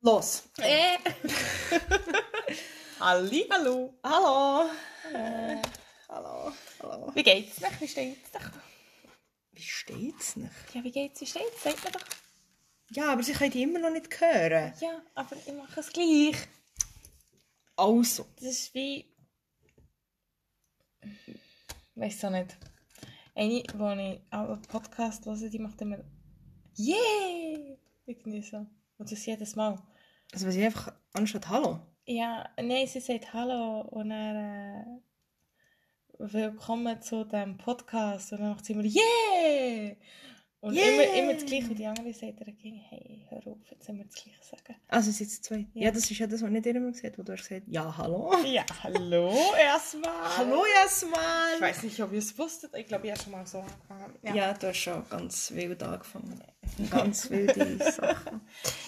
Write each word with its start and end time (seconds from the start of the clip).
Los. 0.00 0.48
Äh. 0.58 0.96
Halli, 3.00 3.46
hallo. 3.50 3.98
Hallo. 4.04 4.70
Äh, 5.12 5.60
hallo. 6.08 6.52
Hallo. 6.80 7.10
Wie 7.14 7.22
geht's 7.24 7.60
noch? 7.60 7.80
Wie 7.80 7.88
steht's 7.88 8.30
doch? 8.30 8.48
Wie 9.52 9.62
steht's 9.62 10.36
nicht? 10.36 10.52
Ja, 10.72 10.84
wie 10.84 10.92
geht's? 10.92 11.20
Wie 11.20 11.26
steht's? 11.26 11.64
Sagt 11.64 11.84
mir 11.84 11.90
doch. 11.90 12.04
Ja, 12.90 13.12
aber 13.12 13.24
sie 13.24 13.32
können 13.32 13.50
die 13.50 13.64
immer 13.64 13.80
noch 13.80 13.90
nicht 13.90 14.20
hören. 14.20 14.72
Ja, 14.80 15.02
aber 15.16 15.36
ich 15.36 15.52
mache 15.52 15.80
es 15.80 15.92
gleich. 15.92 16.36
Also. 17.74 18.26
Das 18.36 18.44
ist 18.44 18.74
wie... 18.74 19.12
Weiß 21.96 22.24
auch 22.24 22.30
nicht. 22.30 22.56
Eine, 23.34 23.64
wo 23.74 23.90
ich 23.90 24.20
auch 24.30 24.48
einen 24.48 24.62
Podcast 24.62 25.26
höre, 25.26 25.50
die 25.50 25.58
macht 25.58 25.80
immer... 25.80 25.98
Yeah! 26.78 27.76
Irgendwie 28.06 28.42
so. 28.42 28.64
Und 28.98 29.12
das 29.12 29.24
jedes 29.26 29.54
Mal. 29.54 29.80
Also, 30.32 30.46
was 30.46 30.56
ich 30.56 30.64
einfach 30.64 30.92
anstatt 31.12 31.48
Hallo. 31.48 31.78
Ja, 32.04 32.48
nein, 32.56 32.86
sie 32.86 33.00
sagt 33.00 33.32
Hallo 33.32 33.82
und 33.82 34.10
dann 34.10 34.36
äh, 34.36 34.84
Willkommen 36.18 37.00
zu 37.00 37.24
diesem 37.24 37.56
Podcast 37.58 38.32
und 38.32 38.40
dann 38.40 38.50
macht 38.50 38.64
sie 38.64 38.72
immer 38.72 38.82
Yeah! 38.82 39.94
Und 40.60 40.74
Yeah! 40.74 40.86
immer, 40.88 41.14
immer 41.14 41.34
das 41.34 41.44
Gleiche. 41.44 41.68
Und 41.68 41.78
die 41.78 41.86
andere 41.86 42.12
sagt 42.12 42.40
dann 42.40 42.56
Hey, 42.58 43.26
hör 43.28 43.46
auf, 43.46 43.58
jetzt 43.70 43.88
immer 43.88 44.04
das 44.04 44.14
Gleiche 44.14 44.42
sagen. 44.42 44.76
Also, 44.88 45.10
es 45.10 45.18
sind 45.18 45.30
jetzt 45.30 45.44
zwei. 45.44 45.66
Ja. 45.72 45.84
Ja. 45.84 45.90
das 45.92 46.10
ist 46.10 46.18
ja 46.18 46.26
das, 46.26 46.42
was 46.42 46.50
nicht 46.50 46.66
jeder 46.66 46.80
mal 46.80 46.90
gesagt 46.90 47.16
wo 47.16 47.22
du 47.22 47.32
hast 47.32 47.46
gesagt 47.48 47.66
ja, 47.68 47.96
hallo. 47.96 48.34
Ja, 48.44 48.64
hallo 48.82 49.32
erstmal. 49.56 50.36
Hallo, 50.36 50.64
Jasmin. 50.82 51.14
Ich 51.54 51.60
weiß 51.60 51.82
nicht, 51.84 52.02
ob 52.02 52.12
ihr 52.12 52.18
es 52.18 52.36
wusstet. 52.36 52.74
Ich 52.74 52.86
glaube, 52.86 53.06
ich 53.06 53.12
habe 53.12 53.22
schon 53.22 53.32
mal 53.32 53.46
so 53.46 53.58
angefangen. 53.58 54.36
Ja. 54.36 54.52
du 54.52 54.68
hast 54.68 54.78
schon 54.78 55.08
ganz 55.08 55.52
wild 55.52 55.82
angefangen. 55.82 56.42
Ganz 56.90 57.30
wilde 57.30 57.78
Sachen. 57.92 58.40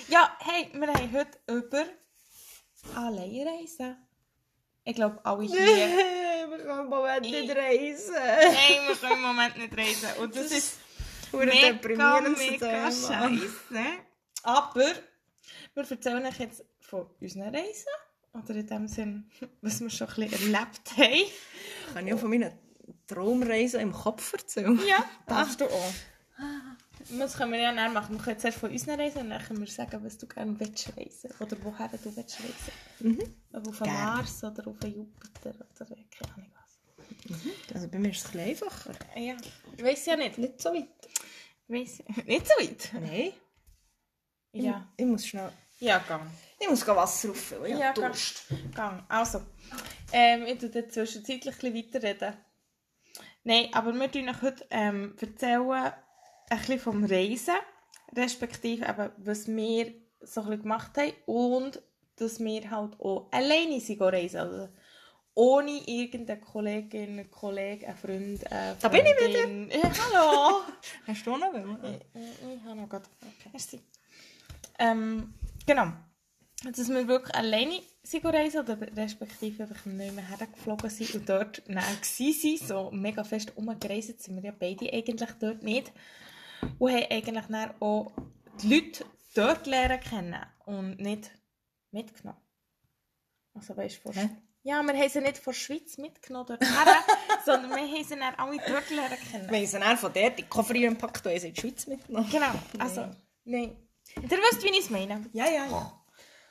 ja, 0.08 0.36
hey, 0.40 0.68
wir 0.72 0.88
haben 0.88 1.12
heute 1.12 1.38
über 1.46 1.84
Alleinreisen. 2.96 3.96
Ich 4.84 4.94
glaube, 4.96 5.20
alle 5.24 5.42
hier... 5.46 5.56
wir 5.58 6.58
können 6.58 6.80
im 6.80 6.88
Moment 6.88 7.22
nicht 7.22 7.54
reisen. 7.54 8.14
Nein, 8.14 8.88
wir 8.88 8.96
können 8.96 9.12
im 9.12 9.22
Moment 9.22 9.56
nicht 9.56 9.76
reisen. 9.76 10.08
Und 10.20 10.34
das, 10.34 10.50
ist... 10.50 10.78
Mega, 11.80 12.20
mega 12.38 12.90
scheiße. 12.90 13.82
Aber 14.42 14.86
wir 15.74 15.90
erzählen 15.90 16.26
euch 16.26 16.38
jetzt 16.38 16.64
von 16.80 17.06
unseren 17.20 17.54
Reisen. 17.54 17.92
Oder 18.32 18.54
in 18.54 18.66
dem 18.66 18.86
Sinn, 18.88 19.30
was 19.60 19.80
wir 19.80 19.90
schon 19.90 20.08
ein 20.08 20.28
bisschen 20.28 20.54
erlebt 20.54 20.96
haben. 20.96 21.30
Kann 21.94 22.06
ich 22.06 22.14
auch 22.14 22.18
von 22.18 22.30
meinen 22.30 22.52
Traumreisen 23.08 23.80
im 23.80 23.92
Kopf 23.92 24.32
erzählen? 24.32 24.78
Ja, 24.88 25.04
darfst 25.26 25.60
du 25.60 25.64
auch. 25.64 25.92
Das 27.18 27.36
können 27.36 27.52
wir 27.52 27.60
ja 27.60 27.74
dann 27.74 27.92
machen. 27.92 28.16
Wir 28.16 28.22
können 28.22 28.38
zuerst 28.38 28.58
von 28.58 28.70
unseren 28.70 29.00
Reisen 29.00 29.22
und 29.22 29.30
dann 29.30 29.42
können 29.42 29.58
wir 29.60 29.66
sagen, 29.66 30.04
was 30.04 30.16
du 30.18 30.26
gerne 30.28 30.58
willst 30.60 30.92
reisen. 30.96 31.30
Oder 31.40 31.56
woher 31.64 31.88
du 31.88 32.16
willst 32.16 32.38
reisen. 32.38 32.72
Mhm. 33.00 33.34
Ob 33.52 33.68
auf 33.68 33.78
den. 33.78 33.92
Mars 33.92 34.44
oder 34.44 34.66
auf 34.68 34.78
den 34.78 34.94
Jupiter 34.94 35.54
oder 35.80 35.96
keine 36.10 36.34
Ahnung 36.34 36.52
was. 36.54 37.74
Also 37.74 37.88
bei 37.88 37.98
mir 37.98 38.10
ist 38.10 38.18
es 38.18 38.26
ein 38.26 38.32
bisschen 38.32 38.48
einfacher. 38.50 38.92
Ja, 39.16 39.34
ich 39.76 39.82
weiß 39.82 40.06
ja 40.06 40.16
nicht. 40.16 40.38
Nicht 40.38 40.60
so 40.62 40.72
weit. 40.72 40.88
Weiss, 41.70 42.02
nicht 42.26 42.46
so 42.46 42.54
weit. 42.54 42.90
Nein. 42.94 43.32
Ja. 44.52 44.88
Ich 44.96 45.06
muss 45.06 45.26
schnell... 45.26 45.52
Ja, 45.78 45.98
gang. 45.98 46.28
Ich 46.58 46.68
muss 46.68 46.86
Wasser 46.86 47.30
auffüllen. 47.30 47.70
Ja, 47.70 47.78
Ja, 47.78 47.92
gang. 47.92 48.14
Gang. 48.74 49.04
Also, 49.08 49.42
ähm, 50.12 50.46
ich 50.46 50.58
tue 50.58 50.88
zwischenzeitlich 50.88 51.54
ein 51.54 51.72
bisschen 51.72 52.02
weiterreden. 52.02 52.36
Nein, 53.44 53.68
aber 53.72 53.94
wir 53.94 54.10
tun 54.10 54.28
euch 54.28 54.42
heute 54.42 54.66
ähm, 54.70 55.16
erzählen, 55.18 55.70
ein 55.70 56.58
bisschen 56.58 56.80
vom 56.80 57.04
Reisen, 57.04 57.54
respektive 58.14 58.86
eben, 58.86 59.10
was 59.18 59.46
wir 59.46 59.94
so 60.20 60.40
ein 60.40 60.46
bisschen 60.48 60.62
gemacht 60.62 60.98
haben 60.98 61.12
und 61.26 61.82
dass 62.16 62.40
wir 62.40 62.70
halt 62.70 63.00
auch 63.00 63.28
alleine 63.30 63.80
sind 63.80 64.02
reisen. 64.02 64.40
Also, 64.40 64.68
ohne 65.34 65.82
irgendeine 65.86 66.40
Kollegin, 66.40 67.30
Kollegen, 67.30 67.86
einen 67.86 67.96
Freund, 67.96 68.52
eine 68.52 68.76
Da 68.80 68.88
bin 68.88 69.06
ich 69.06 69.14
Freundin. 69.14 69.70
Ja, 69.70 69.90
hallo! 70.12 70.60
Hast 71.06 71.26
du 71.26 71.36
noch 71.36 71.52
wollen? 71.52 72.00
Ich, 72.14 72.20
ich 72.56 72.64
habe 72.64 72.80
noch 72.80 72.88
gerade. 72.88 73.08
Merci. 73.52 73.80
Ähm, 74.78 75.34
genau. 75.66 75.92
Dass 76.62 76.88
wir 76.88 77.08
wirklich 77.08 77.34
alleine 77.34 77.80
sind 78.02 78.24
reisen 78.26 78.60
oder 78.60 78.78
respektive 78.96 79.62
einfach 79.62 79.86
nicht 79.86 80.14
mehr 80.14 80.28
hergeflogen 80.28 80.90
sind 80.90 81.14
und 81.14 81.28
dort 81.28 81.62
dann 81.66 81.76
waren, 81.76 82.58
so 82.58 82.90
mega 82.90 83.24
fest 83.24 83.52
umgereist 83.56 84.22
sind 84.22 84.36
wir 84.36 84.44
ja 84.44 84.54
beide 84.58 84.92
eigentlich 84.92 85.30
dort 85.38 85.62
nicht. 85.62 85.92
Und 86.78 86.92
haben 86.92 87.06
eigentlich 87.10 87.46
dann 87.46 87.80
auch 87.80 88.12
die 88.62 88.74
Leute 88.74 89.04
dort 89.34 89.66
lernen 89.66 90.00
kennen 90.00 90.46
und 90.66 90.98
nicht 90.98 91.30
mitgenommen. 91.92 92.40
Also 93.54 93.76
weißt 93.76 94.00
du? 94.04 94.12
Ja, 94.62 94.82
wir 94.82 94.94
haben 94.94 95.08
sie 95.08 95.20
nicht 95.20 95.38
von 95.38 95.52
der 95.52 95.58
Schweiz 95.58 95.96
mitgenommen 95.98 96.46
dort 96.48 96.62
her, 96.62 97.04
sondern 97.44 97.70
wir 97.70 97.78
haben 97.78 98.04
sie 98.04 98.16
dann 98.16 98.34
alle 98.34 98.58
dort 98.58 98.90
lernen 98.90 99.18
kennen. 99.30 99.50
Wir 99.50 99.58
haben 99.58 99.66
sie 99.66 99.78
dann 99.78 99.96
von 99.96 100.12
dort 100.12 100.30
in 100.30 100.36
den 100.36 100.48
Koffer 100.48 100.74
gepackt 100.74 101.26
und 101.26 101.40
sie 101.40 101.48
in 101.48 101.54
die 101.54 101.60
Schweiz 101.60 101.86
mitgenommen. 101.86 102.28
Genau, 102.30 102.52
also, 102.78 103.08
nein. 103.44 103.76
Ihr 104.16 104.30
wisst, 104.30 104.62
wie 104.62 104.68
ich 104.68 104.80
es 104.80 104.90
meine. 104.90 105.24
Ja, 105.32 105.46
ja, 105.46 105.66
ja. 105.66 106.02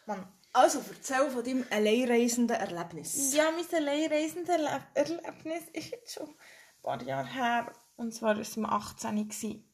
Mann. 0.06 0.28
Also, 0.54 0.84
erzähl 0.90 1.30
von 1.30 1.44
deinem 1.44 1.66
alleinreisenden 1.70 2.56
Erlebnis. 2.56 3.34
Ja, 3.34 3.52
mein 3.52 3.66
alleinreisende 3.72 4.52
Erleb 4.54 4.82
Erlebnis 4.96 5.64
ist 5.74 5.92
jetzt 5.92 6.14
schon 6.14 6.30
ein 6.30 6.36
paar 6.82 7.02
Jahre 7.04 7.28
her. 7.28 7.74
Und 7.96 8.14
zwar 8.14 8.36
war 8.36 8.42
es 8.42 8.58
am 8.58 8.66
18. 8.66 9.30
gewesen. 9.30 9.72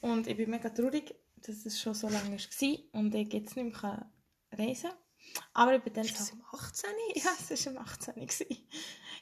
Und 0.00 0.26
ich 0.26 0.36
bin 0.36 0.50
mega 0.50 0.70
traurig, 0.70 1.14
dass 1.36 1.66
es 1.66 1.80
schon 1.80 1.92
so 1.92 2.08
lange 2.08 2.38
war 2.38 3.00
und 3.00 3.14
ich 3.14 3.32
jetzt 3.32 3.56
nicht 3.56 3.82
mehr 3.82 4.10
reisen 4.52 4.90
kann. 4.90 4.98
Aber 5.54 5.74
ich 5.76 5.82
bin 5.82 5.92
dann 5.92 6.04
so... 6.04 6.32
im 6.34 6.42
18? 6.52 6.90
Ja, 7.14 7.30
es 7.50 7.66
war 7.66 7.72
am 7.76 7.78
18. 7.82 8.14
gewesen. 8.14 8.46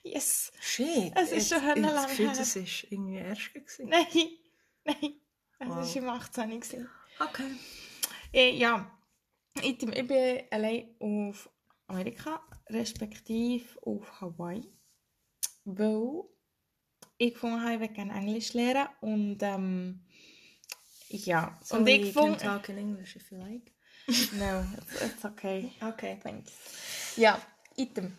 Yes. 0.03 0.53
Shit. 0.61 1.12
Es 1.17 1.33
ist 1.33 1.49
schon 1.49 1.59
Ich- 1.62 1.77
ich 1.77 1.83
lange 1.83 2.09
her. 2.12 2.33
das 2.37 2.56
war 2.56 2.62
irgendwie 2.91 3.17
erst. 3.17 3.55
gewesen. 3.55 3.89
Nein, 3.89 4.06
nein. 4.84 5.21
Es 5.59 5.69
Wow. 5.69 6.05
war 6.05 6.12
am 6.15 6.21
18. 6.21 6.50
gewesen. 6.61 6.89
Okay. 7.19 7.50
Äh, 8.33 8.50
ja, 8.56 8.91
ich, 9.62 9.83
ich 9.83 10.06
bin 10.06 10.43
allein 10.50 10.95
auf 11.00 11.49
Amerika, 11.87 12.43
respektive 12.69 13.65
auf 13.83 14.21
Hawaii, 14.21 14.62
weil 15.65 16.25
ich 17.19 17.33
gefunden 17.33 17.62
habe, 17.62 17.75
ich 17.75 17.81
will 17.81 17.89
gerne 17.89 18.12
Englisch 18.12 18.53
lernen 18.53 18.89
und 19.00 19.39
ähm, 19.43 20.05
ja, 21.09 21.59
So, 21.62 21.77
und 21.77 21.87
ich 21.87 22.03
gefunden... 22.03 22.37
talk 22.39 22.69
in 22.69 22.77
English 22.78 23.16
if 23.16 23.31
you 23.31 23.39
like. 23.39 23.72
No, 24.39 24.65
it's, 24.77 25.03
it's 25.03 25.25
okay. 25.25 25.72
Okay. 25.83 26.19
Thanks. 26.22 26.53
Ja, 27.17 27.41
item. 27.77 28.17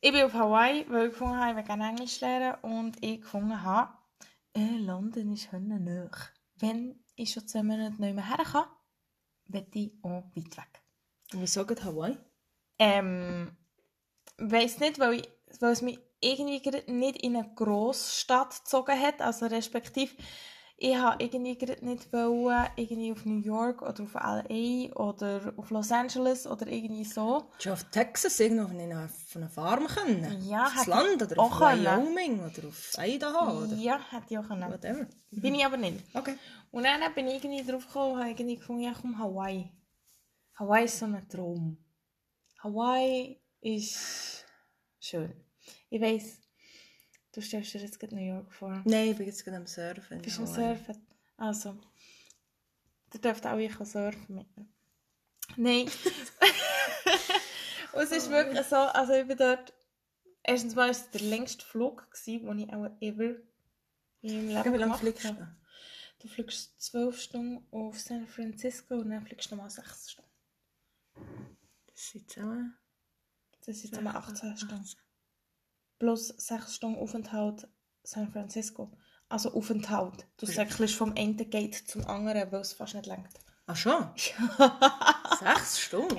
Ich 0.00 0.12
bin 0.12 0.22
auf 0.22 0.34
Hawaii, 0.34 0.86
weil 0.88 1.06
ich 1.06 1.12
gefunden 1.12 1.36
habe, 1.36 1.60
ich 1.60 1.68
will 1.68 1.80
Englisch 1.80 2.20
lernen 2.20 2.54
und 2.62 3.02
ich 3.02 3.22
gefunden 3.22 3.62
habe, 3.62 3.92
äh, 4.54 4.78
London 4.78 5.32
ist 5.32 5.50
hölle 5.50 5.80
nah. 5.80 6.10
Wenn 6.58 7.02
ich 7.16 7.32
schon 7.32 7.46
zwei 7.48 7.62
Monate 7.62 8.00
nicht 8.00 8.14
mehr 8.14 8.28
her 8.28 8.44
kann, 8.44 8.66
will 9.48 9.66
ich 9.72 9.92
auch 10.02 10.22
weit 10.34 10.56
weg. 10.56 10.82
Und 11.32 11.40
wieso 11.40 11.66
geht 11.66 11.82
Hawaii? 11.82 12.16
Ähm, 12.78 13.56
weiss 14.38 14.78
nicht, 14.78 14.98
weil, 14.98 15.14
ich, 15.14 15.28
weil 15.60 15.72
es 15.72 15.82
mich 15.82 15.98
irgendwie 16.20 16.60
nicht 16.92 17.22
in 17.22 17.36
eine 17.36 17.52
Grossstadt 17.54 18.64
gezogen 18.64 19.00
hat, 19.00 19.20
also 19.20 19.46
respektive 19.46 20.14
ich 20.78 20.94
habe 20.94 21.22
irgendwie 21.24 21.56
nicht 21.80 22.12
wollen, 22.12 22.66
irgendwie 22.76 23.12
auf 23.12 23.24
New 23.24 23.38
York 23.40 23.80
oder 23.80 24.02
auf 24.02 24.14
L.A. 24.14 24.94
oder 24.94 25.54
auf 25.56 25.70
Los 25.70 25.90
Angeles 25.90 26.46
oder 26.46 26.66
irgendwie 26.66 27.04
so. 27.04 27.50
Du 27.62 27.72
auf 27.72 27.84
Texas 27.84 28.38
irgendwo 28.40 28.68
von 28.68 28.78
einer, 28.78 29.08
von 29.08 29.42
einer 29.42 29.50
Farm 29.50 29.86
können? 29.86 30.46
Ja, 30.46 30.66
auf 30.66 30.86
Land 30.86 31.22
oder 31.22 31.38
auf 31.40 31.58
können. 31.58 31.82
Wyoming 31.84 32.40
oder 32.40 32.68
auf 32.68 32.92
Idaho 32.98 33.64
oder 33.64 33.74
Ja, 33.76 33.98
hätte 34.10 34.26
ich 34.28 34.38
auch 34.38 34.46
können. 34.48 34.70
whatever. 34.70 35.06
Bin 35.30 35.54
ich 35.54 35.64
aber 35.64 35.78
nicht. 35.78 36.00
Okay. 36.12 36.36
Und 36.70 36.84
dann 36.84 37.00
bin 37.14 37.26
ich 37.28 37.42
irgendwie 37.42 37.64
drauf 37.70 37.86
gekommen 37.86 38.12
und 38.12 38.20
habe 38.20 38.30
irgendwie 38.30 38.56
gefunden, 38.56 38.82
ja 38.82 38.92
komm, 39.00 39.18
Hawaii. 39.18 39.72
Hawaii 40.58 40.84
ist 40.84 40.98
so 40.98 41.06
ein 41.06 41.26
Traum. 41.28 41.78
Hawaii 42.62 43.40
ist 43.60 44.44
schön. 45.00 45.32
Ich 45.88 46.02
weiss, 46.02 46.38
du 47.36 47.42
stellst 47.42 47.74
dir 47.74 47.80
jetzt 47.80 48.00
gerade 48.00 48.14
New 48.14 48.26
York 48.26 48.50
vor. 48.52 48.82
Nein, 48.84 49.10
ich 49.10 49.16
bin 49.16 49.26
jetzt 49.26 49.44
gerade 49.44 49.58
am 49.58 49.66
Surfen. 49.66 50.22
Bist 50.22 50.38
am. 50.38 50.46
Surfen? 50.46 51.06
Also, 51.36 51.76
ihr 53.12 53.20
dürft 53.20 53.46
auch 53.46 53.58
ich 53.58 53.74
surfen 53.74 54.34
mit 54.34 54.56
mir. 54.56 54.66
Nein. 55.56 55.86
und 57.92 58.02
es 58.02 58.10
ist 58.10 58.30
wirklich 58.30 58.66
so, 58.66 58.76
also 58.76 59.12
ich 59.12 59.26
bin 59.26 59.36
dort, 59.36 59.74
erstens 60.42 60.74
mal 60.74 60.84
war 60.84 60.88
es 60.88 61.10
der 61.10 61.20
längste 61.20 61.64
Flug, 61.64 62.10
gewesen, 62.10 62.46
den 62.46 62.58
ich 62.60 62.72
auch 62.72 62.90
ever 63.00 63.36
in 64.22 64.34
meinem 64.34 64.48
Leben 64.48 64.72
wie 64.72 64.78
lange 64.78 64.98
fliegst 64.98 65.24
habe. 65.24 65.54
du? 66.20 66.22
Du 66.22 66.28
fliegst 66.28 66.80
zwölf 66.80 67.20
Stunden 67.20 67.66
auf 67.70 68.00
San 68.00 68.26
Francisco 68.26 68.94
und 68.94 69.10
dann 69.10 69.26
fliegst 69.26 69.50
du 69.50 69.54
nochmal 69.54 69.70
sechs 69.70 70.12
Stunden. 70.12 70.30
Das 71.86 72.10
sind 72.10 72.30
zusammen... 72.30 72.76
Das 73.66 73.80
sind 73.80 73.96
immer 73.96 74.14
18 74.14 74.56
Stunden. 74.56 74.84
Plus 75.98 76.28
sechs 76.28 76.74
Stunden 76.74 76.98
Aufenthalt 76.98 77.68
San 78.02 78.30
Francisco. 78.30 78.92
Also 79.28 79.52
Aufenthalt. 79.54 80.26
Du 80.36 80.46
säckelst 80.46 80.94
vom 80.94 81.14
einen 81.16 81.36
Gate 81.36 81.74
zum 81.88 82.06
anderen, 82.06 82.50
weil 82.52 82.60
es 82.60 82.72
fast 82.72 82.94
nicht 82.94 83.06
lenkt. 83.06 83.32
Ach 83.66 83.74
schon? 83.74 84.08
Sechs 85.40 85.80
Stunden? 85.80 86.16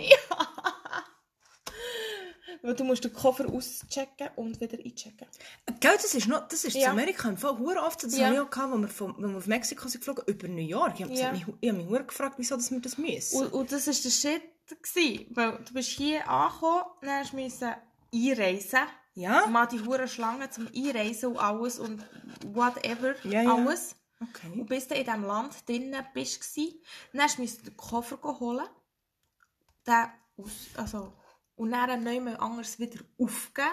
Weil 2.62 2.76
du 2.76 2.84
musst 2.84 3.04
den 3.06 3.14
Koffer 3.14 3.46
auschecken 3.50 4.30
und 4.36 4.60
wieder 4.60 4.78
einchecken. 4.78 5.28
Gell, 5.80 5.94
das 5.96 6.14
ist, 6.14 6.28
noch, 6.28 6.48
das 6.50 6.66
ist 6.66 6.76
Ja. 6.76 6.88
in 6.88 6.92
Amerika 6.92 7.30
im 7.30 7.38
Fall 7.38 7.58
hure 7.58 7.82
oft 7.84 8.02
so. 8.02 8.08
Das 8.08 8.18
Ja. 8.18 8.26
habe 8.28 8.44
ich 8.44 8.50
gehabt, 8.50 8.74
als 8.74 8.82
wir, 8.82 8.88
von, 8.90 9.16
wenn 9.20 9.32
wir 9.32 9.38
auf 9.38 9.48
Mexiko 9.48 9.88
sind 9.88 10.02
geflogen, 10.02 10.24
über 10.28 10.48
New 10.50 10.62
York. 10.68 10.96
Ich 11.00 11.04
habe 11.06 11.14
Ja. 11.14 11.32
mich, 11.32 11.46
ich 11.62 11.70
habe 11.70 11.78
mich 11.82 11.88
hure 11.88 12.04
gefragt, 12.04 12.36
wieso 12.38 12.58
dass 12.58 12.70
wir 12.72 12.82
das 12.82 12.98
müssen. 12.98 13.38
Und, 13.38 13.54
und 13.54 13.72
das 13.72 13.88
war 13.88 13.94
der 13.94 14.10
Shit, 14.10 14.42
gewesen, 14.84 15.28
weil 15.30 15.64
du 15.64 15.74
bist 15.74 15.90
hier 15.92 16.28
angekommen, 16.28 16.84
dann 17.02 17.20
hast 17.22 17.32
du 17.34 17.38
einreisen. 18.14 18.80
Ja? 19.18 19.48
Mal 19.48 19.66
die 19.66 19.80
hure 19.84 20.08
Schlange 20.08 20.48
zum 20.52 20.68
Einreisen 20.68 21.32
und 21.32 21.40
alles 21.40 21.80
und 21.80 22.06
whatever, 22.54 23.16
Ja, 23.26 23.42
ja. 23.42 23.56
alles. 23.56 23.96
Okay. 24.22 24.52
Und 24.52 24.68
bis 24.68 24.88
du 24.88 24.94
in 24.94 25.06
diesem 25.06 25.24
Land 25.24 25.68
drinnen 25.68 26.06
bist, 26.14 26.56
dann 27.14 27.22
hast 27.24 27.40
du 27.40 27.46
den 27.46 27.76
Koffer 27.76 28.20
holen. 28.22 28.68
Den 29.88 30.06
aus, 30.38 30.68
also, 30.76 31.14
und 31.56 31.72
dann 31.72 32.04
neu 32.04 32.36
anders 32.36 32.78
wieder 32.78 33.00
aufgeben. 33.18 33.70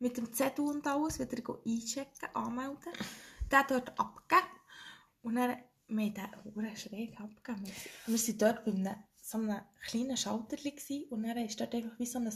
Mit 0.00 0.16
dem 0.16 0.32
Zettel 0.32 0.64
und 0.64 0.84
alles, 0.84 1.20
wieder 1.20 1.42
einchecken, 1.64 2.34
anmelden. 2.34 2.92
Den 3.52 3.62
dort 3.68 4.00
abgeben. 4.00 4.42
Und 5.22 5.36
dann, 5.36 5.58
wir 5.86 6.04
haben 6.06 6.14
den 6.14 6.54
hure 6.54 6.76
schräg 6.76 7.20
abgegeben. 7.20 7.72
Wir, 8.06 8.18
waren 8.18 8.38
dort 8.38 8.64
bei 8.64 8.72
einem, 8.72 8.96
so 9.22 9.38
einem 9.38 9.60
kleinen 9.86 10.16
Schalter 10.16 10.56
und 11.10 11.22
dann 11.22 11.36
war 11.36 11.46
dort 11.46 11.74
einfach 11.74 11.98
wie 11.98 12.06
so 12.06 12.18
ein 12.18 12.32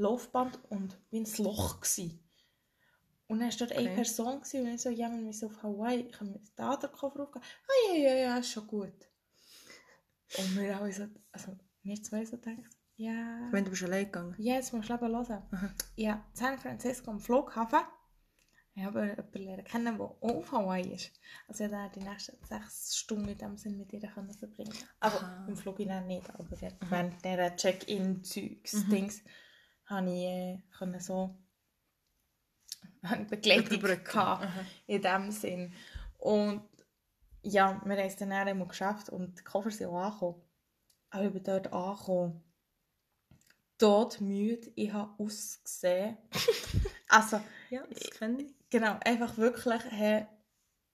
Laufband 0.00 0.58
und 0.70 0.98
wie 1.10 1.20
ein 1.20 1.28
Loch. 1.38 1.80
Gsi. 1.80 2.18
Und 3.28 3.38
dann 3.40 3.50
war 3.50 3.56
dort 3.58 3.72
eine 3.72 3.88
Okay. 3.88 3.94
Person 3.94 4.40
gsi 4.40 4.58
und 4.58 4.66
ich 4.66 4.80
so, 4.80 4.90
ja, 4.90 5.08
wir 5.10 5.20
müssen 5.20 5.48
auf 5.48 5.62
Hawaii, 5.62 6.08
können 6.10 6.34
wir 6.34 6.76
den 6.76 6.92
Koffer 6.92 7.22
aufgeben? 7.22 7.44
Ah, 7.44 7.96
ja, 7.96 8.02
ja, 8.02 8.14
ja, 8.14 8.38
ist 8.38 8.50
schon 8.50 8.66
gut. 8.66 9.08
Und 10.38 10.56
wir 10.56 10.76
alle 10.76 10.92
so, 10.92 11.06
also, 11.30 11.56
wir 11.82 12.02
zwei 12.02 12.24
so 12.24 12.38
gedacht, 12.38 12.70
ja... 12.96 13.48
Wenn 13.50 13.64
du 13.64 13.70
bist 13.70 13.82
allein 13.84 14.06
gegangen. 14.06 14.34
Ja, 14.38 14.54
jetzt 14.54 14.72
musst 14.72 14.88
du 14.88 14.94
eben 14.94 15.06
hören. 15.06 15.42
Aha. 15.50 15.74
Ja, 15.96 16.24
San 16.32 16.58
Francisco 16.58 17.10
am 17.10 17.20
Flughafen. 17.20 17.80
Ich 18.74 18.84
habe 18.84 19.16
jemanden 19.34 19.64
kennen, 19.64 19.98
der 19.98 20.06
auch 20.06 20.22
auf 20.22 20.52
Hawaii 20.52 20.94
ist. 20.94 21.12
Also 21.48 21.64
ich 21.64 21.70
konnte 21.70 22.00
die 22.00 22.06
nächsten 22.08 22.44
sechs 22.44 22.96
Stunden 22.96 23.28
in 23.28 23.38
dem 23.38 23.56
Sinn 23.56 23.76
mit 23.76 23.92
ihr 23.92 24.00
können 24.00 24.32
verbringen. 24.32 24.72
Also 25.00 25.18
Aha. 25.18 25.46
im 25.48 25.56
Flug 25.56 25.78
nicht, 25.78 26.30
aber 26.30 26.46
während 26.50 27.24
dieser 27.24 27.56
Check-in-Zeugs-Dings 27.56 29.22
habe 29.90 30.10
ich 30.10 30.24
äh, 30.24 30.58
können 30.78 31.00
so 31.00 31.36
Begleitung 33.30 33.80
gehabt, 33.80 34.46
in 34.86 35.02
dem 35.02 35.30
Sinn. 35.30 35.72
Und 36.18 36.62
ja, 37.42 37.80
wir 37.84 37.96
haben 37.96 38.06
es 38.06 38.16
dann 38.16 38.32
einmal 38.32 38.68
geschafft 38.68 39.08
und 39.08 39.38
die 39.38 39.44
Koffer 39.44 39.70
sind 39.70 39.88
auch 39.88 40.02
angekommen. 40.02 40.42
Aber 41.10 41.24
ich 41.24 41.32
bin 41.32 41.42
dort 41.42 41.72
angekommen. 41.72 42.42
Todmüde, 43.78 44.70
ich 44.74 44.92
habe 44.92 45.10
ausgesehen. 45.18 46.18
also, 47.08 47.40
Ja, 47.70 47.82
das 47.88 48.10
kenne 48.10 48.42
ich. 48.42 48.54
genau, 48.68 48.98
einfach 49.04 49.38
wirklich, 49.38 49.82
hey, 49.88 50.26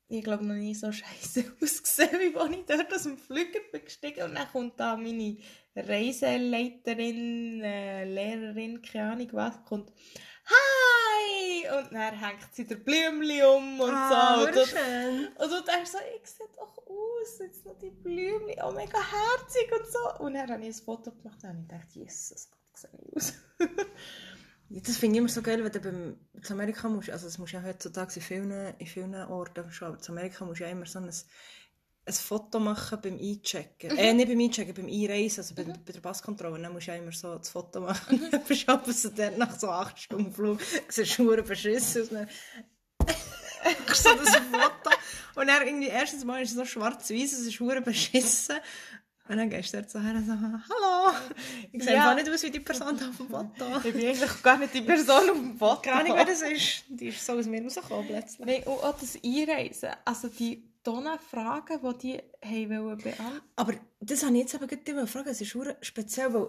ich 0.08 0.22
glaube 0.22 0.44
noch 0.44 0.54
nie 0.54 0.74
so 0.74 0.92
scheiße 0.92 1.44
ausgesehen, 1.62 2.18
wie 2.20 2.36
als 2.36 2.50
ich 2.56 2.64
dort 2.66 2.94
aus 2.94 3.02
dem 3.04 3.18
Flüger 3.18 3.60
bin 3.72 3.84
gestiegen 3.84 4.22
und 4.24 4.34
dann 4.34 4.48
kommt 4.50 4.78
da 4.78 4.96
meine 4.96 5.36
Reiseleiterin, 5.74 7.60
äh, 7.62 8.04
Lehrerin, 8.04 8.82
keine 8.82 9.12
Ahnung 9.12 9.28
was, 9.32 9.62
kommt 9.64 9.92
«Hi!» 10.48 11.68
und 11.78 11.92
dann 11.92 12.14
hängt 12.18 12.54
sie 12.54 12.66
der 12.66 12.76
Blümchen 12.76 13.44
um 13.46 13.80
und 13.80 13.90
Ah, 13.90 14.40
so. 14.40 14.46
Und, 14.46 14.68
schön. 14.68 15.26
und 15.36 15.50
du 15.50 15.62
denkst 15.64 15.90
so, 15.90 15.98
ich 16.22 16.28
sehe 16.30 16.46
doch 16.56 16.76
aus, 16.86 17.38
jetzt 17.40 17.66
noch 17.66 17.76
die 17.78 17.90
Blümchen, 17.90 18.62
oh 18.64 18.70
mega 18.70 18.98
herzig 18.98 19.70
und 19.72 19.86
so. 19.90 20.24
Und 20.24 20.34
dann 20.34 20.48
habe 20.50 20.62
ich 20.62 20.68
ein 20.68 20.84
Foto 20.84 21.10
gemacht 21.10 21.42
und 21.42 21.62
ich 21.62 21.68
dachte, 21.68 21.98
Jesus, 21.98 22.48
Gott, 22.50 22.76
sehe 22.78 22.90
ich 23.02 23.16
aus. 23.16 23.34
Ja, 24.68 24.80
das 24.80 24.96
finde 24.96 25.16
ich 25.16 25.18
immer 25.20 25.28
so 25.28 25.42
geil, 25.42 25.62
wenn 25.62 25.72
du 25.72 25.80
beim, 25.80 26.42
zu 26.42 26.52
Amerika 26.52 26.88
musst, 26.88 27.10
also 27.10 27.26
das 27.26 27.38
musst 27.38 27.52
du 27.52 27.58
ja 27.58 27.62
heutzutage 27.62 28.12
in 28.16 28.22
vielen, 28.22 28.74
in 28.78 28.86
vielen 28.86 29.14
Orten 29.14 29.70
schon, 29.70 29.88
aber 29.88 29.98
zu 29.98 30.12
Amerika 30.12 30.44
musst 30.44 30.60
du 30.60 30.64
ja 30.64 30.70
immer 30.70 30.86
so 30.86 30.98
ein, 30.98 31.08
ein 31.08 32.12
Foto 32.14 32.58
machen 32.58 32.98
beim 33.00 33.18
Einchecken. 33.18 33.96
Äh, 33.96 34.12
nicht 34.12 34.28
beim 34.28 34.40
Einchecken, 34.40 34.74
beim 34.74 34.86
Einreisen, 34.86 35.40
also 35.40 35.54
bei, 35.54 35.62
bei 35.64 35.92
der 35.92 36.00
Passkontrolle, 36.00 36.60
dann 36.60 36.72
musst 36.72 36.88
du 36.88 36.90
ja 36.90 36.96
immer 36.96 37.12
so 37.12 37.36
das 37.36 37.50
Foto 37.50 37.80
machen. 37.80 38.28
Dann 38.30 38.82
bist 38.82 39.04
du 39.04 39.10
dort 39.10 39.38
nach 39.38 39.56
so 39.58 39.68
acht 39.68 40.00
Stunden 40.00 40.32
Flug, 40.32 40.60
siehst 40.88 41.14
verdammt 41.14 41.48
beschissen 41.48 42.02
aus. 42.02 42.10
Dann 42.10 42.28
so 43.94 44.14
das 44.14 44.36
Foto 44.36 44.90
und 45.36 45.48
dann 45.48 45.66
irgendwie, 45.66 45.88
erstens 45.88 46.24
mal 46.24 46.42
ist 46.42 46.50
es 46.50 46.56
so 46.56 46.64
schwarz-weiß, 46.64 47.32
es 47.32 47.46
ist 47.46 47.56
verdammt 47.56 47.84
beschissen. 47.84 48.56
Und 49.28 49.36
dann 49.38 49.50
gehst 49.50 49.72
du 49.72 49.78
dort 49.78 49.90
so 49.90 50.00
her 50.00 50.14
und 50.14 50.24
so, 50.26 50.32
hallo, 50.32 51.16
ich 51.72 51.82
sehe 51.82 51.94
Ja. 51.94 52.10
einfach 52.10 52.22
nicht 52.22 52.32
aus 52.32 52.42
wie 52.44 52.50
die 52.50 52.60
Person 52.60 52.96
da 52.96 53.08
auf 53.08 53.16
dem 53.16 53.28
Foto. 53.28 53.76
Ich 53.88 53.92
bin 53.94 54.06
eigentlich 54.06 54.42
gar 54.42 54.56
nicht 54.58 54.72
die 54.74 54.82
Person 54.82 55.30
auf 55.30 55.36
dem 55.36 55.58
Foto. 55.58 55.80
Keine 55.82 56.00
Ahnung, 56.04 56.16
wer 56.16 56.24
das 56.24 56.42
ist. 56.42 56.84
Die 56.88 57.08
ist 57.08 57.24
so 57.26 57.32
aus 57.32 57.46
mir 57.46 57.62
rausgekommen 57.62 58.06
plötzlich. 58.06 58.46
Nein, 58.46 58.62
und 58.64 58.82
auch 58.84 58.96
das 58.98 59.18
Einreisen. 59.24 59.90
Also 60.04 60.28
die 60.28 60.62
Tonnen 60.84 61.18
Fragen, 61.18 61.80
die 61.82 61.98
die 61.98 62.22
haben 62.48 62.84
wollen 62.84 62.98
beantworten 62.98 63.40
Aber 63.56 63.74
das 64.00 64.22
habe 64.24 64.34
ich 64.34 64.40
jetzt 64.42 64.54
eben 64.54 64.66
gerade 64.68 65.06
fragen. 65.08 65.28
Es 65.28 65.40
ist 65.40 65.56
speziell, 65.80 66.32
weil 66.32 66.48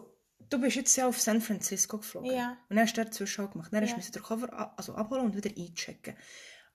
du 0.50 0.60
bist 0.62 0.76
jetzt 0.76 0.96
ja 0.96 1.08
auf 1.08 1.20
San 1.20 1.42
Francisco 1.42 1.98
geflogen. 1.98 2.32
Ja. 2.32 2.52
Und 2.70 2.76
dann 2.76 2.82
hast 2.86 2.96
du 2.96 3.02
dort 3.02 3.14
Zwischenhalt 3.16 3.54
gemacht. 3.54 3.74
Dann 3.74 3.84
Ja. 3.84 3.96
musst 3.96 4.10
du 4.10 4.20
den 4.20 4.24
Cover 4.24 4.54
a- 4.54 4.74
also 4.78 4.94
abholen 4.94 5.26
und 5.26 5.36
wieder 5.36 5.50
einchecken. 5.58 6.16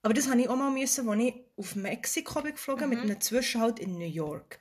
Aber 0.02 0.14
das 0.14 0.28
habe 0.28 0.40
ich 0.40 0.49
auch 0.49 0.56
mal 0.56 0.72
müssen, 0.72 1.08
als 1.08 1.20
ich 1.22 1.34
auf 1.56 1.76
Mexiko 1.76 2.43
bin 2.43 2.52
geflogen 2.54 2.88
Mhm. 2.88 2.90
mit 2.96 2.99
einem 3.04 3.20
Zwischenhalt 3.20 3.78
in 3.78 3.93
New 3.93 4.00
York. 4.04 4.58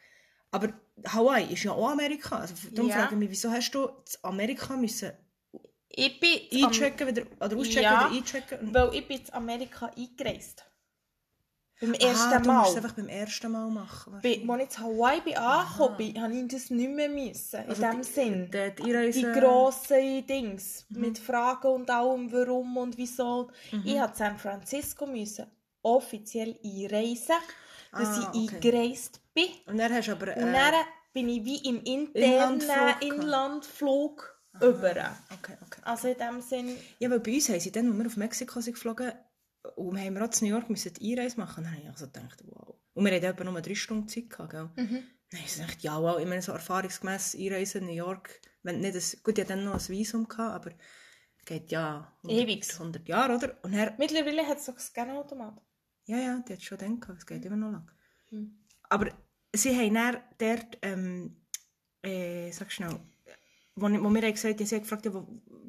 Aber 0.52 0.70
Hawaii 1.08 1.54
ist 1.54 1.64
ja 1.64 1.72
auch 1.72 1.90
Amerika. 1.90 2.38
Also 2.40 2.54
darum 2.72 2.90
Ja. 2.90 2.98
frage 2.98 3.14
ich 3.16 3.20
mich, 3.20 3.30
wieso 3.32 3.50
hast 3.52 3.72
du 3.72 3.86
in 3.86 3.94
Amerika 4.24 4.76
müssen 4.76 5.12
Ich 5.90 6.20
bin 6.20 6.30
in 6.52 6.66
einchecken 6.66 7.08
wieder, 7.08 7.24
oder 7.40 7.58
auschecken, 7.58 7.84
Ja. 7.84 8.10
wieder 8.10 8.18
einchecken? 8.18 8.74
Weil 8.74 8.96
ich 8.96 9.08
bin 9.08 9.20
in 9.22 9.34
Amerika 9.34 9.92
eingereist. 9.98 10.66
Beim 11.82 11.94
ah, 11.94 12.06
ersten 12.06 12.44
du 12.44 12.52
musst 12.52 12.70
es 12.70 12.76
Mal. 12.76 12.76
einfach 12.78 12.94
beim 12.96 13.08
ersten 13.08 13.52
Mal 13.52 13.70
machen. 13.72 14.14
Als 14.16 14.24
ich 14.24 14.70
zu 14.70 14.82
Hawaii 14.82 15.22
bin 15.22 15.36
angekommen 15.36 15.98
bin, 15.98 16.22
habe 16.22 16.34
ich 16.36 16.48
das 16.48 16.70
nicht 16.70 16.90
mehr 16.92 17.10
müssen. 17.10 17.64
In 17.64 17.70
Also 17.70 17.82
dem 17.82 18.02
die- 18.02 18.08
Sinn. 18.08 18.52
Die, 18.52 18.84
die 18.84 19.12
die 19.12 19.40
grossen 19.40 20.28
Dings 20.28 20.86
Mhm. 20.90 21.02
mit 21.02 21.18
Fragen 21.18 21.68
und 21.70 21.90
allem, 21.90 22.32
warum 22.32 22.78
und 22.78 22.98
wieso. 22.98 23.50
Mhm. 23.72 23.82
Ich 23.86 23.96
musste 24.00 24.16
San 24.16 24.38
Francisco 24.38 25.08
müssen 25.08 25.48
offiziell 25.82 26.60
einreisen, 26.64 27.36
dass 27.92 28.08
Ah, 28.10 28.32
ich 28.36 28.44
okay. 28.50 28.56
eingereist 28.58 29.21
bin. 29.34 29.48
Und 29.66 29.78
dann 29.78 29.94
hast 29.94 30.08
du 30.08 30.12
aber... 30.14 30.36
Und 30.36 30.44
äh, 30.44 30.54
dann 30.54 30.74
bin 31.14 31.30
ich 31.30 31.44
wie 31.44 31.68
im 31.68 31.82
internen 31.84 32.14
Inlandflug 32.14 33.02
Inlandflug 33.02 34.42
über. 34.56 35.18
Okay, 35.32 35.58
okay. 35.62 35.82
Also 35.84 36.08
in 36.10 36.18
dem 36.18 36.42
Sinn, 36.42 36.76
Ja, 37.00 37.10
weil 37.10 37.20
bei 37.20 37.34
uns 37.34 37.50
haben 37.50 37.60
sie 37.60 37.72
dann, 37.72 37.88
als 37.88 37.98
wir 37.98 38.06
auf 38.06 38.18
Mexiko 38.18 38.62
sind 38.62 38.74
geflogen, 38.74 39.12
und 39.76 39.96
wir 39.96 40.04
haben 40.04 40.16
wir 40.16 40.26
auch 40.26 40.30
zu 40.30 40.44
New 40.44 40.52
York 40.52 40.70
müssen 40.70 40.94
die 40.94 41.12
Einreise 41.12 41.40
machen, 41.40 41.64
dann 41.64 41.74
habe 41.74 41.84
ich 41.84 41.90
also 41.90 42.08
gedacht, 42.08 42.42
wow. 42.46 42.76
Und 42.94 43.06
wir 43.06 43.14
hatten 43.14 43.26
etwa 43.26 43.44
nur 43.44 43.62
drei 43.62 43.76
Stunden 43.76 44.08
Zeit 44.08 44.30
gehabt, 44.30 44.52
gell? 44.52 44.70
Mhm. 44.76 45.04
Dann 45.30 45.40
habe 45.40 45.48
ich 45.48 45.54
gedacht, 45.56 45.82
ja, 45.82 46.02
wow, 46.02 46.20
ich 46.20 46.28
meine, 46.28 46.42
so 46.42 46.52
erfahrungsgemäss 46.52 47.36
Einreisen 47.36 47.82
in 47.82 47.88
New 47.88 47.94
York, 47.94 48.42
wenn 48.64 48.80
nicht 48.80 48.96
ein, 48.96 49.24
gut, 49.24 49.38
ich 49.38 49.46
hatte 49.46 49.56
dann 49.56 49.64
noch 49.64 49.76
ein 49.76 49.88
Visum 49.88 50.28
gehabt, 50.28 50.56
aber 50.56 50.76
geht 51.46 51.72
ja 51.72 52.12
100, 52.24 52.44
Ewig. 52.44 52.74
100 52.74 53.08
Jahre, 53.08 53.36
oder? 53.36 53.58
Und 53.64 53.74
dann, 53.74 53.94
mittlerweile 53.98 54.46
hat 54.46 54.58
es 54.58 54.66
doch 54.66 54.78
Scanautomat. 54.78 55.62
ja, 56.06 56.18
ja, 56.18 56.44
die 56.48 56.54
hat 56.54 56.62
schon 56.62 57.00
gehabt, 57.00 57.20
es 57.20 57.26
geht 57.26 57.46
immer 57.46 57.56
noch 57.56 57.72
lang. 57.72 57.92
Hm. 58.30 58.60
Aber 58.90 59.12
sie 59.54 59.76
haben 59.76 59.94
dann 59.94 60.18
dort, 60.38 60.78
ähm, 60.82 61.36
äh, 62.02 62.52
sag 62.52 62.72
schnell, 62.72 63.00
wo, 63.76 63.88
wo 63.88 63.90
wir 63.90 64.22
haben 64.22 64.34
gesagt 64.34 64.60
haben, 64.60 64.66
sie 64.66 64.76
haben 64.76 64.84
gefragt, 64.84 65.06
ja, 65.06 65.14
wo, 65.14 65.28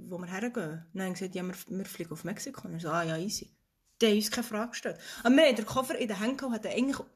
wo 0.09 0.19
wir 0.19 0.27
hergehen. 0.27 0.85
Dann 0.93 1.07
haben 1.07 1.12
gesagt, 1.15 1.35
ja, 1.35 1.43
wir, 1.43 1.55
wir 1.69 1.85
fliegen 1.85 2.12
auf 2.12 2.25
Mexiko. 2.25 2.69
Und 2.69 2.77
ich 2.77 2.83
so, 2.83 2.91
ah 2.91 3.03
ja, 3.03 3.17
easy. 3.17 3.51
Die 4.01 4.07
haben 4.07 4.17
uns 4.17 4.31
keine 4.31 4.47
Frage 4.47 4.71
gestellt. 4.71 4.99
Aber 5.23 5.35
wir 5.35 5.47
haben 5.47 5.57
den 5.57 5.67
Koffer 5.67 5.99
in 5.99 6.09
den 6.09 6.19
Händen 6.19 6.37
gehabt, 6.37 6.65
hätten 6.65 6.77
eigentlich 6.77 7.07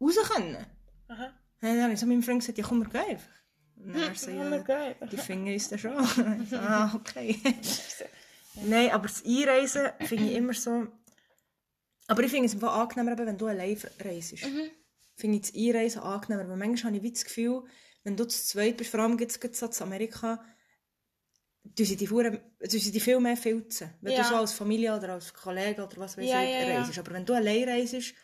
raus 0.00 0.30
können. 0.30 0.66
Aha. 1.08 1.32
Dann 1.60 1.82
habe 1.82 1.92
ich 1.94 2.00
so 2.00 2.06
meinem 2.06 2.22
Freund 2.22 2.40
gesagt, 2.40 2.58
ja 2.58 2.64
komm, 2.64 2.80
wir 2.80 2.88
gehen 2.88 3.10
einfach. 3.10 3.28
Und 3.76 3.94
dann 3.94 4.02
Hm, 4.02 4.08
er 4.08 4.14
so, 4.14 4.30
ja, 4.30 5.06
die 5.06 5.16
finden 5.16 5.52
uns 5.52 5.68
dann 5.68 5.78
schon. 5.78 5.96
So, 6.50 6.56
ah, 6.56 6.94
okay. 6.94 7.40
Nein, 8.54 8.90
aber 8.90 9.08
das 9.08 9.24
Einreisen 9.24 9.88
finde 10.00 10.24
ich 10.24 10.34
immer 10.34 10.54
so... 10.54 10.86
Aber 12.06 12.22
ich 12.22 12.30
finde 12.30 12.46
es 12.46 12.62
angenehmer, 12.62 13.16
wenn 13.16 13.38
du 13.38 13.46
allein 13.46 13.78
reist. 14.00 14.34
Finde 15.16 15.36
ich 15.38 15.42
das 15.42 15.54
Einreisen 15.54 16.02
angenehmer, 16.02 16.48
weil 16.48 16.56
manchmal 16.56 16.92
habe 16.92 16.96
ich 16.98 17.02
wie 17.02 17.12
das 17.12 17.24
Gefühl, 17.24 17.64
wenn 18.02 18.16
du 18.16 18.24
zu 18.26 18.44
zweit 18.44 18.76
bist, 18.76 18.90
vor 18.90 19.00
allem 19.00 19.18
jetzt 19.18 19.40
gerade 19.40 19.54
so 19.54 19.68
zu 19.68 19.84
Amerika, 19.84 20.44
du 21.64 21.84
sie 21.84 21.96
die, 21.96 22.06
Fuhren- 22.06 22.40
tun 22.60 22.80
sie 22.80 22.92
die 22.92 23.00
viel 23.00 23.20
mehr 23.20 23.36
filzen. 23.36 23.90
Wenn 24.00 24.12
Ja. 24.12 24.22
du 24.22 24.28
so 24.28 24.36
als 24.36 24.52
Familie 24.52 24.96
oder 24.96 25.14
als 25.14 25.32
Kollege 25.32 25.82
oder 25.84 25.96
was 25.98 26.16
weiß 26.18 26.28
Ja, 26.28 26.42
ich 26.42 26.54
ja, 26.54 26.68
ja. 26.68 26.82
reist. 26.82 26.98
Aber 26.98 27.12
wenn 27.12 27.24
du 27.24 27.32
allein 27.34 27.68
reist, 27.68 28.14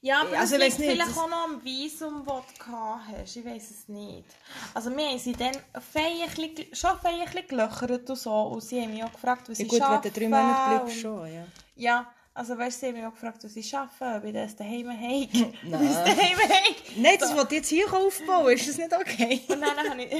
Ja, 0.00 0.22
aber 0.22 0.38
Also, 0.38 0.56
also, 0.56 0.58
das 0.58 0.74
vielleicht 0.76 1.16
auch 1.16 1.28
noch 1.28 1.44
am 1.44 1.64
Visum, 1.64 2.24
das 2.26 2.42
du 2.46 2.64
gehabt 2.64 3.02
hast. 3.12 3.36
Ich 3.36 3.44
weiß 3.44 3.70
es 3.70 3.88
nicht. 3.88 4.26
Also 4.74 4.90
wir 4.90 5.06
haben 5.08 5.18
sie 5.18 5.32
dann 5.32 5.56
feierlich, 5.80 6.68
schon 6.72 6.98
feierlich 6.98 7.46
gelöchert 7.46 8.10
und 8.10 8.16
so. 8.18 8.32
Und 8.32 8.62
sie 8.62 8.80
haben 8.82 8.92
mich 8.92 9.04
auch 9.04 9.12
gefragt, 9.12 9.48
was 9.48 9.58
ja 9.58 9.64
ich 9.64 9.70
gut, 9.70 9.80
wenn 9.80 9.86
arbeite. 9.86 10.10
du 10.10 10.20
drei 10.20 10.28
Monate 10.28 10.60
bleibst, 10.64 10.96
schon, 11.00 11.32
ja. 11.32 11.46
Ja, 11.76 12.12
Also 12.38 12.56
weißt 12.56 12.76
du, 12.76 12.80
sie 12.80 12.86
haben 12.86 12.94
mich 12.98 13.04
auch 13.04 13.12
gefragt, 13.14 13.42
was 13.42 13.56
ich 13.56 13.76
arbeite, 13.76 14.18
ob 14.18 14.24
ich 14.24 14.32
das 14.32 14.54
daheim 14.54 14.88
habe. 14.90 15.28
Nein. 15.64 15.88
Das 15.88 16.04
daheim 16.04 16.38
habe. 16.38 16.76
Nein, 16.96 17.16
das 17.18 17.34
wollte 17.34 17.56
ich 17.56 17.60
jetzt 17.62 17.68
hier 17.68 17.92
aufbauen. 17.92 18.52
Ist 18.52 18.68
das 18.68 18.76
nicht 18.78 18.92
okay? 18.94 19.40
Und 19.48 19.60
dann 19.60 19.76
habe 19.76 20.00
ich, 20.04 20.12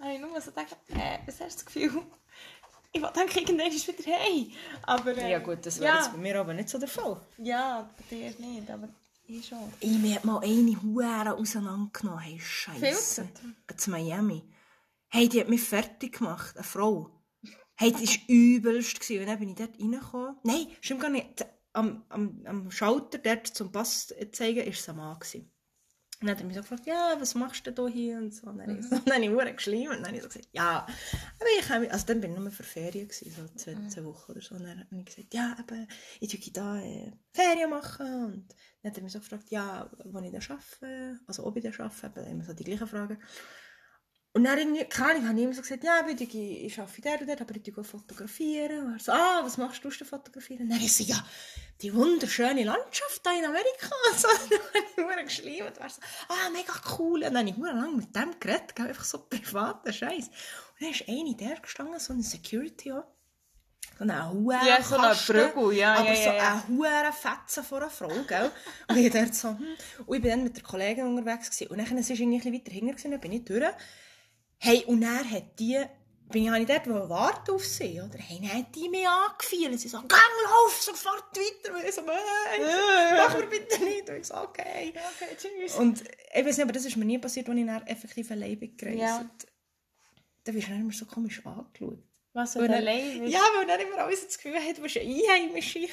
habe 0.00 0.12
ich 0.12 0.20
nur 0.20 0.40
so 0.40 0.50
gedacht, 0.50 0.76
äh, 0.88 1.18
was 1.24 1.40
hast 1.40 1.60
du 1.60 1.64
das 1.64 1.66
Gefühl? 1.66 2.02
Ich 2.90 3.00
denke, 3.00 3.40
irgendwann 3.40 3.68
ist 3.68 3.86
wieder 3.86 4.10
hey. 4.10 4.52
Aber, 4.82 5.16
äh, 5.16 5.30
Ja 5.30 5.38
gut, 5.38 5.64
das 5.64 5.78
wäre 5.78 5.94
ja, 5.94 5.98
jetzt 5.98 6.10
bei 6.10 6.18
mir 6.18 6.40
aber 6.40 6.52
nicht 6.52 6.68
so 6.68 6.78
der 6.78 6.88
Fall. 6.88 7.20
Ja, 7.38 7.88
bei 7.96 8.16
dir 8.16 8.34
nicht, 8.40 8.68
aber 8.68 8.88
ich 9.28 9.46
schon. 9.46 9.72
Ich 9.78 9.98
mir 9.98 10.16
hat 10.16 10.24
mal 10.24 10.40
eine 10.42 10.82
Hure 10.82 11.32
auseinandergenommen. 11.32 12.24
Hey, 12.24 12.40
Scheiße. 12.40 13.28
Zu 13.76 13.90
Miami. 13.90 14.42
Hey, 15.10 15.28
die 15.28 15.40
hat 15.40 15.48
mich 15.48 15.62
fertig 15.62 16.18
gemacht. 16.18 16.56
Eine 16.56 16.64
Frau. 16.64 17.08
Hey, 17.76 17.92
das 17.92 18.02
war 18.02 18.28
übelst. 18.28 19.00
gewesen. 19.00 19.20
Und 19.20 19.26
dann 19.26 19.38
bin 19.38 19.48
ich 19.50 19.56
dort 19.56 19.78
reingekommen. 19.78 20.36
Nein, 20.44 20.66
stimmt 20.80 21.02
gar 21.02 21.10
nicht. 21.10 21.46
Am, 21.72 22.04
am, 22.08 22.42
am 22.46 22.70
Schalter 22.70 23.18
dort 23.18 23.46
zum 23.46 23.70
Pass 23.70 24.14
zeigen, 24.32 24.60
war 24.60 24.66
es 24.66 24.88
ein 24.88 24.96
Mann. 24.96 25.18
Gewesen. 25.18 25.52
Und 26.18 26.28
dann 26.28 26.36
hat 26.36 26.40
er 26.42 26.46
mich 26.46 26.56
so 26.56 26.62
gefragt, 26.62 26.86
ja, 26.86 27.14
was 27.18 27.34
machst 27.34 27.66
du 27.66 27.72
denn 27.72 27.88
hier 27.88 28.16
und 28.16 28.34
so. 28.34 28.46
Und 28.46 28.56
dann, 28.56 28.68
habe 28.70 28.78
ich 28.78 28.86
so, 28.86 28.96
dann 29.04 29.14
habe 29.16 29.24
ich 29.24 29.30
hure 29.30 29.52
geschrieben 29.52 29.88
und 29.88 29.96
dann 29.96 30.06
habe 30.06 30.16
ich 30.16 30.22
so 30.22 30.28
gesagt, 30.28 30.48
ja, 30.52 30.86
aber 30.86 31.48
ich 31.60 31.68
habe, 31.68 31.90
also 31.90 32.06
dann 32.06 32.22
bin 32.22 32.32
ich 32.32 32.38
nur 32.38 32.50
für 32.50 32.62
Ferien 32.62 33.06
gewesen, 33.06 33.30
so 33.36 33.54
zwei, 33.54 33.76
zwei 33.88 34.04
Wochen 34.04 34.32
oder 34.32 34.40
so. 34.40 34.54
Und 34.54 34.64
dann 34.64 34.78
habe 34.78 34.98
ich 34.98 35.04
gesagt, 35.04 35.34
ja, 35.34 35.54
aber 35.58 35.86
ich 36.18 36.30
tue 36.30 36.52
da 36.52 36.80
äh, 36.80 37.12
Ferien 37.32 37.68
machen. 37.68 38.24
Und 38.24 38.54
dann 38.82 38.90
hat 38.92 38.96
er 38.96 39.02
mich 39.02 39.12
so 39.12 39.18
gefragt, 39.18 39.50
ja, 39.50 39.90
wo 40.06 40.18
ich 40.20 40.32
da 40.32 40.38
arbeite, 40.38 41.20
also 41.26 41.44
ob 41.44 41.54
ich 41.58 41.62
da 41.62 41.84
arbeite, 41.84 42.20
eben 42.20 42.30
immer 42.30 42.44
so 42.44 42.54
die 42.54 42.64
gleichen 42.64 42.86
Fragen. 42.86 43.18
Und 44.36 44.44
dann 44.44 44.58
irgendwie, 44.58 44.84
keine 44.84 45.12
Ahnung, 45.12 45.28
habe 45.28 45.38
ich 45.38 45.44
immer 45.44 45.54
so 45.54 45.62
gesagt, 45.62 45.82
ja, 45.82 46.06
ich, 46.06 46.34
ich 46.34 46.78
arbeite 46.78 47.00
dort 47.00 47.20
und 47.22 47.26
dort, 47.26 47.40
aber 47.40 47.56
ich 47.56 47.62
gehe 47.62 47.82
fotografieren. 47.82 48.88
Und 48.88 48.92
er 48.92 48.98
so, 48.98 49.12
ah, 49.12 49.40
was 49.42 49.56
machst 49.56 49.82
du 49.82 49.88
denn 49.88 50.06
fotografieren? 50.06 50.64
Und 50.64 50.68
dann 50.68 50.78
ich 50.78 50.94
so, 50.94 51.04
ja, 51.04 51.24
die 51.80 51.94
wunderschöne 51.94 52.62
Landschaft 52.64 53.24
da 53.24 53.30
in 53.30 53.46
Amerika. 53.46 53.88
Und 54.10 54.20
so, 54.20 54.28
dann 54.28 54.58
habe 54.58 54.90
ich 54.90 54.96
nur 54.98 55.24
geschrieben 55.24 55.66
und 55.68 55.78
er 55.78 55.88
so, 55.88 56.02
ah, 56.28 56.50
mega 56.52 56.74
cool. 56.98 57.24
Und 57.24 57.32
dann 57.32 57.38
habe 57.38 57.48
ich 57.48 57.54
sehr 57.54 57.72
lange 57.72 57.96
mit 57.96 58.14
dem 58.14 58.38
geredet, 58.38 58.78
einfach 58.78 59.04
so 59.04 59.18
privater 59.30 59.90
Scheiß. 59.90 60.26
Und 60.26 60.82
dann 60.82 60.90
ist 60.90 61.08
eine 61.08 61.34
der 61.34 61.58
gestanden, 61.58 61.98
so 61.98 62.12
eine 62.12 62.22
Security 62.22 62.92
auch. 62.92 63.04
So 63.98 64.04
eine 64.04 64.30
Hure 64.30 64.68
Ja, 64.68 64.82
so 64.82 64.98
eine 64.98 65.14
Brügel, 65.14 65.78
ja, 65.78 65.94
aber 65.94 66.12
ja, 66.12 66.14
so 66.14 66.28
ja, 66.28 66.36
ja. 66.36 66.62
eine 66.68 66.76
Hure 66.76 67.12
Fetze 67.14 67.64
von 67.64 67.80
einer 67.80 67.90
Frau, 67.90 68.12
gell? 68.28 68.50
Und 68.88 68.98
ich 68.98 69.10
dort 69.10 69.34
so, 69.34 69.48
hm. 69.48 69.66
Und 70.04 70.14
ich 70.14 70.20
bin 70.20 70.30
dann 70.30 70.44
mit 70.44 70.56
der 70.56 70.62
Kollegin 70.62 71.06
unterwegs 71.06 71.50
gewesen. 71.50 71.70
Und 71.70 71.78
dann 71.78 71.96
ist 71.96 72.10
es 72.10 72.20
irgendwie 72.20 72.36
ein 72.36 72.52
bisschen 72.52 72.54
weiter 72.54 72.70
hinten 72.70 73.10
dann 73.12 73.20
bin 73.20 73.32
ich 73.32 73.44
durch. 73.46 73.64
Hey, 74.58 74.84
und 74.86 75.02
er 75.02 75.28
hat 75.30 75.58
die, 75.58 75.80
bin 76.30 76.44
ich, 76.44 76.48
habe 76.48 76.60
ich 76.60 76.66
dort 76.66 76.88
warten 77.08 77.50
auf 77.52 77.64
sie, 77.64 78.00
oder? 78.00 78.18
Hey, 78.18 78.40
dann 78.40 78.58
hat 78.58 78.74
die 78.74 78.88
mich 78.88 79.06
angefielen. 79.06 79.76
Sie 79.78 79.88
so, 79.88 79.98
gang, 79.98 80.10
lauf, 80.44 80.82
sofort 80.82 81.24
weiter. 81.36 81.74
Und 81.74 81.84
ich 81.84 81.94
so, 81.94 82.00
nein, 82.02 82.16
mach 83.16 83.38
mir 83.38 83.46
bitte 83.46 83.84
nicht. 83.84 84.08
Und 84.08 84.16
ich 84.16 84.26
so, 84.26 84.34
okay. 84.36 84.92
Okay, 84.92 85.36
tschüss. 85.36 85.74
Und 85.76 86.02
ich 86.02 86.44
weiß 86.44 86.56
nicht, 86.56 86.64
aber 86.64 86.72
das 86.72 86.84
ist 86.84 86.96
mir 86.96 87.04
nie 87.04 87.18
passiert, 87.18 87.48
als 87.48 87.58
ich 87.58 87.66
dann 87.66 87.86
effektiv 87.86 88.30
allein 88.30 88.58
bin 88.58 88.76
gereist. 88.76 88.98
Ja. 88.98 89.30
Da 90.44 90.54
wirst 90.54 90.68
du 90.68 90.72
dann 90.72 90.80
immer 90.80 90.92
so 90.92 91.06
komisch 91.06 91.44
angeschaut. 91.44 91.98
Was, 92.32 92.54
wenn 92.56 92.70
du 92.70 92.76
allein 92.76 93.20
bist? 93.20 93.32
Ja, 93.32 93.40
weil 93.56 93.66
dann 93.66 93.80
immer 93.80 93.98
alles 93.98 94.26
das 94.26 94.36
Gefühl 94.36 94.60
hat, 94.60 94.76
du 94.76 94.82
bist 94.82 94.96
eine 94.96 95.08
Einheimische. 95.08 95.88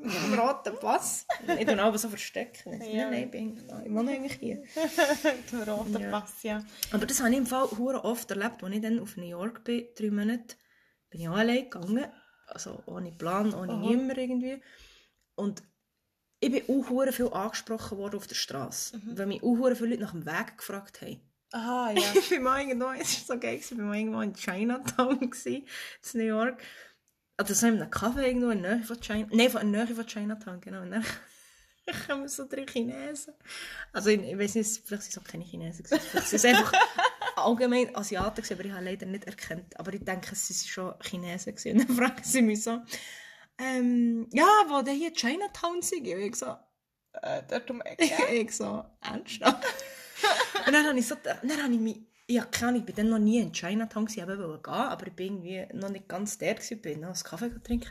Mit 0.00 0.14
dem 0.14 0.34
roten 0.34 0.78
Pass. 0.78 1.26
Ich 1.58 1.66
tue 1.66 1.82
aber 1.82 1.98
so 1.98 2.08
verstecken. 2.08 2.80
Ja. 2.80 3.08
Nein, 3.08 3.10
nein, 3.10 3.24
ich 3.24 3.30
bin. 3.30 3.56
Ich 3.84 3.92
wohne 3.92 4.10
eigentlich 4.12 4.34
hier. 4.34 4.62
Der 5.52 5.68
rote 5.74 6.00
Ja. 6.00 6.10
Pass, 6.10 6.42
ja. 6.42 6.64
Aber 6.92 7.06
das 7.06 7.20
habe 7.20 7.30
ich 7.30 7.36
im 7.38 7.46
Fall 7.46 7.68
hure 7.78 8.04
oft 8.04 8.30
erlebt, 8.30 8.62
als 8.62 8.74
ich 8.74 8.82
dann 8.82 9.00
auf 9.00 9.16
New 9.16 9.24
York 9.26 9.64
bin, 9.64 9.86
drei 9.96 10.10
Monate, 10.10 10.56
bin 11.10 11.20
ich 11.20 11.28
auch 11.28 11.36
allein 11.36 11.70
gegangen. 11.70 12.06
Also 12.46 12.82
ohne 12.86 13.10
Plan, 13.12 13.52
ohne 13.54 13.72
Aha. 13.72 13.80
niemand 13.80 14.18
irgendwie. 14.18 14.60
Und 15.34 15.62
ich 16.40 16.52
bin 16.52 16.62
auch 16.68 17.12
viel 17.12 17.28
angesprochen 17.32 17.98
worden 17.98 18.16
auf 18.16 18.26
der 18.26 18.34
Straße. 18.34 19.00
Weil 19.14 19.26
mich 19.26 19.42
auch 19.42 19.56
viele 19.74 19.90
Leute 19.90 20.02
nach 20.02 20.12
dem 20.12 20.26
Weg 20.26 20.58
gefragt 20.58 21.00
haben. 21.02 21.20
Aha, 21.52 21.92
ja. 21.92 22.02
Ich 22.14 22.28
bin 22.28 22.42
mal 22.42 22.60
irgendwo, 22.60 22.90
es 22.90 23.28
war 23.28 23.36
so 23.36 23.40
geil, 23.40 23.58
ich 23.60 23.70
war 23.76 23.84
mal 23.84 23.96
irgendwo 23.96 24.20
in 24.20 24.34
Chinatown, 24.34 25.18
in 25.44 25.64
New 26.14 26.22
York. 26.22 26.62
Also 27.38 27.52
so 27.52 27.66
in 27.66 27.80
einem 27.82 27.90
Café 27.90 28.22
irgendwo 28.22 28.48
in 28.48 28.62
der 28.62 28.76
Nähe 28.76 28.84
von 28.84 28.98
China, 28.98 29.28
nein, 29.30 29.50
von 29.50 29.72
der 29.72 29.84
Nähe 29.84 29.94
von 29.94 30.06
Chinatown, 30.06 30.60
genau. 30.60 30.80
Und 30.82 30.90
dann 30.92 31.04
kommen 32.06 32.28
so 32.28 32.46
drei 32.48 32.64
Chinesen. 32.64 33.34
Also 33.92 34.08
ich, 34.10 34.22
ich 34.22 34.38
weiß 34.38 34.54
nicht, 34.54 34.82
vielleicht 34.86 35.02
sind 35.02 35.16
es 35.16 35.18
auch 35.18 35.30
keine 35.30 35.44
Chinesen, 35.44 35.84
vielleicht 35.84 36.28
sind 36.28 36.36
es 36.38 36.44
einfach 36.46 36.72
allgemein 37.36 37.94
Asiaten 37.94 38.42
aber 38.50 38.64
ich 38.64 38.72
habe 38.72 38.84
leider 38.84 39.06
nicht 39.06 39.24
erkannt. 39.24 39.78
Aber 39.78 39.92
ich 39.92 40.02
denke, 40.04 40.34
sie 40.34 40.54
sind 40.54 40.68
schon 40.68 40.94
Chinesen 41.02 41.54
gewesen. 41.54 41.80
Und 41.80 41.88
dann 41.88 41.96
fragen 41.96 42.24
sie 42.24 42.40
mich 42.42 42.62
so, 42.62 42.80
ähm, 43.58 44.28
ja, 44.32 44.46
wo 44.68 44.80
denn 44.82 44.96
hier 44.96 45.12
Chinatown 45.12 45.82
sind? 45.82 46.08
Und 46.08 46.20
ich 46.20 46.36
so, 46.36 46.56
Äh, 47.22 47.42
dort 47.48 47.70
um 47.70 47.80
Ecke. 47.82 48.04
ich 48.32 48.56
so, 48.56 48.84
ernsthaft? 49.02 49.64
und 50.66 50.72
dann 50.72 50.86
habe 50.86 50.98
ich 50.98 51.06
so, 51.06 51.14
dann 51.22 51.62
habe 51.62 51.72
ich 51.72 51.80
mich, 51.80 52.00
ich 52.26 52.38
habe 52.40 52.50
keine 52.50 52.68
Ahnung, 52.68 52.80
ich 52.80 52.86
bin 52.86 52.94
dann 52.96 53.08
noch 53.10 53.18
nie 53.18 53.38
in 53.40 53.52
Chinatown 53.52 54.06
ich 54.08 54.16
wollte 54.18 54.36
gehen, 54.62 54.72
aber 54.72 55.06
ich 55.06 55.12
bin 55.12 55.44
irgendwie 55.44 55.74
noch 55.76 55.88
nicht 55.90 56.08
ganz 56.08 56.38
der 56.38 56.54
gewesen, 56.54 56.80
bin 56.80 57.00
noch 57.00 57.08
einen 57.14 57.22
Kaffee 57.22 57.50
trinken. 57.62 57.90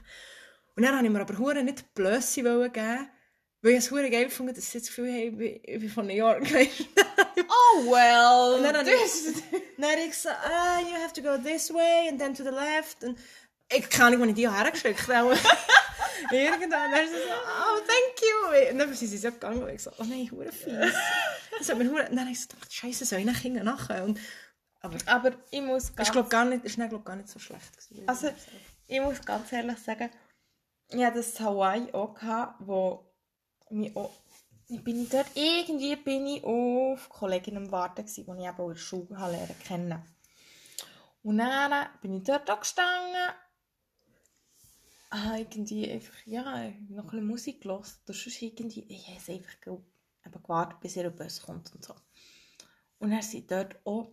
Und 0.75 0.83
dann 0.83 0.95
habe 0.97 1.05
ich 1.05 1.11
mir 1.11 1.21
aber 1.21 1.37
hure 1.37 1.63
nicht 1.63 1.93
Blösse 1.93 2.43
geben, 2.43 3.09
weil 3.61 3.71
ich 3.71 3.77
es 3.77 3.91
hure 3.91 4.09
geil 4.09 4.29
fand, 4.29 4.55
dass 4.57 4.71
sie 4.71 4.79
das 4.79 4.87
Gefühl 4.87 5.09
haben, 5.11 5.41
ich 5.41 5.63
bin- 5.63 5.85
ich 5.85 5.91
von 5.93 6.07
New 6.07 6.13
York. 6.13 6.43
Oh, 7.47 7.85
well. 7.91 8.57
Und 8.57 8.63
dann 8.63 8.77
habe 8.77 8.89
ich, 8.89 9.41
dann 9.77 9.91
habe 9.91 10.01
ich 10.01 10.09
gesagt, 10.11 10.37
ah, 10.45 10.79
you 10.79 10.93
have 11.03 11.13
to 11.13 11.21
go 11.21 11.37
this 11.37 11.73
way 11.73 12.07
and 12.09 12.19
then 12.19 12.33
to 12.33 12.43
the 12.43 12.49
left. 12.49 13.03
Und 13.03 13.17
ich 13.69 13.89
keine 13.89 14.07
Ahnung, 14.15 14.21
wo 14.21 14.25
ich 14.29 14.35
die 14.35 14.49
hergeschickt 14.49 15.07
habe. 15.09 15.37
Irgendwann. 16.31 16.91
Dann 16.91 17.07
sie 17.07 17.13
so, 17.13 17.34
oh, 17.34 17.79
thank 17.79 18.22
you. 18.22 18.72
Und 18.72 18.79
dann 18.79 18.93
sind 18.93 19.07
sie 19.07 19.17
so 19.17 19.31
gegangen 19.31 19.63
und 19.63 19.69
ich 19.69 19.84
so, 19.84 19.91
oh 19.98 20.03
nein, 20.03 20.29
hure 20.31 20.51
fies. 20.51 20.93
Das 21.57 21.69
hat 21.69 21.77
mir 21.77 21.89
hure... 21.89 22.05
Dann 22.05 22.19
habe 22.22 22.31
ich 22.31 22.41
so 22.41 22.48
gedacht, 22.48 22.74
Scheiße, 22.74 23.05
soll 23.05 23.19
ich 23.19 23.25
nachher 23.25 23.63
nachher? 23.63 24.03
Und, 24.03 24.19
aber 24.81 24.98
Aber 25.05 25.31
ich 25.51 25.62
muss 25.62 25.86
es 25.86 25.95
ganz, 25.95 26.10
ist, 26.10 26.13
glaube 26.13 26.29
gar 26.29 26.45
nicht, 26.45 26.63
ist 26.65 26.75
glaub, 26.75 27.05
gar 27.05 27.15
nicht 27.15 27.29
so 27.29 27.39
schlecht 27.39 27.77
gewesen. 27.77 28.07
also, 28.07 28.31
ich 28.88 29.01
muss 29.01 29.22
ganz 29.22 29.51
ehrlich 29.51 29.77
sagen, 29.79 30.10
ich 30.89 31.03
hatte 31.03 31.17
das 31.17 31.39
Hawaii 31.39 31.91
auch, 31.93 32.13
gehabt, 32.13 32.55
wo 32.60 33.12
mich 33.69 33.95
auch, 33.95 34.12
ich 34.67 34.84
bin 34.84 35.07
dort, 35.10 35.27
irgendwie 35.34 35.95
bin 35.95 36.25
ich 36.27 36.43
auf 36.43 37.10
Kolleginnen 37.10 37.65
am 37.65 37.72
Warten 37.72 38.05
gewesen, 38.05 38.25
die 38.25 38.41
ich 38.41 38.48
eben 38.48 38.62
in 38.62 38.69
der 38.69 38.75
Schule 38.75 39.07
lernen 39.10 39.60
kennen. 39.65 40.03
Und 41.24 41.38
dann 41.39 41.88
bin 42.01 42.13
ich 42.17 42.24
dort 42.24 42.50
auch 42.51 42.60
gestanden, 42.60 43.34
habe 45.12 45.39
irgendwie 45.39 45.89
einfach, 45.91 46.15
ja, 46.25 46.43
noch 46.89 47.05
ein 47.05 47.09
bisschen 47.09 47.27
Musik 47.27 47.62
gehört. 47.62 47.88
Oder 48.05 48.13
sonst 48.13 48.41
irgendwie, 48.41 48.85
ich 48.88 49.07
habe 49.07 49.17
es 49.17 49.29
einfach 49.29 49.55
eben 49.67 50.43
gewartet, 50.43 50.79
bis 50.79 50.95
ihr 50.95 51.09
Bus 51.09 51.41
kommt 51.41 51.74
und 51.74 51.83
so. 51.83 51.95
Und 53.00 53.12
dann 53.12 53.21
sind 53.21 53.50
dort 53.51 53.75
auch 53.85 54.09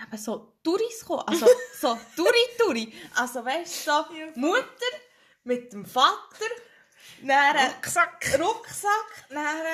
eben 0.00 0.18
so 0.18 0.52
Touris 0.62 1.00
gekommen. 1.00 1.24
Also 1.26 1.46
so 1.80 1.98
Touri-Touri. 2.16 2.92
Also 3.16 3.44
weißt 3.44 3.86
du, 3.86 3.90
so 3.90 4.40
Mutter 4.40 4.92
mit 5.44 5.72
dem 5.72 5.84
Vater, 5.84 6.46
dann 7.22 7.56
Rucksack. 7.56 8.38
Rucksack, 8.38 9.26
dann 9.30 9.64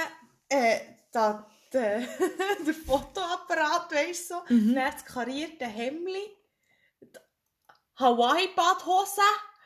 äh, 0.49 0.81
da, 1.11 1.47
der, 1.73 2.00
der 2.66 2.75
Fotoapparat, 2.75 3.93
weißt 3.93 4.31
du, 4.31 4.35
so, 4.35 4.43
dann 4.49 4.75
das 4.75 5.04
karierte 5.04 5.66
Hemdli, 5.66 6.37
die 7.00 7.19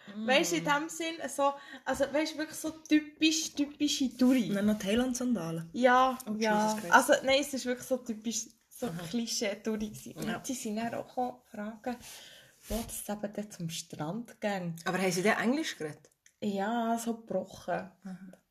Hawaii-Badhose, 0.08 0.26
weißt 0.26 0.52
du, 0.52 0.56
in 0.56 0.64
dem 0.64 0.88
Sinn, 0.88 1.14
so, 1.28 1.52
also 1.84 2.04
weißt 2.12 2.34
du, 2.34 2.38
wirklich 2.38 2.58
so 2.58 2.70
typisch, 2.70 3.52
typische 3.54 4.16
Touri. 4.16 4.48
Und 4.50 4.56
dann 4.56 4.66
noch 4.66 4.78
Thailand-Sandalen. 4.78 5.68
Ja, 5.72 6.18
Oh, 6.28 6.34
ja. 6.38 6.76
Also, 6.90 7.14
nein, 7.24 7.40
es 7.40 7.52
war 7.54 7.64
wirklich 7.72 7.86
so 7.88 7.96
typisch, 7.98 8.46
so 8.68 8.88
Klischee-Touri. 9.10 9.88
gewesen. 9.90 10.12
Und 10.14 10.28
Ja. 10.28 10.40
sie 10.44 10.54
sind 10.54 10.76
dann 10.76 10.94
auch 10.94 11.06
gekommen, 11.08 11.36
fragen, 11.50 11.96
wo 12.68 12.84
es 12.88 13.08
eben 13.08 13.32
dann 13.32 13.50
zum 13.50 13.70
Strand 13.70 14.40
ging. 14.40 14.76
Aber 14.84 14.98
haben 14.98 15.12
sie 15.12 15.22
denn 15.22 15.38
Englisch 15.38 15.76
geredet? 15.76 16.10
Ja, 16.40 16.96
so 16.98 17.14
gebrochen. 17.14 17.90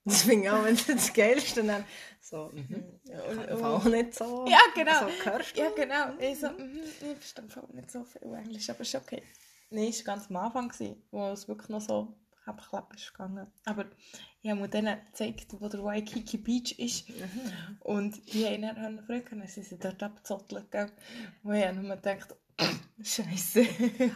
Das 0.04 0.22
finde 0.24 0.46
ich 0.46 0.50
auch 0.50 0.64
wenn 0.64 0.78
das 0.88 1.12
Geilste. 1.14 1.64
Dann 1.64 1.84
so, 2.22 2.50
mhm. 2.54 3.00
ja, 3.04 3.22
Und- 3.24 3.44
ich 3.44 3.64
auch 3.64 3.84
nicht 3.86 4.14
so. 4.16 4.46
Ja, 4.48 4.60
genau. 4.74 5.00
So 5.02 5.24
gehörst 5.24 5.56
du? 5.58 5.62
Ja, 5.62 5.70
genau. 5.76 6.18
Ich 6.20 6.40
so, 6.40 6.50
mhm, 6.50 6.80
ich 6.84 7.18
verstehe 7.18 7.64
nicht 7.74 7.92
so 7.92 8.04
viel 8.06 8.22
Englisch, 8.34 8.70
aber 8.70 8.82
ist 8.82 8.96
okay. 8.96 9.22
Nein, 9.70 9.90
es 9.90 10.06
war 10.06 10.16
ganz 10.16 10.30
am 10.30 10.38
Anfang, 10.38 10.72
wo 11.12 11.28
es 11.30 11.48
wirklich 11.48 11.70
noch 11.70 11.82
so 11.82 12.16
klapp 12.56 12.94
ist 12.96 13.12
gegangen. 13.12 13.48
Aber 13.66 13.86
ich 14.42 14.50
habe 14.50 14.62
mir 14.62 14.70
denen 14.70 14.98
gezeigt, 15.08 15.48
wo 15.60 15.68
der 15.68 15.84
Waikiki 15.84 16.38
Beach 16.38 16.80
ist. 16.80 17.06
Und 17.82 18.34
die 18.34 18.46
haben 18.46 18.62
dann 18.62 19.04
fragen, 19.06 19.40
dann 19.40 19.48
sind 19.48 19.66
sie 19.66 19.78
dort 19.78 20.02
abgezottelt. 20.02 20.68
Und 21.44 21.56
ich 21.56 21.66
habe 21.66 21.78
nur 21.78 21.96
gedacht, 21.96 22.36
Scheiße. 23.04 23.66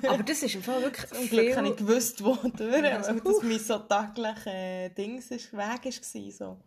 Aber 0.07 0.23
das 0.23 0.41
ist 0.41 0.55
im 0.55 0.63
Fall 0.63 0.81
wirklich 0.81 1.05
Zum 1.07 1.29
Glück 1.29 1.55
habe 1.55 1.69
ich 1.69 1.75
gewusst, 1.75 2.23
wo 2.23 2.33
durch, 2.35 2.83
Ja, 2.83 3.05
weil 3.05 3.19
das 3.19 3.43
mein 3.43 3.59
so 3.59 3.77
täglich 3.79 4.45
äh, 4.47 4.89
Dings 4.89 5.29
ist, 5.29 5.53
Weg 5.53 5.85
war. 5.85 6.31
So. 6.31 6.57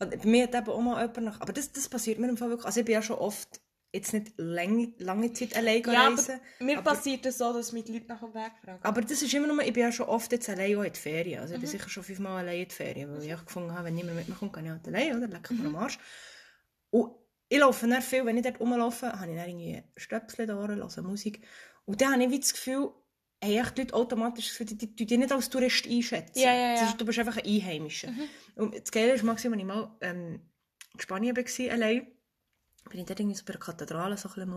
Und 0.00 0.22
bei 0.22 0.28
mir 0.28 0.44
hat 0.44 0.54
eben 0.54 0.68
auch 0.68 0.80
mal 0.80 1.00
jemand 1.00 1.22
nach... 1.22 1.40
Aber 1.40 1.52
das, 1.52 1.70
das 1.70 1.88
passiert 1.88 2.18
mir 2.18 2.28
im 2.28 2.36
Fall 2.36 2.48
wirklich... 2.48 2.66
Also 2.66 2.80
ich 2.80 2.86
bin 2.86 2.94
ja 2.94 3.02
schon 3.02 3.18
oft 3.18 3.60
jetzt 3.92 4.12
nicht 4.12 4.32
lange, 4.36 4.92
lange 4.98 5.32
Zeit 5.32 5.56
allein 5.56 5.82
Ja, 5.82 6.08
reisen. 6.08 6.34
aber 6.58 6.64
mir 6.64 6.78
aber- 6.78 6.90
passiert 6.94 7.24
es 7.26 7.38
so, 7.38 7.52
dass 7.52 7.72
mich 7.72 7.84
die 7.84 7.92
Leute 7.92 8.06
nach 8.08 8.20
dem 8.20 8.34
Weg 8.34 8.52
fragen. 8.62 8.80
Aber 8.82 9.00
das 9.00 9.22
ist 9.22 9.32
immer 9.32 9.46
nur, 9.46 9.62
ich 9.62 9.72
bin 9.72 9.82
ja 9.82 9.90
schon 9.92 10.06
oft 10.08 10.30
jetzt 10.32 10.48
allein 10.50 10.76
auch 10.76 10.82
in 10.82 10.92
die 10.92 10.98
Ferien. 11.00 11.40
Also 11.40 11.54
ich 11.54 11.58
Mhm. 11.58 11.62
bin 11.62 11.70
sicher 11.70 11.88
schon 11.88 12.02
fünfmal 12.02 12.38
allein 12.44 12.60
in 12.62 12.68
die 12.68 12.74
Ferien, 12.74 13.10
weil 13.10 13.22
ich 13.24 13.34
auch 13.34 13.44
gefunden 13.44 13.72
habe, 13.72 13.84
wenn 13.86 13.94
niemand 13.94 14.16
mit 14.16 14.28
mir 14.28 14.34
kommt, 14.34 14.52
kann 14.52 14.64
ich 14.66 14.70
halt 14.70 14.86
allein, 14.86 15.16
oder? 15.16 15.26
Lecker 15.28 15.54
mir 15.54 15.66
am 15.68 15.76
Arsch. 15.76 15.98
Und 16.90 17.12
ich 17.48 17.58
laufe 17.58 17.86
dann 17.88 18.02
viel, 18.02 18.24
wenn 18.26 18.36
ich 18.36 18.42
dort 18.42 18.60
rumlaufe, 18.60 19.10
habe 19.12 19.30
ich 19.32 19.36
dann 19.38 19.48
irgendwie 19.48 19.82
Stöpsel 19.96 20.46
da, 20.46 20.54
höre 20.54 21.02
Musik. 21.02 21.46
Und 21.86 22.00
dann 22.00 22.12
habe 22.12 22.22
ich 22.24 22.30
wie 22.30 22.40
das 22.40 22.52
Gefühl, 22.52 22.90
haben 23.42 23.52
echt 23.52 23.78
die 23.78 23.82
Leute 23.82 23.94
automatisch 23.94 24.48
das 24.48 24.58
Gefühl, 24.58 24.66
die, 24.66 24.76
die, 24.78 24.96
die 24.96 25.06
dich 25.06 25.18
nicht 25.18 25.32
als 25.32 25.48
Tourist 25.48 25.86
einschätzen. 25.86 26.38
Ja, 26.40 26.52
ja, 26.52 26.74
ja. 26.74 26.80
Das 26.80 26.90
ist, 26.90 27.00
du 27.00 27.06
bist 27.06 27.18
einfach 27.18 27.38
ein 27.38 27.46
Einheimischer. 27.46 28.12
Und 28.56 28.74
das 28.78 28.90
Geile 28.90 29.12
ist, 29.14 29.22
gewesen, 29.22 29.30
als 29.30 29.44
ich 29.60 29.64
mal 29.64 29.96
ähm, 30.02 30.40
in 30.92 31.00
Spanien 31.00 31.34
war, 31.36 31.72
allein, 31.72 32.06
bin 32.88 33.00
ich 33.00 33.06
dort 33.06 33.20
irgendwie 33.20 33.36
so 33.36 33.44
bei 33.44 33.52
der 33.52 33.60
Kathedrale 33.60 34.16
so 34.16 34.28
ein 34.28 34.34
bisschen 34.34 34.52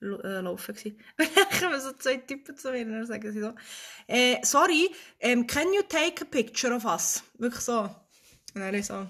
rumlaufen 0.00 0.74
gewesen. 0.74 1.00
Und 1.18 1.72
dann 1.72 1.80
so 1.80 1.92
zwei 1.92 2.16
Typen 2.18 2.56
zu 2.56 2.70
mir 2.72 2.86
und 2.86 2.92
dann 2.92 3.06
sagen 3.06 3.32
sie 3.32 3.40
so, 3.40 3.52
äh, 4.08 4.38
sorry, 4.42 4.90
ähm, 5.20 5.46
can 5.46 5.72
you 5.72 5.82
take 5.82 6.22
a 6.22 6.24
picture 6.24 6.74
of 6.74 6.84
us? 6.84 7.22
Wirklich 7.38 7.62
so. 7.62 7.82
Und 8.54 8.60
dann 8.60 8.82
so, 8.82 9.06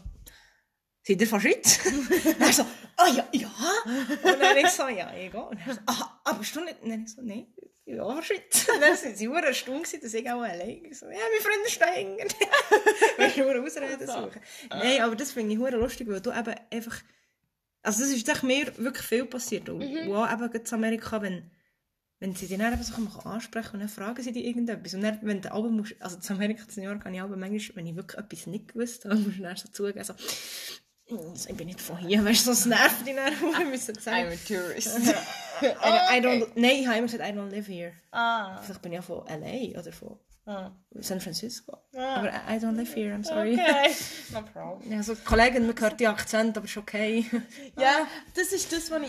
seid 1.02 1.20
ihr 1.20 1.32
und 1.32 1.44
er 2.40 2.52
so, 2.52 2.66
ah 2.96 3.08
ja, 3.08 3.26
ja. 3.32 3.50
Und 3.84 4.40
dann 4.40 4.56
ich 4.56 4.68
so, 4.68 4.88
ja, 4.88 5.12
ich 5.14 5.32
gehe. 5.32 5.42
Und 5.42 5.58
er 5.66 5.74
so, 5.74 5.80
ah, 5.86 6.20
aber 6.24 6.38
bist 6.38 6.54
du 6.54 6.60
nicht? 6.60 6.80
Und 6.82 6.90
dann 6.90 7.02
ich 7.02 7.12
so, 7.12 7.22
nein, 7.22 7.46
ich 7.56 7.84
bin 7.84 8.00
auch 8.00 8.14
von 8.14 8.22
Schweiz. 8.22 8.68
Und 8.72 8.80
dann 8.80 8.96
sind 8.96 9.16
sie 9.16 9.26
sehr 9.26 9.44
erstaunt 9.44 9.84
gewesen, 9.84 10.00
dass 10.00 10.14
ich 10.14 10.30
auch 10.30 10.42
allein 10.42 10.88
so, 10.92 11.06
ja, 11.06 11.18
mein 11.30 11.42
Freund 11.42 11.66
ist 11.66 11.80
da 11.80 11.86
hängen. 11.86 12.18
Willst 13.16 13.36
du 13.36 13.42
nur 13.42 13.64
Ausreden 13.64 14.06
suchen? 14.06 14.40
Nein, 14.70 15.00
aber 15.00 15.16
das 15.16 15.32
finde 15.32 15.54
ich 15.54 15.58
hure 15.58 15.76
lustig, 15.76 16.08
weil 16.08 16.20
du 16.20 16.30
eben 16.30 16.54
einfach, 16.70 17.00
also 17.82 18.00
das 18.00 18.10
ist 18.10 18.28
echt 18.28 18.42
mir 18.42 18.72
wirklich 18.78 19.06
viel 19.06 19.24
passiert. 19.26 19.68
Und, 19.68 19.82
und 19.82 20.14
auch 20.14 20.32
eben 20.32 20.50
in 20.52 20.72
Amerika, 20.72 21.20
wenn, 21.22 21.50
wenn 22.20 22.34
sie 22.34 22.46
dich 22.46 22.58
dann 22.58 22.72
eben 22.72 22.82
so 22.82 22.94
ansprechen 23.24 23.74
und 23.74 23.80
dann 23.80 23.88
fragen 23.88 24.22
sie 24.22 24.32
dich 24.32 24.44
irgendetwas. 24.44 24.94
Und 24.94 25.02
dann, 25.02 25.18
wenn 25.22 25.40
du 25.40 25.52
aber 25.52 25.68
musst, 25.68 25.94
also 26.00 26.16
in 26.16 26.36
Amerika, 26.36 26.62
in 26.68 26.82
New 26.82 26.88
York, 26.88 27.02
kann 27.02 27.14
ich 27.14 27.20
aber 27.20 27.36
manchmal, 27.36 27.76
wenn 27.76 27.86
ich 27.86 27.96
wirklich 27.96 28.18
etwas 28.18 28.46
nicht 28.46 28.68
gewusst 28.72 29.04
habe, 29.04 29.16
musst 29.20 29.38
du 29.38 29.42
dann 29.42 29.56
so 29.56 29.68
zugeben, 29.68 30.04
so, 30.04 30.14
«Hm, 31.06 31.34
ich 31.34 31.56
bin 31.56 31.66
nicht 31.66 31.80
von 31.80 31.98
hier, 31.98 32.24
weißt 32.24 32.46
du, 32.46 32.54
so, 32.54 32.68
nervt 32.68 33.06
dich 33.06 33.16
dann, 33.16 33.68
müssen 33.70 33.94
sagen. 33.96 34.28
I'm 34.28 34.32
a 34.32 34.36
tourist. 34.46 34.98
I, 35.62 36.18
I 36.18 36.20
don't, 36.20 36.48
nein, 36.54 36.76
ich 36.80 36.86
habe 36.86 36.98
immer 36.98 37.06
gesagt, 37.08 37.24
I 37.28 37.32
don't 37.36 37.50
live 37.50 37.66
here. 37.66 37.92
ah. 38.12 38.60
Vielleicht 38.62 38.82
bin 38.82 38.92
ich 38.92 38.96
ja 38.96 39.02
von 39.02 39.26
L.A. 39.26 39.78
oder 39.80 39.92
von. 39.92 40.18
San 40.44 41.20
Francisco. 41.20 41.78
Ah. 41.94 42.16
Aber 42.16 42.28
I 42.48 42.58
don't 42.58 42.76
live 42.76 42.92
here, 42.92 43.14
I'm 43.14 43.22
sorry. 43.24 43.52
Okay, 43.54 43.94
no 44.32 44.42
problem. 44.42 44.90
Ja, 44.90 45.02
so, 45.02 45.14
die 45.14 45.22
Kollegin, 45.22 45.66
man 45.66 45.78
hört 45.78 46.00
die 46.00 46.06
Akzent, 46.08 46.56
aber 46.56 46.66
ist 46.66 46.76
okay. 46.76 47.24
Ja, 47.78 48.06
das 48.34 48.52
ist 48.52 48.72
das, 48.72 48.90
was 48.90 49.02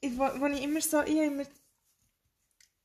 ich, 0.00 0.18
wo 0.18 0.46
ich 0.46 0.62
immer 0.62 0.80
so, 0.80 1.02
ich 1.02 1.16
immer, 1.16 1.44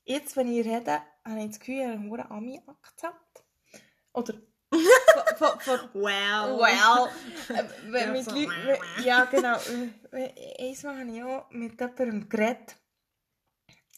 jetzt, 0.04 0.36
wenn 0.36 0.48
ich 0.52 0.64
rede, 0.64 1.00
habe 1.24 1.40
ich 1.40 1.48
das 1.48 1.58
Gefühl, 1.58 1.74
ich 1.74 1.86
habe 1.86 2.22
einen 2.22 2.30
Ami-Akzent. 2.30 3.14
Oder, 4.12 4.34
von, 5.36 5.60
von, 5.60 5.78
Well. 5.94 6.58
well, 6.58 7.08
wenn 7.88 8.06
Ja, 8.06 8.12
mit 8.12 8.24
so, 8.24 8.30
Leuten, 8.30 8.82
ja 9.04 9.24
genau, 9.24 9.58
einmal 10.12 10.98
habe 11.00 11.10
ich 11.10 11.22
auch 11.22 11.50
mit 11.50 11.80
jemandem 11.80 12.28
geredet, 12.28 12.76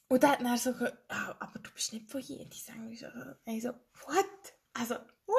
und 0.09 0.23
der 0.23 0.31
hat 0.33 0.41
dann 0.41 0.57
so 0.57 0.73
gesagt, 0.73 0.99
«Ah, 1.09 1.35
aber 1.41 1.59
du 1.59 1.71
bist 1.73 1.93
nicht 1.93 2.11
von 2.11 2.21
hier, 2.21 2.45
die 2.45 2.59
sagen 2.59 2.95
so, 2.97 3.07
ich 3.47 3.63
so, 3.63 3.69
what? 4.07 4.27
Also, 4.75 4.95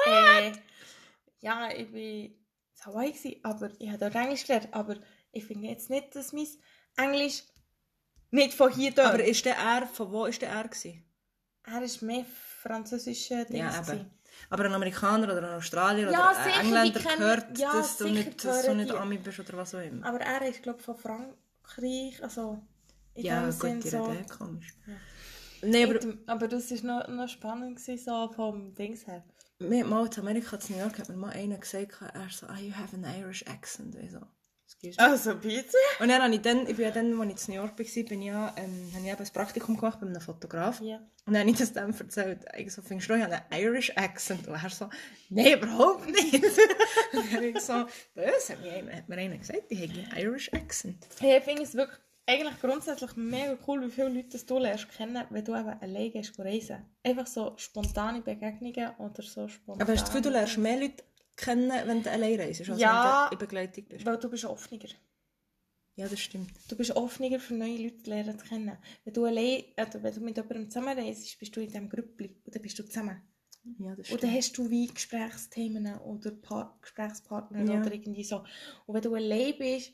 Äh, 0.06 0.52
ja, 1.40 1.70
ich 1.70 1.92
war 1.92 1.98
in 2.00 2.34
Hawaii, 2.84 3.12
gewesen, 3.12 3.40
aber 3.42 3.70
ich 3.78 3.88
habe 3.88 3.98
dort 3.98 4.14
Englisch 4.14 4.46
gelernt, 4.46 4.68
aber 4.72 4.96
ich 5.32 5.44
finde 5.44 5.68
jetzt 5.68 5.90
nicht, 5.90 6.14
dass 6.14 6.32
mein 6.32 6.46
Englisch 6.96 7.42
nicht 8.30 8.54
von 8.54 8.72
hier 8.72 8.92
da. 8.92 9.08
Aber 9.10 9.24
ist 9.24 9.44
der 9.44 9.56
er, 9.56 9.86
von 9.86 10.10
wo 10.12 10.26
ist 10.26 10.40
der 10.42 10.50
er 10.50 10.68
gewesen? 10.68 11.04
er 11.66 11.82
ist 11.82 12.00
mehr 12.02 12.24
französische 12.62 13.44
Dings. 13.44 13.58
Ja, 13.88 13.92
eben. 13.92 14.10
Aber 14.48 14.64
ein 14.64 14.72
Amerikaner 14.72 15.24
oder 15.32 15.48
ein 15.50 15.56
Australier 15.58 16.10
Ja, 16.10 16.30
oder 16.30 16.38
ein 16.38 16.44
sicher, 16.44 16.60
Engländer 16.60 17.00
kennen- 17.00 17.18
gehört, 17.18 17.58
ja, 17.58 17.72
dass, 17.72 17.96
du 17.98 18.08
nicht, 18.08 18.44
dass 18.44 18.64
du 18.64 18.74
nicht. 18.74 18.92
Ami 18.92 19.18
bist 19.18 19.40
oder 19.40 19.56
was 19.58 19.74
auch 19.74 19.80
immer. 19.80 20.06
Aber 20.06 20.20
er 20.20 20.48
ist, 20.48 20.62
glaube 20.62 20.78
ich, 20.78 20.84
von 20.84 20.96
Frankreich, 20.96 22.22
also 22.22 22.62
in 23.14 23.24
ja, 23.24 23.44
gut, 23.44 23.54
Sinn 23.60 23.80
die 23.80 23.88
so. 23.88 24.02
Rede 24.04 24.24
komisch. 24.26 24.74
Nein, 25.62 25.84
aber 25.84 25.92
Mit 25.94 26.02
dem- 26.04 26.18
aber 26.26 26.48
das 26.48 26.70
war 26.70 27.00
noch, 27.00 27.08
noch 27.08 27.28
spannend, 27.28 27.76
gewesen, 27.76 28.02
so 28.04 28.32
vom 28.34 28.74
Dings 28.74 29.06
her. 29.06 29.24
mir 29.58 29.84
mal 29.84 30.06
in 30.06 30.18
Amerika, 30.20 30.56
in 30.56 30.74
New 30.76 30.80
York, 30.82 30.98
hat 30.98 31.08
mir 31.10 31.16
mal 31.16 31.30
einer 31.30 31.58
gesagt, 31.58 32.00
er 32.00 32.28
so, 32.30 32.46
ah, 32.46 32.56
you 32.58 32.72
have 32.74 32.96
an 32.96 33.04
Irish 33.20 33.44
accent. 33.46 33.94
Ich 33.96 34.12
so. 34.12 34.20
Also, 34.96 35.34
bitte? 35.34 35.76
Und 35.98 36.08
dann 36.08 36.22
habe 36.22 36.32
ich 36.34 36.40
dann, 36.40 36.60
ich 36.66 36.76
bin 36.76 36.86
ja 36.86 36.90
dann, 36.90 37.20
als 37.20 37.42
ich 37.42 37.48
in 37.48 37.54
New 37.54 37.60
York 37.60 37.78
war, 37.78 38.04
bin 38.04 38.22
ja, 38.22 38.54
ähm, 38.56 38.88
habe 38.94 39.04
ich 39.04 39.12
eben 39.12 39.22
ein 39.22 39.32
Praktikum 39.34 39.76
gemacht 39.76 40.00
bei 40.00 40.06
einem 40.06 40.20
Fotograf. 40.22 40.80
Ja. 40.80 40.96
Und 41.26 41.34
dann 41.34 41.40
habe 41.40 41.50
ich 41.50 41.58
das 41.58 41.74
dem 41.74 41.92
erzählt. 41.92 42.46
Ich 42.56 42.72
so, 42.72 42.80
findest 42.80 43.10
du, 43.10 43.14
ich 43.14 43.22
habe 43.22 43.34
einen 43.50 43.62
Irish 43.62 43.92
Accent? 43.96 44.48
Und 44.48 44.54
er 44.54 44.70
so, 44.70 44.88
nein, 45.28 45.58
überhaupt 45.58 46.06
nicht. 46.06 46.32
und 47.12 47.12
dann 47.12 47.32
habe 47.32 47.46
ich 47.48 47.60
so, 47.60 47.84
das 48.14 48.48
hat 48.48 48.62
mir, 48.62 48.72
einer- 48.72 48.96
hat 48.96 49.08
mir 49.10 49.16
einer 49.18 49.36
gesagt, 49.36 49.64
ich 49.68 49.78
habe 49.82 49.92
einen 49.92 50.16
Irish 50.24 50.50
Accent. 50.54 51.04
Hey, 51.18 51.36
ich 51.38 51.44
finde 51.44 51.62
es 51.64 51.74
wirklich 51.74 51.98
eigentlich 52.30 52.60
grundsätzlich 52.60 53.14
mega 53.16 53.58
cool, 53.66 53.82
wie 53.86 53.90
viele 53.90 54.08
Leute 54.08 54.28
das 54.30 54.46
du 54.46 54.58
lernst 54.58 54.88
kennen, 54.90 55.24
wenn 55.30 55.44
du 55.44 55.54
eben 55.54 55.68
alleine 55.68 56.10
gehst 56.10 56.38
reisen. 56.38 56.84
Einfach 57.02 57.26
so 57.26 57.54
spontane 57.56 58.20
Begegnungen 58.22 58.90
oder 58.98 59.22
so 59.22 59.48
spontane... 59.48 59.82
Aber 59.82 59.92
hast 59.92 60.00
du 60.00 60.04
das 60.04 60.10
Gefühl, 60.10 60.22
du 60.22 60.30
lernst 60.30 60.58
mehr 60.58 60.80
Leute 60.80 61.04
kennen, 61.36 61.72
wenn 61.86 62.02
du 62.02 62.10
allein 62.10 62.40
reist, 62.40 62.68
als 62.68 62.80
Ja. 62.80 63.28
wenn 63.30 63.30
du 63.30 63.34
in 63.34 63.38
Begleitung 63.38 63.84
bist? 63.86 64.06
Weil 64.06 64.16
du 64.18 64.28
bist 64.30 64.44
offener. 64.44 64.80
Ja, 65.96 66.08
das 66.08 66.20
stimmt. 66.20 66.52
Du 66.68 66.76
bist 66.76 66.94
offener 66.96 67.38
für 67.40 67.54
neue 67.54 67.76
Leute 67.76 67.98
zu 68.02 68.10
lernen 68.10 68.38
zu 68.38 68.46
kennen. 68.46 68.78
Wenn 69.04 69.12
du 69.12 69.24
allein, 69.24 69.64
oder 69.76 70.02
wenn 70.02 70.14
du 70.14 70.20
mit 70.20 70.36
jemandem 70.36 70.70
zusammen 70.70 70.98
reist, 70.98 71.38
bist 71.38 71.54
du 71.54 71.60
in 71.60 71.66
diesem 71.66 71.88
Grüppli 71.88 72.36
und 72.44 72.54
dann 72.54 72.62
bist 72.62 72.78
du 72.78 72.84
zusammen. 72.84 73.20
Ja, 73.78 73.94
das 73.94 74.06
stimmt. 74.06 74.22
dann 74.22 74.32
hast 74.34 74.56
du 74.56 74.70
wie 74.70 74.86
Gesprächsthemen 74.86 75.98
oder 75.98 76.30
pa 76.30 76.78
Gesprächspartner 76.80 77.64
Ja. 77.70 77.80
oder 77.80 77.92
irgendwie 77.92 78.24
so. 78.24 78.38
Und 78.86 78.94
wenn 78.94 79.02
du 79.02 79.14
allein 79.14 79.54
bist, 79.58 79.92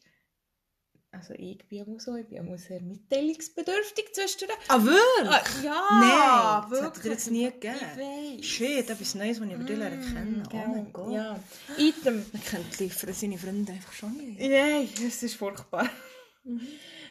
also 1.16 1.34
ich 1.34 1.66
bin 1.68 1.82
auch 1.82 2.00
so, 2.00 2.16
ich 2.16 2.26
bin 2.26 2.52
auch 2.52 2.58
sehr 2.58 2.80
mitteilungsbedürftig 2.80 4.12
zwischendurch. 4.12 4.58
Ah, 4.68 4.82
wirklich? 4.82 5.30
Ah, 5.30 5.62
ja, 5.62 6.60
Nein, 6.60 6.70
das 6.70 6.80
wirklich. 6.80 6.96
hat 6.96 7.04
dir 7.04 7.10
jetzt 7.10 7.30
nie 7.30 7.44
gegeben. 7.44 7.76
Ich 7.80 8.40
weiß. 8.40 8.44
Shit, 8.44 8.90
etwas 8.90 9.14
Neues, 9.14 9.40
was 9.40 9.48
ich 9.48 9.54
über 9.54 9.64
dich 9.64 9.78
lernen 9.78 10.02
kennen. 10.02 10.42
Oh 10.44 10.48
Gell, 10.50 10.68
mein 10.68 10.92
Gott. 10.92 11.12
Ja. 11.12 11.40
Item. 11.78 12.26
Man 12.32 12.44
kennt 12.44 12.80
die 12.80 12.90
für 12.90 13.12
seine 13.12 13.38
Freunde 13.38 13.72
einfach 13.72 13.92
schon 13.92 14.16
nicht. 14.16 14.40
Nein, 14.40 14.88
es 15.06 15.22
ist 15.22 15.36
furchtbar. 15.36 15.88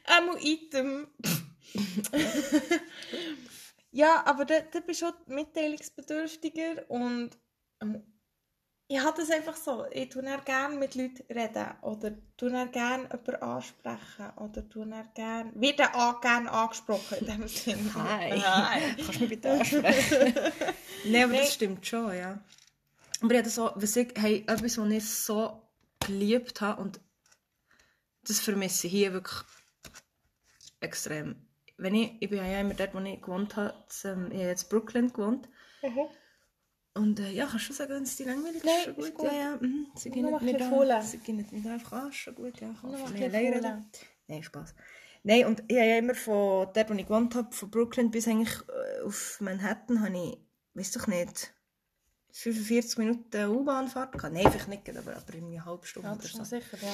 Einmal 0.06 0.38
Item. 0.41 1.08
ja, 3.91 4.24
aber 4.26 4.46
da, 4.46 4.60
da 4.62 4.80
bist 4.82 5.02
du 5.02 5.08
schon 5.08 5.36
mitteilungsbedürftiger 5.36 6.89
und 6.89 7.32
ähm, 7.82 8.04
ich 8.88 9.00
habe 9.00 9.19
das 9.19 9.32
einfach 9.32 9.56
so. 9.56 9.86
Ich 9.91 10.10
tue 10.10 10.21
dann 10.21 10.43
gerne 10.45 10.76
mit 10.76 10.95
Leuten 10.95 11.24
reden 11.34 11.65
oder 11.82 12.12
tue 12.38 12.52
dann 12.52 12.71
gerne 12.71 13.04
jemanden 13.04 13.36
ansprechen 13.41 14.30
oder 14.38 14.69
tue 14.69 14.86
dann 14.86 15.10
gerne, 15.15 15.52
wird 15.56 15.80
dann 15.80 15.93
auch 15.93 16.21
gerne 16.21 16.52
angesprochen 16.52 17.17
in 17.19 17.26
dem 17.26 17.48
Sinne. 17.48 17.93
Hi. 17.95 18.32
Hi. 18.39 18.95
Kannst 18.98 19.15
du 19.15 19.19
mich 19.21 19.30
bitte 19.30 19.52
ansprechen? 19.52 20.34
Nein, 21.06 21.24
aber 21.24 21.34
Nein. 21.34 21.41
das 21.41 21.54
stimmt 21.54 21.86
schon, 21.86 22.15
ja. 22.15 22.39
Aber 23.21 23.32
ich 23.32 23.39
habe 23.39 23.50
so, 23.50 23.71
was 23.76 23.95
ich, 23.95 24.13
hey, 24.17 24.43
etwas, 24.48 24.78
was 24.78 24.89
ich 24.91 25.10
so 25.10 25.62
geliebt 26.00 26.62
habe 26.62 26.82
und 26.82 27.00
das 28.28 28.39
vermisse 28.39 28.88
ich 28.88 28.93
hier 28.93 29.13
wirklich 29.13 29.41
extrem. 30.80 31.48
Wenn 31.78 31.95
ich, 31.95 32.12
ich 32.19 32.30
bin 32.30 32.38
ja 32.39 32.60
immer 32.60 32.74
dort, 32.74 32.93
wo 32.93 33.00
ich 33.00 33.21
gewohnt 33.21 33.56
habe, 33.56 33.74
das, 33.88 34.06
ähm, 34.06 34.28
ich 34.32 34.38
habe 34.38 34.50
jetzt 34.50 34.63
in 34.63 34.69
Brooklyn 34.69 35.12
gewohnt. 35.12 35.50
Mhm. 35.82 36.08
Und 36.95 37.19
äh, 37.19 37.31
ja, 37.31 37.45
kannst 37.45 37.69
du 37.69 37.73
sagen, 37.73 37.93
wenn 37.93 38.03
es 38.03 38.15
dir 38.15 38.25
langweilig 38.25 38.58
ist? 38.58 38.65
Nein, 38.65 38.84
Schon 38.86 38.95
ist 38.95 39.13
gut. 39.13 39.15
gut. 39.15 39.31
Ja, 39.31 39.38
ja, 39.38 39.58
mhm. 39.60 39.88
Sie 39.95 40.10
gehen 40.10 40.25
nicht 40.25 40.41
mehr 40.41 40.58
da. 40.58 40.69
Fohlen. 40.69 41.01
Sie 41.01 41.17
gehen 41.17 41.36
nicht 41.38 41.51
mehr 41.51 41.73
einfach 41.73 41.91
an, 41.91 42.10
ist 42.10 42.15
schon 42.15 42.36
gut, 42.36 42.60
ja. 42.62 42.73
Kann 42.79 42.91
Nur 42.91 42.99
ein 42.99 43.05
von 43.05 43.13
bisschen 43.13 43.31
mir 43.31 43.38
allein 43.38 43.53
Fohlen. 43.62 43.65
reden. 43.75 43.89
Nein, 44.27 44.43
Spaß. 44.43 44.75
Nein, 45.23 45.45
und 45.45 45.63
ich 45.67 45.77
habe 45.77 45.88
ja 45.89 45.97
immer 45.97 46.15
von 46.15 46.67
dort, 46.73 46.89
wo 46.89 46.93
ich 46.93 47.05
gewohnt 47.05 47.36
habe, 47.36 47.53
von 47.53 47.69
Brooklyn 47.69 48.12
bis 48.12 48.27
eigentlich 48.27 48.58
äh, 48.69 49.01
auf 49.01 49.38
Manhattan, 49.41 50.01
habe 50.01 50.15
ich, 50.17 50.38
weiß 50.75 50.91
doch 50.93 51.08
nicht, 51.08 51.53
45 52.31 52.97
Minuten 52.97 53.45
U-Bahnfahrt 53.49 54.13
gehabt. 54.13 54.34
Nein, 54.34 54.49
vielleicht 54.51 54.67
nicht, 54.67 54.97
aber, 54.97 55.15
aber 55.17 55.34
in 55.34 55.45
einer 55.53 55.65
halben 55.65 55.86
Stunde 55.86 56.08
Ja, 56.08 56.13
oder 56.13 56.21
das 56.21 56.31
ist 56.31 56.38
so. 56.38 56.43
sicher, 56.43 56.77
ja. 56.81 56.93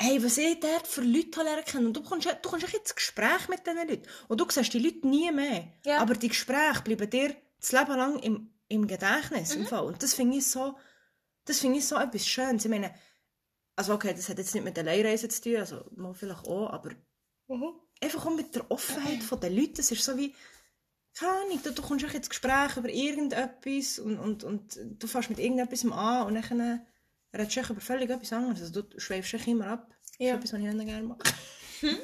Hey, 0.00 0.22
was 0.22 0.38
ich 0.38 0.60
dort 0.60 0.86
für 0.86 1.00
Leute 1.02 1.42
lernen 1.42 1.64
kann. 1.64 1.84
Und 1.86 1.96
du 1.96 2.02
kommst, 2.02 2.26
ja- 2.26 2.34
du 2.34 2.48
kommst 2.48 2.72
ins 2.72 2.94
Gespräch 2.94 3.48
mit 3.48 3.66
diesen 3.66 3.88
Leuten. 3.88 4.02
Und 4.28 4.40
du 4.40 4.46
siehst 4.48 4.72
die 4.72 4.78
Leute 4.78 5.06
nie 5.08 5.30
mehr. 5.32 5.64
Ja. 5.84 5.98
Aber 5.98 6.14
die 6.14 6.28
Gespräche 6.28 6.82
bleiben 6.84 7.10
dir 7.10 7.34
das 7.60 7.72
Leben 7.72 7.96
lang 7.96 8.18
im, 8.20 8.50
im 8.68 8.86
Gedächtnis. 8.86 9.54
Mhm. 9.54 9.62
Im 9.62 9.66
Fall. 9.66 9.84
Und 9.84 10.02
das 10.02 10.14
finde 10.14 10.36
ich 10.38 10.46
so, 10.46 10.76
das 11.44 11.60
finde 11.60 11.78
ich 11.78 11.86
so 11.86 11.96
etwas 11.96 12.26
Schönes. 12.26 12.64
Ich 12.64 12.70
meine, 12.70 12.94
also 13.76 13.94
okay, 13.94 14.12
das 14.14 14.28
hat 14.28 14.38
jetzt 14.38 14.54
nicht 14.54 14.64
mit 14.64 14.76
der 14.76 14.84
Leihreise 14.84 15.28
zu 15.28 15.40
tun, 15.42 15.56
also 15.56 15.84
mal 15.96 16.14
vielleicht 16.14 16.46
auch, 16.46 16.70
aber 16.70 16.90
Mhm. 17.50 17.72
einfach 18.02 18.26
auch 18.26 18.34
mit 18.36 18.54
der 18.54 18.70
Offenheit 18.70 19.22
von 19.22 19.40
den 19.40 19.56
Leuten. 19.56 19.80
Es 19.80 19.90
ist 19.90 20.04
so 20.04 20.16
wie, 20.18 20.34
keine 21.14 21.32
Ahnung, 21.32 21.60
du, 21.62 21.72
du 21.72 21.80
kommst 21.82 22.04
echt 22.04 22.14
ins 22.14 22.28
Gespräch 22.28 22.76
über 22.76 22.90
irgendetwas 22.90 23.98
und, 23.98 24.18
und, 24.18 24.44
und 24.44 24.78
du 24.98 25.06
fährst 25.06 25.30
mit 25.30 25.38
irgendetwas 25.38 25.84
an 25.90 26.26
und 26.26 26.34
dann 26.34 26.82
redest 27.34 27.56
du 27.56 27.72
über 27.72 27.80
völlig 27.80 28.10
etwas 28.10 28.32
anderes. 28.34 28.60
Also 28.60 28.82
du 28.82 29.00
schweifst 29.00 29.32
dich 29.32 29.46
immer 29.48 29.66
ab. 29.68 29.88
Das 30.02 30.12
Ja. 30.18 30.34
ist 30.34 30.44
etwas, 30.44 30.52
was 30.52 30.60
ich 30.60 30.74
nicht 30.74 30.86
gerne 30.86 31.06
mache. 31.08 31.18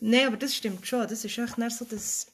Nein, 0.00 0.26
aber 0.28 0.36
das 0.36 0.54
stimmt 0.54 0.86
schon. 0.86 1.00
Das 1.08 1.24
ist 1.24 1.36
echt 1.38 1.58
nicht 1.58 1.76
so 1.76 1.84
das... 1.84 2.26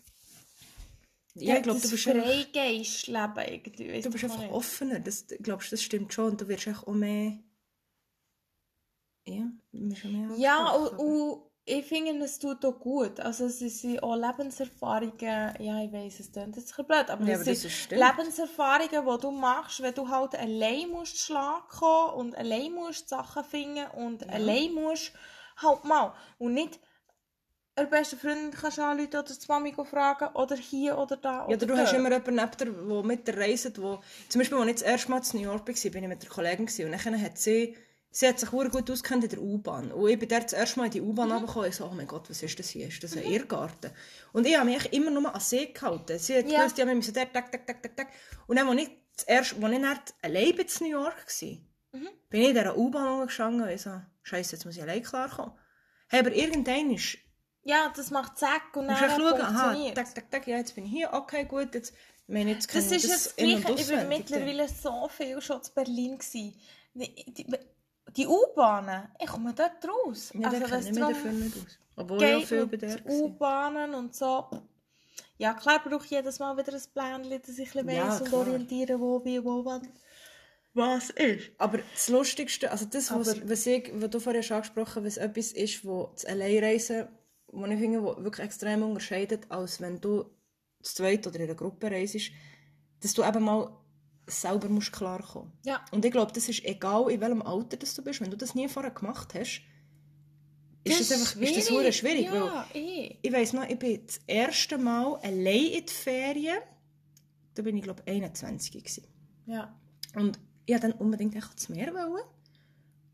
Ja, 1.38 1.56
ich 1.56 1.62
glaube, 1.62 1.80
du 1.80 1.90
bist 1.90 2.08
einfach, 2.08 2.24
Freigeist-Leben 2.24 3.38
irgendwie. 3.38 4.00
du 4.02 4.10
bist 4.10 4.24
einfach 4.24 4.38
nicht. 4.38 4.52
offener. 4.52 5.00
Das, 5.00 5.26
glaubst, 5.40 5.72
das 5.72 5.82
stimmt 5.82 6.12
schon. 6.12 6.32
Und 6.32 6.40
du 6.40 6.48
wirst 6.48 6.68
auch 6.68 6.86
mehr... 6.94 7.38
Ja, 9.26 9.50
mehr 9.72 10.30
Ja, 10.36 10.70
und, 10.70 10.98
und 10.98 11.42
ich 11.68 11.84
finde, 11.84 12.24
es 12.24 12.38
tut 12.38 12.64
auch 12.64 12.78
gut. 12.78 13.18
Also 13.18 13.46
es 13.46 13.58
sind 13.58 14.00
auch 14.00 14.14
Lebenserfahrungen, 14.14 15.54
ja, 15.58 15.82
ich 15.82 15.92
weiss, 15.92 16.20
es 16.20 16.30
klingt 16.30 16.56
jetzt 16.56 16.78
ein 16.78 16.86
blöd, 16.86 17.10
aber 17.10 17.24
Ja, 17.24 17.34
es 17.34 17.40
aber 17.40 17.54
sind. 17.54 17.90
Lebenserfahrungen, 17.90 19.04
die 19.04 19.20
du 19.20 19.30
machst, 19.32 19.82
wenn 19.82 19.94
du 19.94 20.08
halt 20.08 20.36
allein 20.36 20.88
musst 20.90 21.18
schlagen 21.18 21.66
kommen 21.68 22.14
und 22.14 22.36
allein 22.36 22.72
musst 22.72 23.08
Sachen 23.08 23.42
finden 23.42 23.86
und 23.96 24.28
allein 24.30 24.72
musst 24.74 25.12
halt 25.56 25.84
mal. 25.84 26.14
Und 26.38 26.54
nicht 26.54 26.78
der 27.78 27.84
beste 27.84 28.16
Freundin 28.16 28.50
kannst 28.50 28.78
du 28.78 28.82
anrufen 28.82 29.08
oder 29.14 29.22
die 29.24 29.46
Mami 29.48 29.74
fragen 29.84 30.34
oder 30.34 30.56
hier 30.56 30.96
oder 30.98 31.16
da 31.16 31.40
Ja, 31.48 31.56
oder 31.56 31.66
du 31.66 31.76
hast 31.76 31.92
dort. 31.92 31.98
immer 32.00 32.10
jemanden 32.12 32.34
neben 32.36 32.50
dir, 32.56 32.86
der 32.88 33.02
mit 33.02 33.28
dir 33.28 33.36
reist, 33.36 33.80
wo... 33.82 34.00
Zum 34.28 34.38
Beispiel, 34.40 34.58
als 34.58 34.66
ich 34.68 34.72
das 34.74 34.82
erste 34.82 35.10
Mal 35.10 35.20
in 35.32 35.40
New 35.40 35.44
York 35.44 35.68
war, 35.68 35.90
bin 35.90 36.02
ich 36.02 36.08
mit 36.08 36.22
der 36.22 36.30
Kollegin 36.30 36.66
und 36.66 37.04
dann 37.06 37.22
hat 37.22 37.38
sie... 37.38 37.76
Sie 38.10 38.26
hat 38.26 38.40
sich 38.40 38.48
sehr 38.48 38.68
gut 38.70 38.90
ausgekannt 38.90 39.24
in 39.24 39.28
der 39.30 39.42
U-Bahn. 39.42 39.92
Und 39.92 40.08
ich 40.08 40.18
bin 40.18 40.26
dort 40.26 40.44
das 40.44 40.54
erste 40.54 40.78
Mal 40.78 40.86
in 40.86 40.90
die 40.92 41.02
U-Bahn 41.02 41.28
Mhm. 41.28 41.34
mhm. 41.54 41.64
Ich 41.68 41.76
so, 41.76 41.84
oh 41.84 41.92
mein 41.94 42.06
Gott, 42.06 42.30
was 42.30 42.42
ist 42.42 42.58
das 42.58 42.70
hier? 42.70 42.88
Ist 42.88 43.02
das 43.02 43.14
ein 43.14 43.24
Irrgarten? 43.24 43.90
Und 44.32 44.46
ich 44.46 44.56
habe 44.56 44.70
mich 44.70 44.90
immer 44.94 45.10
nur 45.10 45.34
an 45.34 45.38
See 45.40 45.66
gehalten. 45.66 46.18
Sie 46.18 46.34
hat 46.38 46.48
Ja. 46.50 46.60
gewusst, 46.60 46.78
ja, 46.78 46.86
wir 46.86 46.94
müssen 46.94 47.12
dort, 47.12 47.34
tak, 47.34 47.52
tak, 47.52 47.66
tak, 47.66 47.82
tak, 47.82 47.94
tak. 47.94 48.08
Und 48.46 48.56
dann, 48.58 48.68
als 48.68 48.80
ich, 48.80 48.88
das 49.16 49.24
erste, 49.26 49.56
als 49.62 49.72
ich 49.74 49.80
dann 49.82 49.98
allein 50.22 50.50
in 50.50 50.66
New 50.80 50.88
York 50.90 51.26
war, 51.26 51.48
Mhm. 51.92 52.08
bin 52.30 52.40
ich 52.40 52.48
in 52.48 52.54
dieser 52.54 52.78
U-Bahn 52.78 53.06
rumgestanden 53.06 53.62
und 53.62 53.68
ich 53.68 53.82
so, 53.82 54.00
Scheiße, 54.22 54.56
jetzt 54.56 54.64
muss 54.64 54.76
ich 54.76 54.82
allein 54.82 55.02
klarkommen. 55.02 55.52
Hey, 56.08 56.20
aber 56.20 56.32
irgendwann 56.32 56.92
ist 56.92 57.18
Ja, 57.68 57.92
das 57.96 58.12
macht 58.12 58.38
Zack 58.38 58.76
und 58.76 58.86
dann 58.86 58.96
schauen, 58.96 59.40
aha, 59.40 59.64
funktioniert 59.64 59.96
tak, 59.96 60.14
tak, 60.14 60.30
tak, 60.30 60.46
ja, 60.46 60.56
jetzt 60.58 60.76
bin 60.76 60.84
ich 60.84 60.92
hier, 60.92 61.12
okay, 61.12 61.44
gut, 61.44 61.74
jetzt, 61.74 61.92
ich 62.28 62.32
meine, 62.32 62.52
jetzt 62.52 62.68
Das 62.72 62.72
kann 62.74 62.82
ist 62.82 63.04
ich 63.04 63.10
jetzt 63.10 63.26
das 63.26 63.32
in- 63.34 63.56
und 63.56 63.64
Gleiche. 63.66 63.82
Ich 63.82 63.90
war 63.98 64.04
mittlerweile 64.04 64.68
so 64.68 65.08
viel 65.08 65.40
schon 65.40 65.62
zu 65.64 65.74
Berlin. 65.74 66.16
Gewesen. 66.16 66.54
Die, 66.94 67.32
die, 67.32 67.46
die 68.16 68.26
U-Bahnen, 68.28 69.08
ich 69.20 69.26
komme 69.26 69.52
dort 69.52 69.84
raus. 69.84 70.32
Ja, 70.34 70.48
also, 70.48 70.60
wenn 70.60 70.68
kenne 70.68 70.90
ich 70.90 70.96
dafür 70.96 71.32
nicht 71.32 71.56
aus. 71.56 71.78
Obwohl 71.96 72.22
ich 72.22 72.34
auch 72.36 72.46
viel 72.46 72.66
bei 72.66 72.76
der. 72.76 73.06
U-Bahnen 73.06 73.94
und 73.94 74.14
so. 74.14 74.48
Ja, 75.38 75.52
klar 75.54 75.82
brauche 75.84 76.04
ich 76.04 76.12
jedes 76.12 76.38
Mal 76.38 76.56
wieder 76.56 76.72
ein 76.72 76.82
Plänchen, 76.94 77.42
dass 77.42 77.58
ich 77.58 77.76
ein 77.76 77.88
Ja, 77.88 78.06
weiss 78.08 78.20
und 78.20 78.32
orientieren, 78.32 79.00
wo, 79.00 79.24
wie, 79.24 79.44
wo, 79.44 79.64
wann. 79.64 79.88
Was 80.72 81.10
ist? 81.10 81.50
Aber 81.58 81.78
das 81.78 82.08
Lustigste, 82.08 82.70
also 82.70 82.84
das, 82.84 83.10
was, 83.12 83.48
was, 83.48 83.66
ich, 83.66 83.90
was 83.94 84.10
du 84.10 84.20
vorher 84.20 84.42
schon 84.44 84.58
angesprochen 84.58 85.04
hast, 85.04 85.16
was 85.16 85.16
etwas 85.16 85.52
ist, 85.52 85.84
wo 85.84 86.10
das 86.14 86.24
Alleinreisen, 86.26 87.08
wo 87.48 87.64
ich 87.66 87.78
finde, 87.78 88.02
wo 88.02 88.16
wirklich 88.22 88.46
extrem 88.46 88.82
unterscheidet, 88.82 89.50
als 89.50 89.80
wenn 89.80 90.00
du 90.00 90.24
zu 90.82 90.94
zweit 90.94 91.26
oder 91.26 91.36
in 91.36 91.42
einer 91.42 91.54
Gruppe 91.54 91.90
reist, 91.90 92.30
dass 93.00 93.14
du 93.14 93.24
eben 93.24 93.42
mal 93.42 93.76
selber 94.26 94.68
musst 94.68 94.92
klarkommen 94.92 95.52
Ja. 95.64 95.84
Und 95.92 96.04
ich 96.04 96.10
glaube, 96.10 96.32
das 96.32 96.48
ist 96.48 96.64
egal, 96.64 97.10
in 97.10 97.20
welchem 97.20 97.42
Alter 97.42 97.76
das 97.76 97.94
du 97.94 98.02
bist, 98.02 98.20
wenn 98.20 98.30
du 98.30 98.36
das 98.36 98.54
nie 98.54 98.68
vorher 98.68 98.90
gemacht 98.90 99.34
hast, 99.34 99.62
ist 100.84 101.00
das, 101.00 101.12
einfach 101.12 101.40
ist 101.40 101.56
das 101.56 101.96
schwierig. 101.96 102.30
Weil 102.30 102.36
Ja, 102.36 102.66
eh. 102.74 103.16
ich 103.20 103.32
weiss 103.32 103.52
noch, 103.52 103.68
ich 103.68 103.78
bin 103.78 104.06
das 104.06 104.20
erste 104.26 104.78
Mal 104.78 105.16
allein 105.16 105.66
in 105.66 105.86
die 105.86 105.92
Ferien, 105.92 106.58
da 107.54 107.62
bin 107.62 107.76
ich 107.76 107.82
glaube 107.82 108.02
21 108.06 108.72
gewesen. 108.72 109.06
Ja. 109.46 109.74
Und 110.14 110.38
ich 110.64 110.74
wollte 110.74 110.88
dann 110.88 110.98
unbedingt 110.98 111.34
echt 111.34 111.48
ans 111.48 111.68
Meer. 111.68 111.92
Wollen. 111.92 112.22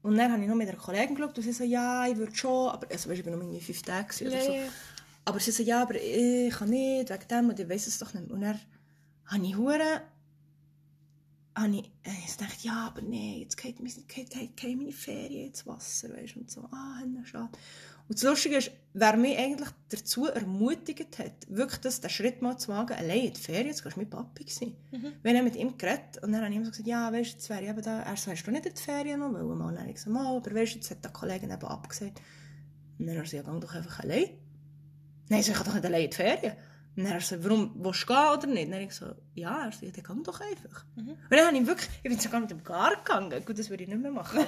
Und 0.02 0.16
dann 0.16 0.32
habe 0.32 0.42
ich 0.42 0.48
noch 0.48 0.56
mit 0.56 0.68
einer 0.68 0.78
Kollegin 0.78 1.14
geschaut 1.14 1.36
und 1.36 1.44
sie 1.44 1.52
so, 1.52 1.64
ja, 1.64 2.06
ich 2.06 2.16
würde 2.16 2.34
schon, 2.34 2.70
aber 2.70 2.88
also, 2.90 3.08
weißt, 3.08 3.20
ich 3.20 3.26
war 3.26 3.32
noch 3.32 3.40
irgendwie 3.40 3.60
fünf 3.60 3.82
Tage 3.82 4.26
oder 4.26 4.40
so. 4.42 4.54
Aber 5.24 5.38
sie 5.38 5.52
so, 5.52 5.62
ja, 5.62 5.82
aber 5.82 5.94
ich 5.94 6.52
kann 6.52 6.70
nicht, 6.70 7.10
wegen 7.10 7.28
dem, 7.28 7.48
und 7.48 7.60
ich 7.60 7.68
weiss 7.68 7.86
es 7.86 7.98
doch 7.98 8.12
nicht. 8.12 8.30
Und 8.30 8.40
dann 8.40 8.58
habe 9.26 9.46
ich 9.46 9.56
hure 9.56 10.02
habe 11.54 11.76
ich, 11.76 11.84
äh, 12.02 12.24
ich 12.26 12.36
dachte, 12.36 12.56
ja, 12.62 12.86
aber 12.86 13.02
nein, 13.02 13.40
jetzt 13.40 13.56
geht, 13.56 13.76
geht, 13.78 14.08
geht, 14.08 14.56
geht 14.56 14.76
meine 14.76 14.92
Ferien 14.92 15.48
ins 15.48 15.66
Wasser, 15.66 16.08
weißt, 16.10 16.36
und 16.36 16.50
so, 16.50 16.62
ah, 16.72 16.98
Henne, 17.00 17.24
schade. 17.26 17.50
Und 18.12 18.22
das 18.22 18.28
Lustige 18.28 18.56
ist, 18.58 18.70
wer 18.92 19.16
mich 19.16 19.38
eigentlich 19.38 19.70
dazu 19.88 20.26
ermutigt 20.26 21.18
hat, 21.18 21.32
wirklich 21.48 21.80
das, 21.80 22.02
den 22.02 22.10
Schritt 22.10 22.42
mal 22.42 22.58
zu 22.58 22.68
wagen, 22.68 22.92
allein 22.92 23.28
in 23.28 23.32
die 23.32 23.40
Ferien, 23.40 23.70
das 23.70 23.82
war 23.86 23.92
mein 23.96 24.10
Papi. 24.10 24.44
gewesen. 24.44 24.76
Wir 25.22 25.34
haben 25.34 25.44
mit 25.44 25.56
ihm 25.56 25.78
geredet 25.78 26.22
und 26.22 26.30
dann 26.30 26.42
habe 26.42 26.50
ich 26.50 26.56
ihm 26.58 26.64
so 26.66 26.72
gesagt, 26.72 26.88
ja, 26.88 27.10
weißt 27.10 27.30
du, 27.30 27.36
jetzt 27.36 27.48
wäre 27.48 27.62
ich 27.62 27.70
eben 27.70 27.80
da, 27.80 28.02
er 28.02 28.14
so, 28.18 28.30
hast 28.30 28.44
du 28.44 28.50
nicht 28.50 28.66
in 28.66 28.74
die 28.74 28.82
Ferien 28.82 29.20
noch, 29.20 29.32
weil 29.32 29.44
mal, 29.44 29.74
dann 29.74 29.88
ich 29.88 29.94
gesagt, 29.94 30.12
mal, 30.12 30.36
aber 30.36 30.54
weißt 30.54 30.74
du, 30.74 30.76
jetzt 30.76 30.90
hat 30.90 31.02
der 31.02 31.10
Kollege 31.10 31.46
eben 31.46 31.64
abgesagt. 31.64 32.20
Und 32.98 33.06
dann 33.06 33.16
hat 33.16 33.24
er 33.24 33.28
so, 33.30 33.36
ja, 33.38 33.42
geh 33.44 33.60
doch 33.60 33.74
einfach 33.74 34.00
allein. 34.00 34.26
Nein, 35.30 35.42
so, 35.42 35.52
ich 35.52 35.56
kann 35.56 35.66
doch 35.68 35.74
nicht 35.74 35.86
allein 35.86 36.04
in 36.04 36.10
die 36.10 36.16
Ferien. 36.16 36.52
Und 36.94 37.04
dann 37.04 37.14
hat 37.14 37.20
er 37.22 37.38
so, 37.38 37.44
warum, 37.44 37.72
willst 37.76 38.02
du 38.02 38.06
gehen 38.06 38.16
oder 38.36 38.46
nicht? 38.46 38.66
Dann 38.66 38.74
habe 38.74 38.84
ich 38.84 38.92
so, 38.92 39.06
ja, 39.34 39.64
er 39.64 39.72
so, 39.72 39.86
ja, 39.86 39.92
dann 39.92 40.16
geh 40.16 40.22
doch 40.24 40.40
einfach. 40.40 40.84
Und 40.94 41.16
dann 41.30 41.46
habe 41.46 41.56
ich 41.56 41.66
wirklich, 41.66 41.88
ich 42.02 42.10
bin 42.10 42.18
sogar 42.18 42.40
mit 42.40 42.50
dem 42.50 42.62
Gar 42.62 42.96
gegangen. 42.96 43.44
Gut, 43.44 43.58
das 43.58 43.70
würde 43.70 43.84
ich 43.84 43.88
nicht 43.88 44.02
mehr 44.02 44.10
machen. 44.10 44.40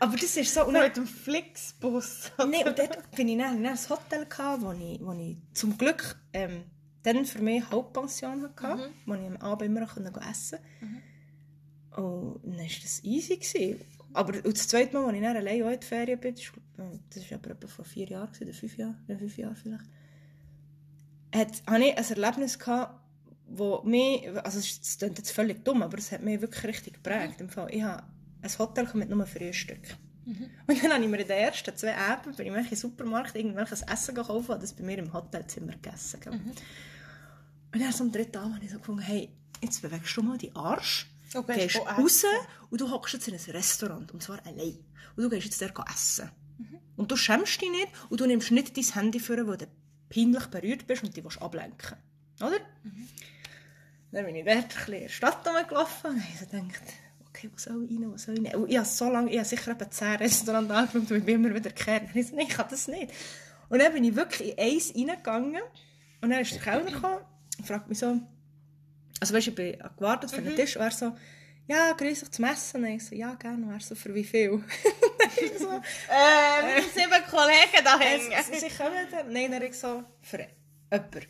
Aber, 0.00 0.16
das 0.16 0.36
ist 0.36 0.52
so, 0.52 0.66
und 0.66 0.74
dann, 0.74 0.84
Mit 0.84 0.96
dem 0.96 1.06
Flixbus. 1.06 2.32
nee, 2.48 2.66
und 2.66 2.76
dort 2.78 3.10
bin 3.12 3.28
ich 3.28 3.38
dann, 3.38 3.58
in 3.58 3.66
einem 3.66 3.78
Hotel 3.88 4.26
gehabt, 4.26 4.62
wo 4.62 4.72
ich, 4.72 5.00
wo 5.00 5.12
ich 5.12 5.36
zum 5.52 5.78
Glück, 5.78 6.16
ähm, 6.32 6.64
dann 7.02 7.24
für 7.24 7.42
mich 7.42 7.70
Hauptpension 7.70 8.42
hatte, 8.42 8.90
wo 9.06 9.14
ich 9.14 9.26
am 9.26 9.36
Abend 9.36 9.62
immer 9.62 9.80
noch 9.80 9.96
essen 9.96 10.12
konnte. 10.12 10.60
Und 11.96 12.40
dann 12.44 12.58
war 12.58 12.82
das 12.82 13.04
easy. 13.04 13.36
Gewesen. 13.36 13.80
Aber 14.12 14.34
und 14.34 14.46
das 14.56 14.66
zweite 14.66 14.94
Mal, 14.94 15.06
als 15.06 15.14
ich 15.14 15.22
dann 15.22 15.36
allein 15.36 15.62
auch 15.62 15.70
in 15.70 15.80
die 15.80 15.86
Ferien 15.86 16.18
bin, 16.18 16.34
das 16.34 17.30
war, 17.30 17.38
aber 17.38 17.50
etwa 17.50 17.68
vor 17.68 17.84
vier 17.84 18.08
Jahren, 18.08 18.30
oder 18.40 18.52
fünf 18.52 18.76
Jahren, 18.76 18.96
ja, 19.06 19.16
fünf 19.16 19.36
Jahre 19.36 19.54
vielleicht, 19.54 19.84
hat, 21.34 21.62
hatte 21.66 21.84
ich 21.84 21.96
ein 21.96 22.04
Erlebnis 22.04 22.58
gehabt, 22.58 23.00
wo 23.46 23.82
mich, 23.82 24.28
also 24.44 24.58
es 24.58 24.98
klingt 24.98 25.18
jetzt 25.18 25.32
völlig 25.32 25.64
dumm, 25.64 25.82
aber 25.82 25.98
es 25.98 26.12
hat 26.12 26.22
mich 26.22 26.40
wirklich 26.40 26.64
richtig 26.64 26.94
geprägt. 26.94 27.40
Im 27.40 27.48
Fall, 27.48 27.68
ich 27.70 27.82
habe 27.82 28.04
ein 28.42 28.58
Hotel 28.58 28.88
mit 28.94 29.10
nur 29.10 29.26
Frühstück. 29.26 29.96
Und 30.66 30.82
dann 30.82 30.92
habe 30.92 31.02
ich 31.02 31.10
mir 31.10 31.18
in 31.18 31.26
den 31.26 31.36
ersten 31.38 31.76
zwei 31.76 31.96
Abenden 31.96 32.36
bin 32.36 32.54
ich 32.54 32.68
den 32.68 32.78
Supermarkt 32.78 33.34
irgendwelches 33.34 33.82
Essen 33.82 34.14
gekauft 34.14 34.50
und 34.50 34.62
das 34.62 34.72
bei 34.72 34.84
mir 34.84 34.98
im 34.98 35.12
Hotelzimmer 35.12 35.72
gegessen. 35.72 36.20
gell. 36.20 36.32
Und 37.72 37.80
dann 37.80 37.94
am 38.00 38.12
dritten 38.12 38.36
Abend 38.36 38.54
habe 38.56 38.64
ich 38.64 38.70
so 38.70 38.78
gefunden, 38.78 39.00
hey, 39.02 39.30
jetzt 39.62 39.82
bewegst 39.82 40.16
du 40.16 40.22
mal 40.22 40.38
die 40.38 40.54
Arsch, 40.54 41.08
Und 41.34 41.46
gehst 41.46 41.74
gehst 41.74 41.86
raus 41.98 42.24
und 42.70 42.80
du 42.80 42.90
hockst 42.90 43.14
jetzt 43.14 43.28
in 43.28 43.34
ein 43.34 43.40
Restaurant, 43.56 44.12
und 44.12 44.22
zwar 44.22 44.44
allein. 44.46 44.78
Und 45.16 45.22
du 45.24 45.30
gehst 45.30 45.46
jetzt 45.46 45.62
dort 45.62 45.88
essen. 45.88 46.30
Und 46.96 47.10
du 47.10 47.16
schämst 47.16 47.60
dich 47.60 47.70
nicht 47.70 47.88
und 48.10 48.20
du 48.20 48.26
nimmst 48.26 48.50
nicht 48.50 48.76
dein 48.76 48.84
Handy 48.84 49.18
vor, 49.20 49.36
wo 49.46 49.56
du 49.56 49.66
peinlich 50.10 50.46
berührt 50.46 50.86
bist 50.86 51.02
und 51.02 51.16
dich 51.16 51.24
willst 51.24 51.40
ablenken 51.40 51.96
Oder? 52.40 52.58
Dann 54.12 54.26
bin 54.26 54.36
ich 54.36 54.44
dort 54.44 54.56
ein 54.56 54.68
bisschen 54.68 54.94
in 54.94 55.02
der 55.02 55.08
Stadt 55.08 55.46
rumgelaufen 55.46 56.10
und 56.10 56.22
habe 56.22 56.46
gedacht, 56.66 56.82
okay, 57.28 57.50
wo 57.52 57.58
soll 57.58 57.84
ich 57.84 57.96
rein, 57.96 58.12
wo 58.12 58.16
soll 58.16 58.38
ich 58.38 58.46
rein? 58.46 58.60
Und 58.60 58.70
ich 58.70 58.76
habe 58.76 58.86
so 58.86 59.10
lange, 59.10 59.30
ich 59.30 59.38
habe 59.38 59.48
sicher 59.48 59.70
etwa 59.70 59.88
10 59.88 60.16
Restaurants 60.16 60.70
angeschaut 60.70 61.10
und 61.10 61.16
ich 61.16 61.24
bin 61.24 61.44
immer 61.44 61.54
wieder 61.54 61.70
gekehrt. 61.70 62.02
Und 62.12 62.16
ich 62.16 62.26
so, 62.26 62.36
nein, 62.36 62.46
ich 62.48 62.54
kann 62.54 62.66
das 62.68 62.88
nicht. 62.88 63.12
Und 63.68 63.78
dann 63.80 63.92
bin 63.92 64.04
ich 64.04 64.16
wirklich 64.16 64.50
in 64.50 64.58
eins 64.58 64.92
reingegangen 64.94 65.62
und 66.20 66.30
dann 66.30 66.40
ist 66.40 66.52
der 66.52 66.60
Kellner 66.60 66.90
gekommen 66.90 67.24
und 67.58 67.66
fragt 67.66 67.88
mich 67.88 67.98
so, 67.98 68.18
also 69.20 69.34
weißt 69.34 69.46
du, 69.46 69.50
ich 69.50 69.54
bin 69.54 69.78
gewartet 69.96 70.32
für 70.32 70.42
den 70.42 70.56
Tisch 70.56 70.76
und 70.76 70.82
er 70.82 70.90
so, 70.90 71.16
ja, 71.70 71.92
grüß 71.92 72.20
dich 72.20 72.30
zum 72.32 72.44
Essen. 72.46 72.82
Und 72.82 72.90
ich 72.90 73.06
so, 73.06 73.14
ja, 73.14 73.34
gerne. 73.34 73.72
Er 73.72 73.80
so, 73.80 73.94
für 73.94 74.12
wie 74.12 74.24
viel? 74.24 74.64
Ich 75.36 75.52
so, 75.58 75.70
Ähm, 75.70 76.82
sieben 76.92 77.24
Kollegen 77.30 77.84
da 77.84 77.98
hängen. 77.98 78.32
Sie, 78.50 78.58
sie 78.58 78.76
kommen 78.76 79.06
dann. 79.10 79.32
Nein, 79.32 79.52
dann 79.52 79.60
habe 79.60 79.66
ich 79.66 79.78
so, 79.78 80.02
für 80.20 80.46
jemanden. 80.90 81.26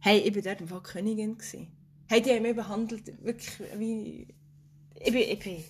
Hey, 0.00 0.18
ich 0.20 0.34
war 0.34 0.42
dort 0.42 0.60
im 0.60 0.68
Fall 0.68 0.82
Königin. 0.82 1.36
Gewesen. 1.36 1.70
Hey, 2.08 2.22
die 2.22 2.32
haben 2.32 2.42
mich 2.42 2.56
behandelt, 2.56 3.24
wirklich 3.24 3.58
wie... 3.74 4.28
Ich 4.94 5.12
bin, 5.12 5.16
ich 5.16 5.38
bin, 5.40 5.64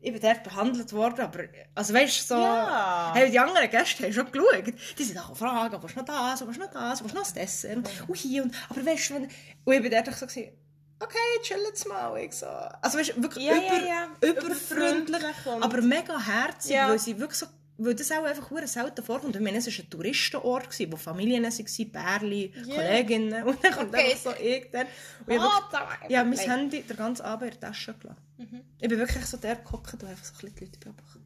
ich 0.00 0.12
bin 0.12 0.20
dort 0.20 0.42
behandelt 0.42 0.92
worden, 0.92 1.20
aber... 1.20 1.44
Also 1.74 1.94
weißt 1.94 2.22
du, 2.22 2.34
so... 2.34 2.40
Ja. 2.40 3.12
Hey, 3.14 3.30
die 3.30 3.38
anderen 3.38 3.70
Gäste 3.70 4.04
haben 4.04 4.12
schon 4.12 4.32
geschaut. 4.32 4.74
Die 4.98 5.04
sind 5.04 5.18
auch 5.18 5.36
fragen, 5.36 5.80
willst 5.80 5.94
du 5.94 6.00
noch 6.00 6.06
das, 6.06 6.40
du 6.40 6.46
noch 6.46 6.70
das, 6.72 6.98
du 7.00 7.04
noch 7.04 7.12
das 7.12 7.34
Dessert? 7.34 7.76
Und 8.08 8.16
hier 8.16 8.42
und... 8.42 8.54
Aber 8.70 8.84
weißt 8.84 9.10
du, 9.10 9.14
wenn... 9.14 9.28
Und 9.64 9.84
ich 9.84 9.90
dort 9.90 10.16
so... 10.16 10.26
Gewesen, 10.26 10.52
Okay, 11.00 11.16
chill 11.42 11.58
jetzt 11.66 11.86
mal. 11.88 12.16
Ich 12.18 12.32
so. 12.32 12.46
Also 12.46 12.98
weißt 12.98 13.22
wirklich 13.22 13.44
Ja, 13.44 13.54
über, 13.56 13.86
ja, 13.86 14.08
ja. 14.22 14.28
überfreundlich, 14.30 15.22
und- 15.46 15.62
aber 15.62 15.80
mega 15.82 16.18
herzig, 16.18 16.72
Ja. 16.72 16.88
weil 16.88 16.98
sie 16.98 17.18
wirklich 17.18 17.38
so 17.38 17.46
weil 17.80 17.94
das 17.94 18.10
auch 18.10 18.24
einfach 18.24 18.50
hure 18.50 18.66
selten 18.66 19.04
vorkommt. 19.04 19.36
Ich 19.36 19.40
meine, 19.40 19.58
es 19.58 19.66
war 19.68 19.72
ein 19.84 19.88
Touristenort, 19.88 20.66
wo 20.90 20.96
Familien 20.96 21.44
waren, 21.44 21.52
Pärchen, 21.92 22.52
Ja. 22.66 22.74
Kolleginnen. 22.74 23.42
Und 23.46 23.62
dann 23.64 23.72
kommt 23.72 23.94
Okay. 23.94 24.16
so 24.20 24.32
ich 24.32 24.68
dann. 24.72 24.88
Und 25.24 25.32
ich 25.34 25.40
Ah, 25.40 25.60
wirklich, 25.70 26.10
ja, 26.10 26.24
mein 26.24 26.32
Nein. 26.34 26.50
Handy 26.50 26.82
den 26.82 26.96
ganzen 26.96 27.22
Abend 27.22 27.54
in 27.54 27.60
der 27.60 27.68
Tasche 27.68 27.94
gelassen. 27.94 28.64
Ich 28.80 28.88
bin 28.88 28.98
wirklich 28.98 29.24
so 29.26 29.36
der 29.36 29.54
gehockt 29.56 29.92
und 29.92 30.02
einfach 30.04 30.24
so 30.24 30.32
ein 30.32 30.38
bisschen 30.40 30.56
die 30.56 30.64
Leute 30.64 30.78
beobachtet. 30.80 31.22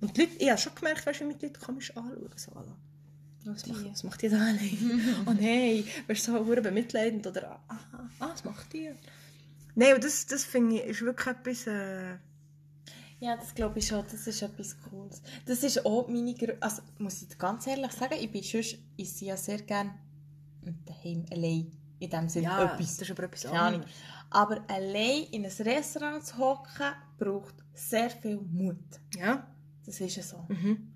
Und 0.00 0.16
die 0.16 0.20
Leute, 0.22 0.32
ich 0.38 0.48
habe 0.50 0.58
schon 0.60 0.74
gemerkt, 0.74 1.06
weißt, 1.06 1.20
wie 1.20 1.24
mich 1.24 1.36
die 1.38 1.46
Leute 1.46 1.60
komisch 1.60 1.96
anschauen. 1.96 2.30
So. 2.34 2.50
Was, 3.44 3.66
macht, 3.66 3.84
was 3.90 4.04
macht 4.04 4.22
die 4.22 4.28
da 4.28 4.36
allein? 4.38 5.14
oh 5.26 5.32
nein, 5.32 5.84
wirst 6.06 6.28
du 6.28 6.32
so 6.32 6.46
hure 6.46 6.60
bemitleidend? 6.62 7.26
Oder, 7.26 7.60
ah, 7.68 7.78
ah, 7.92 8.08
was 8.18 8.44
macht 8.44 8.72
die? 8.72 8.90
Nein, 9.74 9.94
und 9.94 10.04
das, 10.04 10.26
das 10.26 10.44
finde 10.44 10.76
ich, 10.76 10.82
ist 10.84 11.02
wirklich 11.02 11.26
etwas... 11.26 11.66
Äh, 11.66 12.16
Ja, 13.20 13.36
das 13.36 13.54
glaube 13.54 13.78
ich 13.78 13.86
schon. 13.86 14.04
Das 14.10 14.26
ist 14.26 14.42
etwas 14.42 14.76
Cooles. 14.82 15.22
Das 15.46 15.62
ist 15.62 15.84
auch 15.86 16.08
meine 16.08 16.34
Grö 16.34 16.54
Also, 16.60 16.82
muss 16.98 17.22
ich 17.22 17.38
ganz 17.38 17.66
ehrlich 17.66 17.92
sagen, 17.92 18.14
ich 18.20 18.30
bin 18.30 18.42
sonst, 18.42 18.78
ich 18.96 19.12
sehe 19.12 19.28
ja 19.28 19.36
sehr 19.36 19.62
gerne 19.62 19.94
daheim 20.84 21.24
allein. 21.30 21.70
In 22.00 22.10
dem 22.10 22.28
Sinne 22.28 22.46
Ja, 22.46 22.64
etwas. 22.64 22.96
das 22.96 23.08
ist 23.08 23.10
aber 23.12 23.24
etwas 23.24 23.46
anderes. 23.46 23.86
Aber 24.30 24.64
allein 24.68 25.24
in 25.30 25.44
ein 25.44 25.52
Restaurant 25.52 26.24
zu 26.24 26.36
hocken, 26.38 26.92
braucht 27.18 27.54
sehr 27.74 28.10
viel 28.10 28.38
Mut. 28.38 28.76
Ja. 29.16 29.46
Das 29.86 30.00
ist 30.00 30.16
ja 30.16 30.22
so. 30.22 30.44
Mhm. 30.48 30.92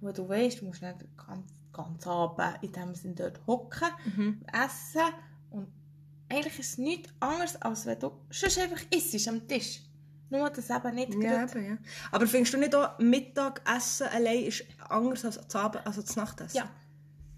Wo 0.00 0.12
du 0.12 0.28
weißt, 0.28 0.60
du 0.60 0.66
musst 0.66 0.82
nicht 0.82 0.98
ganz, 1.16 1.46
ganz 1.76 2.06
Abend 2.06 2.62
in 2.62 2.72
dem 2.72 2.94
Sinne 2.94 3.14
dort 3.14 3.40
hocken, 3.46 3.88
Mhm. 4.16 4.40
essen 4.52 5.12
und 5.50 5.68
eigentlich 6.28 6.58
ist 6.58 6.70
es 6.72 6.78
nichts 6.78 7.10
anderes, 7.20 7.56
als 7.62 7.86
wenn 7.86 7.98
du 7.98 8.10
sonst 8.30 8.58
einfach 8.58 8.82
isst 8.90 9.28
am 9.28 9.46
Tisch. 9.46 9.82
Nur, 10.28 10.50
dass 10.50 10.70
eben 10.70 10.94
nicht 10.96 11.14
Ja, 11.22 11.44
eben, 11.44 11.64
ja. 11.66 11.78
Aber 12.10 12.26
findest 12.26 12.54
du 12.54 12.58
nicht 12.58 12.74
auch, 12.74 12.98
Mittagessen 12.98 14.08
allein 14.08 14.42
ist 14.44 14.64
anders 14.88 15.24
als 15.24 15.36
das 15.38 15.54
Abend, 15.54 15.86
also 15.86 16.02
das 16.02 16.16
Nachtessen? 16.16 16.56
Ja, 16.56 16.68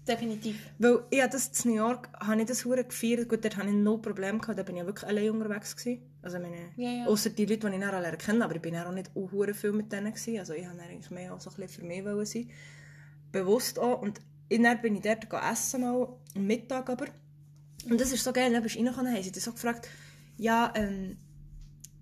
definitiv. 0.07 0.55
Weil 0.79 1.03
ich 1.11 1.21
habe 1.21 1.31
das 1.31 1.51
in 1.65 1.69
New 1.71 1.77
York 1.77 2.09
habe 2.19 2.41
ich 2.41 2.47
das 2.47 2.65
hure 2.65 2.83
gefeiert. 2.83 3.29
Gut, 3.29 3.43
dort 3.45 3.57
hatte 3.57 3.67
ich 3.69 3.75
no 3.75 3.99
Problem 3.99 4.41
gehabt. 4.41 4.57
Da 4.57 4.63
bin 4.63 4.75
ich 4.75 4.79
ja 4.81 4.87
wirklich 4.87 5.07
allein 5.07 5.29
unterwegs 5.29 5.75
gewesen. 5.75 6.01
Also 6.23 6.39
meine, 6.39 6.57
Ja, 6.77 6.89
ja. 6.89 7.05
außer 7.05 7.29
die 7.29 7.45
Leute, 7.45 7.69
die 7.69 7.75
ich 7.75 7.79
lernen 7.79 8.17
kennen, 8.17 8.41
aber 8.41 8.55
ich 8.55 8.61
bin 8.61 8.73
dann 8.73 8.87
auch 8.87 8.91
nicht 8.91 9.11
hure 9.13 9.53
viel 9.53 9.71
mit 9.71 9.91
denen 9.91 10.11
gewesen. 10.11 10.39
Also 10.39 10.53
ich 10.53 10.65
habe 10.65 10.75
dann 10.75 10.87
eigentlich 10.87 11.11
mehr 11.11 11.31
auch 11.35 11.39
so 11.39 11.51
ein 11.51 11.57
bisschen 11.57 11.87
für 11.87 11.87
mich 11.87 12.27
sein. 12.29 12.49
Bewusst 13.31 13.77
auch. 13.77 14.01
Und 14.01 14.19
dann 14.63 14.81
bin 14.81 14.95
ich 14.95 15.01
dort 15.01 15.27
essen 15.51 15.81
mal 15.81 16.07
am 16.35 16.45
Mittag 16.47 16.89
aber. 16.89 17.05
Und 17.89 17.99
das 18.01 18.11
ist 18.11 18.23
so 18.23 18.33
geil. 18.33 18.51
Dann 18.51 18.63
bist 18.63 18.75
du 18.75 18.79
reingekommen, 18.79 19.13
haben 19.13 19.23
sie 19.23 19.31
dich 19.31 19.43
so 19.43 19.51
gefragt, 19.51 19.87
ja, 20.37 20.71
ähm, 20.75 21.17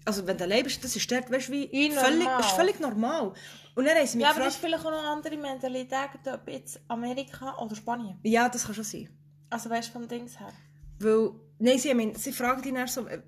also 0.06 0.26
wenn 0.26 0.38
du 0.38 0.46
allein 0.46 0.64
bist, 0.64 0.84
das 0.84 0.96
ist 0.96 1.12
dort, 1.12 1.30
weißt 1.30 1.50
du, 1.50 1.52
wie 1.54 1.92
völlig, 1.92 2.28
ist 2.40 2.52
völlig 2.52 2.80
normal. 2.80 3.34
Und 3.76 3.86
dann 3.86 3.96
haben 3.98 4.08
sie 4.08 4.18
mich 4.18 4.24
Ja, 4.26 4.32
aber 4.32 4.44
das 4.46 4.56
gefragt, 4.56 4.56
ist 4.56 4.58
vielleicht 4.66 4.86
auch 4.86 4.92
noch 4.92 5.00
eine 5.00 5.10
andere 5.10 5.38
Mentalität, 5.38 6.10
ob 6.34 6.48
jetzt 6.50 6.80
Amerika 6.88 7.58
oder 7.60 7.76
Spanien. 7.76 8.18
ja, 8.24 8.48
das 8.50 8.66
kann 8.66 8.74
schon 8.76 8.84
sein. 8.86 9.10
Also 9.50 9.70
weißt 9.70 9.90
du 9.90 9.94
vom 9.94 10.08
Dings 10.08 10.40
her. 10.40 10.52
Weil, 11.00 11.32
nein, 11.60 11.78
sie, 11.78 11.90
haben- 11.92 12.16
sie 12.16 12.32
fragen 12.32 12.62
dich 12.62 12.74
dann 12.74 12.88
so, 12.88 13.06
äh, 13.08 13.22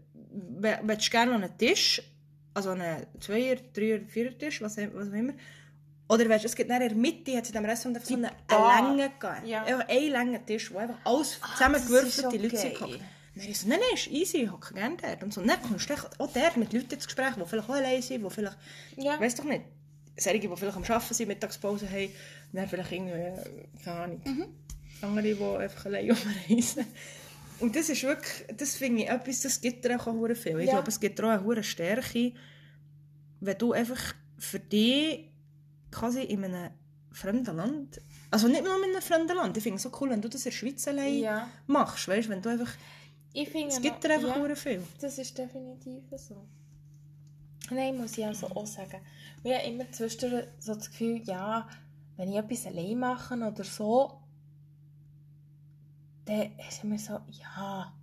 willst 0.82 1.08
du 1.08 1.12
gerne 1.12 1.34
an 1.36 1.44
einen 1.44 1.58
Tisch, 1.58 2.02
also 2.54 2.72
einen 2.72 3.06
Zweier-, 3.20 3.58
Dreier-, 3.74 4.06
Vierer-Tisch, 4.08 4.62
was, 4.62 4.78
was 4.78 5.08
auch 5.10 5.14
immer, 5.14 5.34
oder 6.10 6.28
weißt, 6.28 6.44
es 6.46 6.56
gibt 6.56 6.70
in 6.72 6.80
der 6.80 6.94
Mitte, 6.96 7.38
hat 7.38 7.46
sie 7.46 7.52
in 7.54 7.54
diesem 7.54 7.66
Restaurant 7.66 8.06
so 8.06 8.14
eine, 8.16 8.32
eine 8.48 8.88
Länge 8.98 9.10
gegeben. 9.12 9.46
Ja. 9.48 9.64
Einfach 9.64 9.88
einen 9.88 10.10
langen 10.12 10.46
Tisch, 10.46 10.74
wo 10.74 10.80
einfach 10.80 10.98
alles 11.06 11.40
das 11.40 11.52
zusammengewürfelt 11.52 12.14
ist 12.26 12.32
die 12.32 12.38
Leute 12.38 12.48
okay. 12.48 12.58
sind 12.58 12.74
gehockt. 12.76 13.00
Dann 13.36 13.48
ich 13.48 13.60
so, 13.60 13.68
nein, 13.70 13.80
nein, 13.80 13.94
ist 13.96 14.08
easy, 14.08 14.38
ich 14.38 14.52
hocke 14.52 14.74
gerne 14.74 14.98
dort. 15.02 15.24
Und 15.24 15.34
so, 15.34 15.42
dann 15.42 15.62
kommst 15.62 15.90
du 15.90 15.94
auch 15.94 16.28
dort 16.34 16.58
mit 16.58 16.74
Leuten 16.74 16.94
ins 16.96 17.06
Gespräch, 17.06 17.36
die 17.36 17.46
vielleicht 17.46 17.70
auch 17.70 17.76
allein 17.76 18.02
sind, 18.02 18.24
die 18.26 18.30
vielleicht, 18.30 18.58
Ja. 18.98 19.20
weiss 19.20 19.36
doch 19.36 19.44
nicht, 19.46 19.62
solche, 20.18 20.40
die 20.40 20.48
vielleicht 20.58 20.76
am 20.78 20.84
Arbeiten 20.84 21.14
sind, 21.14 21.28
Mittagspause 21.28 21.88
haben, 21.90 22.06
und 22.08 22.14
dann 22.54 22.68
vielleicht 22.68 22.92
irgendwie, 22.92 23.12
äh, 23.14 23.34
keine 23.86 24.00
Ahnung, 24.00 24.22
andere, 25.02 25.36
die 25.36 25.44
einfach 25.44 25.86
allein 25.86 26.10
rumreisen. 26.50 26.86
Und 27.60 27.76
das 27.76 27.88
ist 27.90 28.02
wirklich, 28.04 28.46
das 28.58 28.76
finde 28.76 29.04
ich 29.04 29.10
etwas, 29.10 29.42
das 29.42 29.62
gibt 29.62 29.86
dir 29.86 30.00
auch 30.00 30.08
hure 30.08 30.34
viel. 30.36 30.60
Ich 30.60 30.66
Ja. 30.68 30.74
glaube, 30.74 30.90
es 30.90 31.00
gibt 31.00 31.20
dir 31.20 31.26
auch 31.26 31.30
eine 31.30 31.44
hohe 31.44 31.62
Stärke, 31.64 32.34
wenn 33.42 33.58
du 33.58 33.74
einfach 33.74 34.16
für 34.38 34.60
dich 34.60 35.29
quasi 35.92 36.22
in 36.24 36.44
einem 36.46 36.72
fremden 37.12 37.56
Land, 37.56 38.02
also 38.32 38.48
nicht 38.48 38.64
nur 38.64 38.76
in 38.78 38.92
einem 38.92 39.02
fremden 39.02 39.36
Land, 39.36 39.58
ich 39.58 39.64
finde 39.64 39.78
es 39.78 39.84
so 39.84 39.92
cool, 40.00 40.10
wenn 40.12 40.22
du 40.22 40.30
das 40.30 40.42
in 40.46 40.52
der 40.52 40.58
Schweiz 40.58 40.88
allein 40.88 41.20
Ja. 41.20 41.50
machst, 41.68 42.08
weißt 42.08 42.28
du, 42.28 42.32
wenn 42.32 42.42
du 42.42 42.50
einfach, 42.50 42.72
Ich 43.34 43.50
finde 43.50 43.70
es 43.70 43.82
gibt 43.82 44.04
dir 44.04 44.14
einfach 44.14 44.36
ja. 44.36 44.56
viel. 44.56 44.84
Das 45.02 45.18
ist 45.18 45.38
definitiv 45.38 46.04
so. 46.16 46.46
Nein, 47.72 47.98
muss 47.98 48.18
ich 48.18 48.26
also 48.26 48.48
auch 48.48 48.66
sagen. 48.66 49.00
Ich 49.44 49.54
habe 49.54 49.64
immer 49.68 49.92
zwischendurch 49.92 50.48
so 50.60 50.74
das 50.76 50.90
Gefühl, 50.90 51.22
ja, 51.24 51.68
wenn 52.18 52.32
ich 52.32 52.38
etwas 52.38 52.66
allein 52.66 52.98
mache 52.98 53.36
oder 53.36 53.64
so, 53.64 54.20
dann 56.26 56.52
ist 56.68 56.84
immer 56.84 56.98
so, 56.98 57.20
ja, 57.30 57.94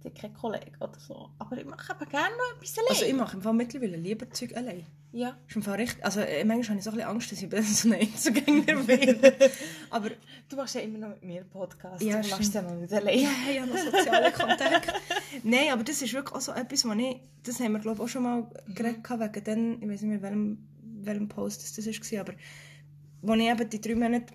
ich 0.00 0.06
habe 0.10 0.20
keinen 0.20 0.34
Kollegen 0.34 0.74
oder 0.80 0.98
so. 0.98 1.30
Aber 1.38 1.56
ich 1.56 1.64
mache 1.66 1.92
aber 1.92 2.06
gerne 2.06 2.34
noch 2.36 2.56
etwas 2.56 2.78
allein. 2.78 2.88
Also 2.90 3.04
ich 3.04 3.14
mache 3.14 3.36
im 3.36 3.42
Fall 3.42 3.52
mittlerweile 3.52 3.96
lieber 3.96 4.30
Zeug 4.30 4.56
allein. 4.56 4.84
ja. 5.12 5.36
Ist 5.46 5.56
im 5.56 5.62
Fall 5.62 5.76
richtig, 5.76 6.04
also 6.04 6.20
äh, 6.20 6.44
manchmal 6.44 6.70
habe 6.70 6.78
ich 6.78 6.84
so 6.84 6.90
ein 6.90 6.96
bisschen 6.96 7.10
Angst, 7.10 7.32
dass 7.32 7.42
ich 7.42 7.76
so 7.76 7.88
ein 7.88 7.94
Einzelgänger 7.94 8.82
bin. 8.84 9.20
Aber 9.90 10.10
Du 10.50 10.56
machst 10.56 10.74
ja 10.74 10.80
immer 10.80 10.98
noch 10.98 11.10
mit 11.10 11.22
mir 11.22 11.44
Podcast. 11.44 12.02
Ja, 12.02 12.20
du 12.20 12.28
machst 12.28 12.52
ja 12.52 12.62
noch 12.62 12.74
nicht 12.74 12.92
allein. 12.92 13.20
Ja, 13.20 13.30
ja, 13.54 13.66
noch 13.66 13.76
soziale 13.76 14.32
Kontakte. 14.32 14.92
Nein, 15.44 15.68
aber 15.70 15.84
das 15.84 16.02
ist 16.02 16.12
wirklich 16.12 16.34
auch 16.34 16.40
so 16.40 16.50
etwas, 16.50 16.84
was 16.84 16.98
ich, 16.98 17.20
das 17.44 17.60
haben 17.60 17.72
wir 17.72 17.78
glaube 17.78 17.98
ich 17.98 18.02
auch 18.02 18.08
schon 18.08 18.24
mal 18.24 18.50
geredet, 18.74 19.04
gehabt, 19.04 19.36
wegen 19.36 19.44
dann, 19.44 19.72
ich 19.80 19.88
weiß 19.88 20.02
nicht 20.02 20.10
mehr, 20.10 20.22
welchem, 20.22 20.58
welchem 21.04 21.28
Post 21.28 21.62
das, 21.62 21.84
das 21.84 21.86
war, 22.12 22.20
aber 22.20 22.32
als 22.32 23.40
ich 23.40 23.48
eben 23.48 23.70
die 23.70 23.80
drei 23.80 23.94
Monate 23.94 24.34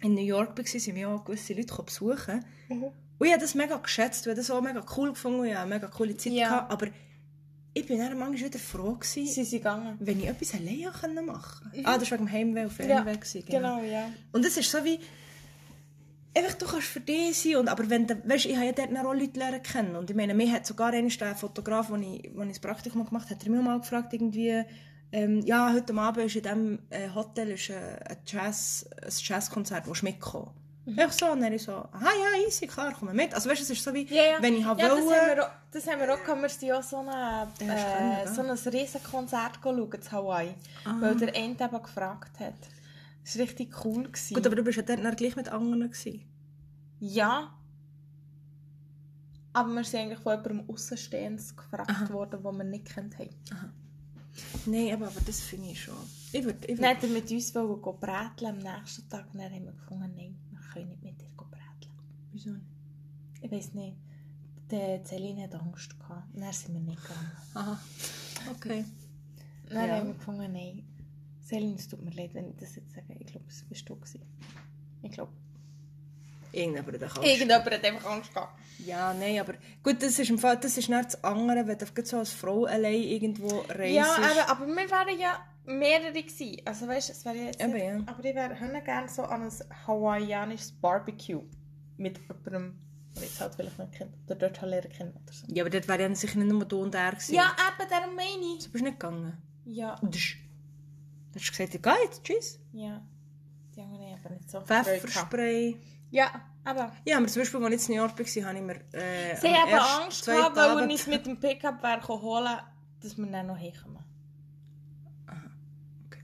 in 0.00 0.14
New 0.14 0.22
York 0.22 0.58
war, 0.58 0.64
sind 0.66 0.94
mich 0.94 1.06
auch 1.06 1.24
gewisse 1.24 1.54
Leute 1.54 1.80
besuchen. 1.80 2.44
Mhm. 2.68 2.90
Und 3.20 3.26
ich 3.26 3.32
habe 3.34 3.42
das 3.42 3.54
mega 3.54 3.76
geschätzt, 3.76 4.26
weil 4.26 4.34
das 4.34 4.50
auch 4.50 4.62
mega 4.62 4.82
cool 4.96 5.10
gefunden 5.10 5.40
und 5.40 5.46
ich 5.46 5.54
eine 5.56 5.68
mega 5.68 5.88
coole 5.88 6.16
Zeit. 6.16 6.32
Ja. 6.32 6.48
Gehabt, 6.48 6.72
aber 6.72 6.86
ich 7.74 7.86
bin 7.86 7.98
dann 7.98 8.18
manchmal 8.18 8.48
wieder 8.48 8.58
froh 8.58 8.94
gewesen, 8.94 9.26
Sie 9.26 9.44
sind 9.44 9.58
gegangen. 9.58 9.96
wenn 10.00 10.20
ich 10.20 10.26
etwas 10.26 10.54
alleine 10.54 11.22
machen 11.22 11.70
konnte. 11.70 11.86
Ah, 11.86 11.98
das 11.98 12.10
war 12.10 12.18
wegen 12.18 12.26
dem 12.26 12.32
Heimweh 12.32 12.62
und 12.62 12.78
Ja, 12.78 12.86
Fernweh. 12.86 13.12
gewesen, 13.16 13.44
genau, 13.46 13.82
ja. 13.82 14.10
und 14.32 14.44
es 14.46 14.56
ist 14.56 14.70
so 14.70 14.82
wie, 14.84 14.98
einfach, 16.34 16.54
du 16.54 16.64
kannst 16.64 16.86
für 16.86 17.00
dich 17.00 17.38
sein. 17.38 17.56
Und, 17.56 17.68
aber 17.68 17.90
wenn 17.90 18.06
du, 18.06 18.16
weißt, 18.26 18.46
ich 18.46 18.56
habe 18.56 18.66
ja 18.66 18.72
dort 18.72 18.96
auch 18.96 19.12
Leute 19.12 19.38
lernen 19.38 19.62
kennen. 19.62 19.96
Und 19.96 20.08
ich 20.08 20.16
meine, 20.16 20.32
mir 20.34 20.50
hat 20.50 20.66
sogar 20.66 20.92
einer, 20.94 21.08
der 21.08 21.36
Fotograf, 21.36 21.88
der 21.88 21.98
ich, 21.98 22.24
ich 22.24 22.32
das 22.34 22.58
Praktikum 22.58 23.04
gemacht 23.04 23.26
habe, 23.26 23.34
hat 23.34 23.44
er 23.44 23.50
mich 23.50 23.62
mal 23.62 23.80
gefragt, 23.80 24.14
irgendwie, 24.14 24.62
ähm, 25.12 25.40
ja, 25.44 25.72
heute 25.74 25.94
Abend 25.94 26.24
ist 26.24 26.36
in 26.36 26.42
diesem 26.42 26.78
äh, 26.88 27.10
Hotel 27.14 27.50
ist, 27.50 27.68
äh, 27.68 27.74
ein, 28.08 28.16
Jazz, 28.26 28.88
ein 29.02 29.12
Jazzkonzert, 29.12 29.86
wo 29.86 29.92
du 29.92 30.04
mitkommen 30.04 30.50
Ich 30.86 31.12
so, 31.12 31.26
und 31.30 31.40
dann 31.42 31.52
ich 31.52 31.62
so, 31.62 31.72
aha, 31.72 31.90
ja, 32.08 32.46
easy, 32.46 32.66
klar, 32.66 32.92
komm 32.98 33.14
mit. 33.14 33.32
Also 33.34 33.48
weißt, 33.50 33.62
es 33.62 33.70
ist 33.70 33.84
so 33.84 33.92
wie, 33.94 34.04
Ja, 34.06 34.22
ja. 34.24 34.36
wenn 34.40 34.54
ich 34.56 34.64
habe 34.64 34.80
ja, 34.80 34.88
das 34.88 34.98
wollen- 35.04 35.14
haben 35.14 35.36
wir 35.36 35.44
auch, 35.46 35.50
das 35.70 35.86
haben 35.86 36.00
wir 36.00 36.14
auch 36.14 36.24
gehabt. 36.24 36.42
Wir 36.42 36.48
sind 36.48 36.72
auch 36.72 36.82
so, 36.82 36.96
eine, 36.98 37.12
Ja, 37.60 38.22
äh, 38.22 38.26
spannend, 38.26 38.58
so 38.58 38.70
ein 38.70 38.76
riesen 38.76 39.02
Konzert 39.02 39.58
schauen 39.62 39.92
in 39.92 40.12
Hawaii, 40.12 40.54
Ah. 40.84 40.96
weil 41.00 41.16
der 41.16 41.36
Ende 41.36 41.64
eben 41.64 41.82
gefragt 41.82 42.40
hat. 42.40 42.54
Das 43.22 43.36
war 43.38 43.42
richtig 43.44 43.84
cool. 43.84 44.04
Gewesen. 44.04 44.34
Gut, 44.34 44.46
aber 44.46 44.56
du 44.56 44.62
bist 44.64 44.78
ja 44.78 44.82
dann 44.82 45.14
gleich 45.16 45.36
mit 45.36 45.48
anderen 45.50 45.90
gewesen. 45.90 46.24
Ja. 46.98 47.54
Aber 49.52 49.68
wir 49.74 49.84
sind 49.84 50.00
eigentlich 50.00 50.20
von 50.20 50.32
jemandem 50.32 50.70
Aussenstehendes 50.70 51.54
gefragt 51.56 51.90
Aha. 51.90 52.08
worden, 52.10 52.42
den 52.42 52.56
wir 52.56 52.64
nicht 52.64 52.86
kennt 52.86 53.18
haben. 53.18 53.30
Nein, 54.66 54.94
aber, 54.94 55.08
aber 55.08 55.20
das 55.26 55.40
finde 55.40 55.70
ich 55.70 55.82
schon. 55.84 55.94
Ich 56.32 56.44
Dann 56.44 56.44
würd, 56.68 56.82
hat 56.86 57.02
er 57.02 57.08
mit 57.08 57.30
uns 57.30 57.54
wollen 57.54 57.82
gehen 57.82 58.00
bräteln 58.00 58.50
am 58.50 58.58
nächsten 58.58 59.08
Tag 59.08 59.26
und 59.32 59.40
dann 59.40 59.52
haben 59.52 59.64
wir 59.64 59.72
gefunden, 59.72 60.12
nein, 60.16 60.36
wir 60.74 60.82
können 60.82 60.88
nicht 60.90 61.02
mit 61.02 61.20
dir 61.20 61.26
bräteln. 61.36 61.94
wieso 62.32 62.50
nicht? 62.50 62.66
Ich 63.42 63.50
weiß 63.50 63.74
nicht. 63.74 63.96
Die 64.70 65.00
Celine 65.04 65.44
hat 65.44 65.54
Angst 65.54 65.98
gehabt. 65.98 66.24
Dann 66.34 66.52
sind 66.52 66.74
wir 66.74 66.80
nicht 66.80 67.02
gegangen. 67.02 67.32
Aha, 67.54 67.80
okay. 68.52 68.84
Dann 69.68 69.88
Ja. 69.88 69.96
haben 69.96 70.08
wir 70.08 70.14
gefunden, 70.14 70.52
nein. 70.52 70.86
Celine, 71.44 71.74
es 71.74 71.88
tut 71.88 72.02
mir 72.04 72.12
leid, 72.12 72.34
wenn 72.34 72.50
ich 72.50 72.56
das 72.56 72.76
jetzt 72.76 72.92
sage. 72.92 73.16
Ich 73.18 73.26
glaube, 73.26 73.46
es 73.48 73.64
bist 73.64 73.88
du 73.88 73.96
gewesen. 73.96 74.20
Ich 75.02 75.10
glaube. 75.10 75.32
Irgendjemand 76.52 76.94
hat 76.94 77.02
Angst. 77.02 77.16
Irgendjemand 77.24 77.70
hat 77.70 77.84
einfach 77.84 78.10
Angst 78.10 78.34
gehabt. 78.34 78.58
Ja, 78.86 79.12
nein, 79.14 79.38
aber 79.40 79.54
gut, 79.82 80.02
das 80.02 80.18
ist 80.18 80.30
im 80.30 80.38
Fall, 80.38 80.56
das 80.58 80.78
ist 80.78 80.88
nicht 80.88 81.04
das 81.04 81.22
andere, 81.24 81.66
wenn 81.66 81.78
du 81.78 81.86
so 82.04 82.18
als 82.18 82.30
Frau 82.32 82.64
allein 82.64 82.94
irgendwo 83.02 83.60
reist. 83.68 83.94
Ja, 83.94 84.14
aber, 84.16 84.48
aber 84.50 84.66
wir 84.66 84.90
wären 84.90 85.18
ja 85.20 85.38
mehrere 85.64 86.12
gewesen. 86.12 86.60
Also 86.64 86.86
weißt 86.88 87.08
du, 87.08 87.12
es 87.12 87.24
wäre 87.24 87.36
jetzt 87.36 87.60
Eben, 87.60 87.72
nicht, 87.72 87.84
ja. 87.84 87.98
Aber 88.06 88.24
ich 88.24 88.34
wäre 88.34 88.82
gerne 88.82 89.08
so 89.08 89.22
an 89.22 89.42
ein 89.42 89.52
hawaiianisches 89.86 90.72
Barbecue 90.72 91.42
mit 91.96 92.18
jemandem, 92.18 92.78
der 93.14 93.22
jetzt 93.22 93.40
halt 93.40 93.54
vielleicht 93.54 93.78
nicht 93.78 93.92
kennt, 93.92 94.14
oder 94.26 94.34
dort 94.36 94.60
halt 94.62 94.70
lernen 94.70 95.12
oder 95.22 95.32
so. 95.32 95.46
Ja, 95.48 95.62
aber 95.62 95.70
dort 95.70 95.88
wäre 95.88 96.02
ja 96.02 96.14
sicher 96.14 96.38
nicht 96.38 96.50
nur 96.50 96.64
du 96.64 96.82
und 96.82 96.94
er 96.94 97.10
gewesen. 97.12 97.34
Ja, 97.34 97.54
eben, 97.78 97.90
darum 97.90 98.14
meine 98.16 98.56
ich. 98.56 98.64
Du 98.64 98.70
bist 98.72 98.84
nicht 98.84 98.98
gegangen. 99.00 99.36
Ja, 99.64 99.94
Und 100.00 100.14
du 100.14 100.18
hast 101.38 101.50
gesagt, 101.50 101.74
ja, 101.74 101.80
geht, 101.94 102.24
tschüss. 102.24 102.58
ja. 102.72 103.02
Die 103.76 103.82
anderen 103.82 104.02
haben 104.04 104.20
aber 104.24 104.34
nicht 104.34 104.50
so. 104.50 104.60
Pfefferspray. 104.62 105.76
Ja, 106.10 106.28
aber... 106.64 106.92
Ja, 107.04 107.18
aber 107.18 107.28
zum 107.28 107.42
Beispiel, 107.42 107.64
als 107.64 107.82
ich 107.84 107.88
in 107.88 107.94
New 107.94 108.00
York 108.02 108.18
war, 108.18 108.44
habe 108.48 108.58
ich 108.58 108.64
mir 108.64 108.80
äh, 108.92 109.36
Sie 109.36 109.48
haben 109.48 110.02
Angst 110.02 110.26
gehabt, 110.26 110.56
weil 110.56 110.70
Abend- 110.70 110.90
uns 110.90 111.06
mit 111.06 111.24
dem 111.24 111.38
Pickup 111.38 111.80
holen 112.08 112.58
dass 113.00 113.16
wir 113.16 113.26
dann 113.26 113.46
noch 113.46 113.56
hinkommen. 113.56 114.04
Aha, 115.26 115.50
okay. 116.06 116.22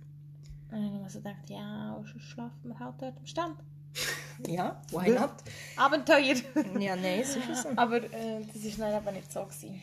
Und 0.76 0.82
dann 0.82 0.90
habe 0.90 0.96
ich 0.98 1.02
mir 1.04 1.10
so 1.10 1.18
gedacht, 1.20 1.48
ja, 1.48 2.04
schlafen 2.18 2.68
wir 2.68 2.78
halt 2.78 2.94
dort 3.00 3.16
am 3.16 3.26
Stand. 3.26 3.56
Ja, 4.46 4.82
why 4.90 5.08
not? 5.08 5.32
Abenteuer! 5.76 6.34
ja, 6.78 6.94
nein, 6.94 7.20
ist 7.20 7.38
so. 7.62 7.70
aber 7.74 8.02
äh, 8.12 8.44
das 8.52 8.78
war 8.78 8.90
dann 8.90 8.96
aber 8.96 9.12
nicht 9.12 9.32
so. 9.32 9.42
Gewesen. 9.42 9.80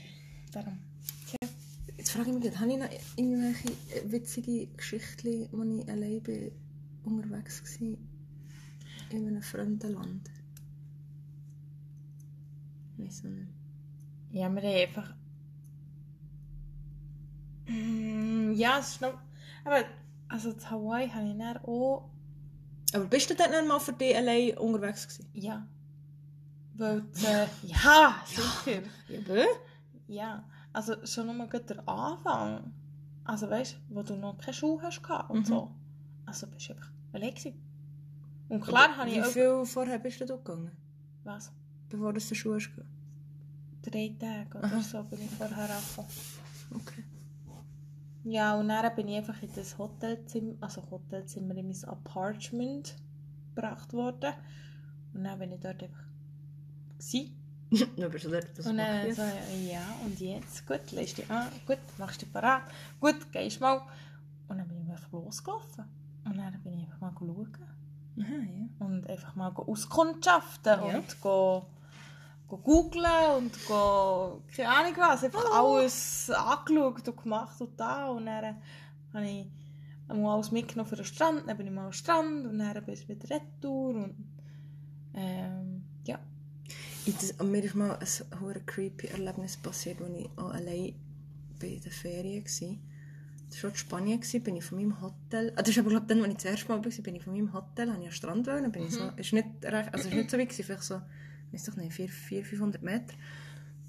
Darum. 0.52 0.78
Jetzt 1.98 2.12
frage 2.12 2.30
ich 2.30 2.36
mich, 2.36 2.44
gerade, 2.44 2.60
habe 2.60 2.72
ich 2.72 2.78
noch 2.78 2.90
irgendwelche 3.16 4.12
witzige 4.12 4.68
Geschichten, 4.68 5.50
wo 5.52 5.64
ich 5.64 5.90
allein 5.90 6.22
bin, 6.22 6.52
unterwegs 7.04 7.64
war 7.82 7.88
in 9.10 9.28
einem 9.28 9.42
fremden 9.42 9.94
Land? 9.94 10.30
Weiß 12.98 13.24
nicht. 13.24 13.48
Ja, 14.30 14.54
wir 14.54 14.62
haben 14.62 14.92
einfach... 14.92 15.16
Ja, 18.54 18.78
es 18.78 18.90
ist 18.90 19.02
noch... 19.02 19.18
Aber, 19.66 19.84
also 20.34 20.50
in 20.52 20.70
Hawaii 20.70 21.10
habe 21.10 21.28
ich 21.30 21.38
dann 21.38 21.58
auch... 21.58 22.10
Aber 22.94 23.06
bist 23.06 23.30
du 23.30 23.36
dann 23.36 23.52
nicht 23.52 23.68
mal 23.68 23.80
für 23.80 23.94
dich 23.94 24.16
allein 24.16 24.58
unterwegs 24.58 25.08
gewesen? 25.08 25.30
Ja. 25.34 25.68
Weil, 26.76 27.04
äh, 27.24 27.48
ja, 27.68 28.16
sicher. 28.26 28.82
Ja, 29.08 29.20
bö? 29.22 29.44
Ja, 30.08 30.44
also 30.74 31.06
schon 31.06 31.38
nur 31.38 31.48
der 31.48 31.88
Anfang. 31.88 32.74
Also 33.24 33.50
weißt 33.50 33.74
du, 33.90 33.96
wo 33.96 34.02
du 34.04 34.16
noch 34.16 34.38
keine 34.38 34.54
Schuhe 34.54 34.82
hast 34.82 35.02
und 35.30 35.40
Mhm. 35.42 35.46
so. 35.46 35.72
Also 36.26 36.48
bist 36.48 36.70
du 36.70 36.74
einfach 36.74 36.92
allein 37.14 37.30
gewesen. 37.36 37.62
Und 38.50 38.62
klar 38.62 38.98
habe 38.98 39.10
ich 39.10 39.16
Wie 39.16 39.22
auch... 39.22 39.26
viel 39.28 39.66
vorher 39.66 40.00
bist 40.00 40.20
du 40.22 40.26
da 40.26 40.36
gegangen? 40.36 40.72
Was? 41.24 41.52
Bevor 41.90 42.12
du 42.14 42.20
zur 42.20 42.36
Schule 42.38 42.56
hast? 42.56 42.70
Drei 43.84 44.16
Tage 44.20 44.58
oder 44.58 44.66
Aha. 44.66 44.82
so 44.82 45.04
bin 45.04 45.22
ich 45.22 45.32
vorher 45.32 45.70
angekommen. 45.70 46.08
Okay. 46.76 47.04
Ja, 48.24 48.56
und 48.56 48.70
dann 48.70 48.96
bin 48.96 49.08
ich 49.10 49.18
einfach 49.18 49.42
in 49.42 49.50
das 49.56 49.78
Hotelzimmer, 49.78 50.56
also 50.62 50.82
Hotelzimmer 50.90 51.56
in 51.56 51.68
mein 51.68 51.84
Apartment 51.86 52.96
gebracht 53.54 53.94
worden. 53.94 54.34
Und 55.14 55.26
dann 55.26 55.38
bin 55.40 55.52
ich 55.52 55.60
dort 55.60 55.84
einfach 55.84 56.06
gewesen. 56.98 57.40
Dann 57.98 58.12
bist 58.12 58.26
du 58.26 58.30
dort, 58.30 58.48
das 58.56 58.68
und 58.68 58.78
dann 58.78 59.12
so, 59.16 59.24
ja, 59.24 59.82
und 60.06 60.20
jetzt, 60.20 60.68
gut, 60.68 60.92
lässt 60.92 61.18
dich 61.18 61.28
an, 61.32 61.48
gut, 61.66 61.80
machst 61.98 62.22
dich 62.22 62.32
parat, 62.32 62.62
gut, 63.00 63.32
gehst 63.32 63.60
mal. 63.62 63.82
Und 64.48 64.60
dann 64.60 64.68
bin 64.68 64.84
ich 64.84 64.92
einfach 64.92 65.12
losgelaufen. 65.12 65.86
Und 66.24 66.38
dann 66.38 66.62
bin 66.62 66.74
ich 66.74 66.84
einfach 66.86 67.02
mal 67.02 67.12
schauen. 67.18 67.48
Aha, 68.20 68.26
ja. 68.26 68.86
Und 68.86 69.10
einfach 69.10 69.36
mal 69.36 69.52
auskundschaften 69.56 70.88
Ja. 70.88 70.98
und 71.00 71.20
go 71.22 71.66
googlen 72.58 73.38
und 73.38 73.66
go, 73.66 74.42
keine 74.56 74.70
Ahnung 74.70 74.94
was, 74.98 75.24
einfach 75.24 75.44
Oh. 75.52 75.76
alles 75.76 76.30
angeschaut 76.30 77.08
und 77.08 77.18
gemacht 77.24 77.62
und 77.62 77.80
da. 77.80 78.08
Und 78.10 78.26
dann 78.26 78.58
habe 79.14 79.26
ich 79.26 79.48
mal 80.08 80.34
alles 80.34 80.52
mitgenommen 80.52 80.90
für 80.90 80.96
den 80.96 81.06
Strand, 81.06 81.48
dann 81.48 81.58
bin 81.58 81.68
ich 81.68 81.74
mal 81.74 81.86
am 81.86 81.94
Strand 81.94 82.46
und 82.46 82.60
dann 82.60 82.86
bin 82.86 82.94
ich 82.94 83.08
wieder 83.08 83.30
retour 83.30 83.96
und 83.96 84.16
ähm, 85.14 85.84
ja. 86.06 86.20
Das, 87.06 87.38
mir 87.44 87.64
ist 87.64 87.76
mal 87.76 87.98
ein 87.98 88.40
hure 88.40 88.62
creepy 88.66 89.08
Erlebnis 89.08 89.58
passiert, 89.58 90.02
als 90.02 90.12
ich 90.18 90.30
auch 90.38 90.52
allein 90.52 90.96
bei 91.60 91.80
den 91.84 91.92
Ferien 91.92 92.44
war. 92.44 92.78
Das 93.50 93.64
war 93.64 93.70
in 93.70 93.76
Spanien, 93.76 94.20
bin 94.44 94.56
ich 94.56 94.64
von 94.64 94.78
meinem 94.80 95.00
Hotel... 95.00 95.54
Ah, 95.56 95.62
das 95.62 95.70
ist 95.70 95.78
aber 95.78 95.90
glaube 95.90 96.08
dann, 96.08 96.22
als 96.24 96.30
ich 96.30 96.36
das 96.38 96.46
erste 96.46 96.70
Mal 96.70 96.84
war, 96.84 97.04
bin 97.04 97.16
ich 97.16 97.24
von 97.24 97.34
meinem 97.34 97.54
Hotel, 97.54 97.92
habe 97.92 98.02
ich 98.02 98.08
am 98.08 98.12
Strand 98.12 98.48
wollen, 98.48 98.72
bin 98.72 98.86
ich 98.86 98.92
so... 98.92 99.12
Ist 99.16 99.34
nicht, 99.34 99.48
recht, 99.64 99.94
also 99.94 100.10
ist 100.10 100.16
nicht 100.16 100.32
so 100.32 100.38
weit, 100.40 100.52
vielleicht 100.52 100.84
so... 100.84 101.02
Weiß 101.54 101.66
doch 101.66 101.76
nicht, 101.76 101.94
400, 101.94 102.46
500 102.48 102.82
Meter. 102.82 103.14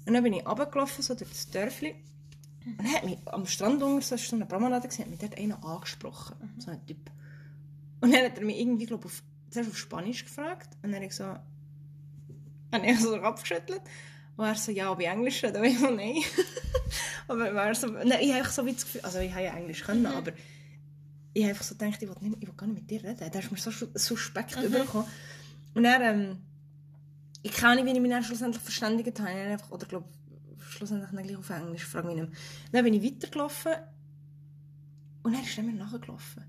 Und 0.05 0.13
dann 0.13 0.23
bin 0.23 0.33
ich 0.33 0.45
runtergelaufen, 0.45 1.03
so 1.03 1.15
durch 1.15 1.31
das 1.31 1.49
Dörfli. 1.49 1.95
Und 2.65 2.77
dann 2.79 2.93
hat 2.93 3.03
mich 3.03 3.17
am 3.25 3.45
Strand 3.45 3.81
unten, 3.81 4.01
so, 4.01 4.15
so 4.15 4.35
eine 4.35 4.45
Promenade, 4.45 4.87
gewesen, 4.87 5.01
hat 5.03 5.09
mich 5.09 5.19
dort 5.19 5.37
einer 5.37 5.63
angesprochen. 5.65 6.35
So 6.59 6.71
ein 6.71 6.85
Typ. 6.85 7.09
Und 8.01 8.13
dann 8.13 8.23
hat 8.23 8.37
er 8.37 8.45
mich 8.45 8.59
irgendwie, 8.59 8.85
glaube 8.85 9.07
ich, 9.07 9.13
auf, 9.13 9.23
zuerst 9.49 9.69
auf 9.71 9.77
Spanisch 9.77 10.23
gefragt. 10.23 10.69
Und 10.83 10.91
dann 10.91 10.95
habe 10.95 11.05
ich 11.05 11.15
so... 11.15 11.23
Habe 11.23 12.85
ich 12.85 12.99
so 12.99 13.15
abgeschüttelt. 13.15 13.81
Und 14.37 14.45
er 14.45 14.55
so, 14.55 14.71
ja, 14.71 14.91
ob 14.91 14.99
ich 14.99 15.07
Englisch 15.07 15.43
rede? 15.43 15.65
Ich 15.65 15.79
so, 15.79 15.89
nein. 15.89 16.17
aber 17.27 17.49
er 17.49 17.75
so, 17.75 17.87
nein, 17.87 18.19
ich 18.21 18.33
habe 18.33 18.49
so 18.49 18.65
wie 18.65 18.73
das 18.73 18.83
Gefühl, 18.83 19.01
also 19.01 19.19
ich 19.19 19.31
habe 19.31 19.43
ja 19.45 19.55
Englisch 19.55 19.81
können, 19.81 20.05
aber 20.07 20.33
ich 21.33 21.43
habe 21.43 21.51
einfach 21.51 21.63
so 21.63 21.75
gedacht, 21.75 22.01
ich 22.01 22.09
will, 22.09 22.15
nicht, 22.19 22.37
ich 22.41 22.47
will 22.47 22.55
gar 22.55 22.67
nicht 22.67 22.81
mit 22.81 22.89
dir 22.89 23.03
reden. 23.03 23.31
Der 23.31 23.41
ist 23.41 23.51
mir 23.51 23.57
so 23.57 23.71
sus- 23.71 23.89
suspekt 23.93 24.61
übergekommen. 24.61 25.07
Und 25.73 25.83
dann, 25.83 26.01
ähm, 26.01 26.37
ich 27.45 27.51
kann 27.51 27.75
nicht, 27.75 27.85
wie 27.85 27.91
ich 27.91 28.01
mich 28.01 28.09
dann 28.09 28.23
schlussendlich 28.23 28.63
verständigt 28.63 29.19
habe. 29.19 29.29
Ich 29.29 29.35
einfach, 29.35 29.69
oder 29.69 29.85
glaube 29.85 30.07
schlussendlich 30.57 31.11
dann 31.11 31.23
gleich 31.23 31.37
auf 31.37 31.49
Englisch, 31.51 31.85
frage 31.85 32.07
mich 32.07 32.15
nicht 32.15 32.29
mehr. 32.29 32.39
Dann 32.71 32.83
bin 32.83 32.93
ich 32.95 33.03
weitergelaufen 33.03 33.73
und 35.21 35.33
dann 35.33 35.43
ist 35.43 35.55
er 35.55 35.63
mir 35.63 35.73
nachgelaufen. 35.73 36.43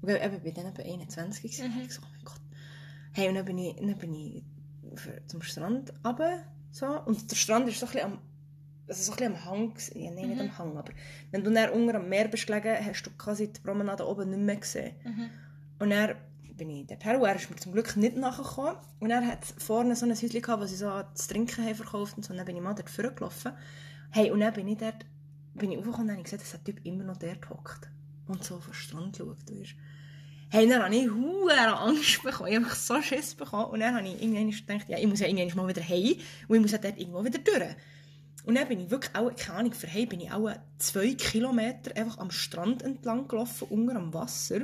Und 0.00 0.08
ich 0.08 0.22
eben, 0.22 0.40
bin 0.40 0.54
dann 0.54 0.66
etwa 0.66 0.82
21 0.82 1.42
gewesen. 1.42 1.74
Mhm. 1.74 1.82
Ich 1.84 1.94
so, 1.94 2.02
oh 2.04 2.08
mein 2.12 2.24
Gott. 2.24 2.40
Hey, 3.10 3.28
und 3.28 3.34
dann 3.34 3.44
bin 3.44 3.58
ich, 3.58 3.74
dann 3.74 3.98
bin 3.98 4.14
ich 4.14 4.44
zum 5.26 5.42
Strand 5.42 5.92
runter, 6.04 6.44
so. 6.70 6.86
Und 6.86 7.28
der 7.28 7.36
Strand 7.36 7.68
ist 7.68 7.80
so 7.80 7.86
ein 7.86 7.92
bisschen 7.92 8.12
am, 8.12 8.18
also 8.86 9.12
so 9.12 9.18
ein 9.18 9.32
am 9.32 9.44
Hang, 9.44 9.70
gewesen. 9.70 9.98
ja, 10.00 10.12
nein, 10.12 10.28
nicht 10.28 10.40
am 10.40 10.58
Hang, 10.58 10.76
aber 10.76 10.92
wenn 11.32 11.42
du 11.42 11.50
dann 11.50 11.70
unter 11.70 11.96
am 11.96 12.08
Meer 12.08 12.28
bist 12.28 12.46
gelegen, 12.46 12.86
hast 12.86 13.02
du 13.02 13.10
quasi 13.18 13.52
die 13.52 13.60
Promenade 13.60 14.06
oben 14.06 14.30
nicht 14.30 14.42
mehr 14.42 14.56
gesehen. 14.56 14.94
Und 15.80 15.90
dann 15.90 16.14
bin 16.56 16.70
ich 16.70 16.86
dort 16.86 17.04
her, 17.04 17.20
und 17.20 17.26
er 17.26 17.36
ist 17.36 17.50
mir 17.50 17.56
zum 17.56 17.72
Glück 17.72 17.96
nicht 17.96 18.16
nachgekommen. 18.16 18.76
Und 19.00 19.10
er 19.10 19.26
hat 19.26 19.44
vorne 19.58 19.96
so 19.96 20.06
ein 20.06 20.12
Häuschen 20.12 20.42
gehabt, 20.42 20.62
wo 20.62 20.66
sie 20.66 20.76
so 20.76 21.02
zu 21.14 21.28
trinken 21.28 21.64
haben 21.64 21.74
verkauft 21.74 22.16
und 22.16 22.24
so. 22.24 22.32
Und 22.32 22.38
dann 22.38 22.46
bin 22.46 22.56
ich 22.56 22.62
mal 22.62 22.74
dort 22.74 22.90
vorgelaufen. 22.90 23.52
Hey, 24.10 24.30
und 24.30 24.40
dann 24.40 24.52
bin 24.52 24.68
ich 24.68 24.78
dort, 24.78 25.04
bin 25.54 25.72
ich 25.72 25.78
aufgekommen 25.78 26.08
und 26.08 26.12
habe 26.12 26.22
gesehen, 26.22 26.38
dass 26.38 26.50
der 26.50 26.64
Typ 26.64 26.84
immer 26.84 27.04
noch 27.04 27.16
dort 27.16 27.50
hockt. 27.50 27.88
Und 28.26 28.42
so 28.44 28.56
auf 28.56 28.66
den 28.66 28.74
Strand 28.74 29.16
schaut, 29.16 29.38
weißt. 29.50 29.74
Hey, 30.50 30.68
dann 30.68 30.82
habe 30.82 30.94
ich 30.94 31.10
hure 31.10 31.78
Angst 31.80 32.22
bekommen. 32.22 32.50
Ich 32.50 32.56
habe 32.56 32.74
so 32.74 33.02
Schiss 33.02 33.34
bekommen. 33.34 33.66
Und 33.66 33.80
dann 33.80 33.96
habe 33.96 34.06
ich 34.06 34.22
irgendwann 34.22 34.50
gedacht, 34.50 34.88
ja, 34.88 34.98
ich 34.98 35.06
muss 35.06 35.20
ja 35.20 35.26
irgendwann 35.26 35.66
mal 35.66 35.68
wieder 35.68 35.82
heim. 35.82 36.14
Und 36.48 36.56
ich 36.56 36.62
muss 36.62 36.72
ja 36.72 36.78
dort 36.78 36.98
irgendwo 36.98 37.24
wieder 37.24 37.38
durch. 37.38 37.74
Und 38.44 38.56
dann 38.56 38.68
bin 38.68 38.80
ich 38.80 38.90
wirklich 38.90 39.14
auch, 39.14 39.34
keine 39.34 39.58
Ahnung, 39.58 39.72
für 39.72 39.92
heim 39.92 40.08
bin 40.08 40.20
ich 40.20 40.30
auch 40.30 40.50
zwei 40.78 41.14
Kilometer 41.14 41.96
einfach 41.96 42.18
am 42.18 42.30
Strand 42.30 42.82
entlang 42.82 43.26
gelaufen, 43.26 43.68
unter 43.70 43.96
am 43.96 44.12
Wasser. 44.12 44.60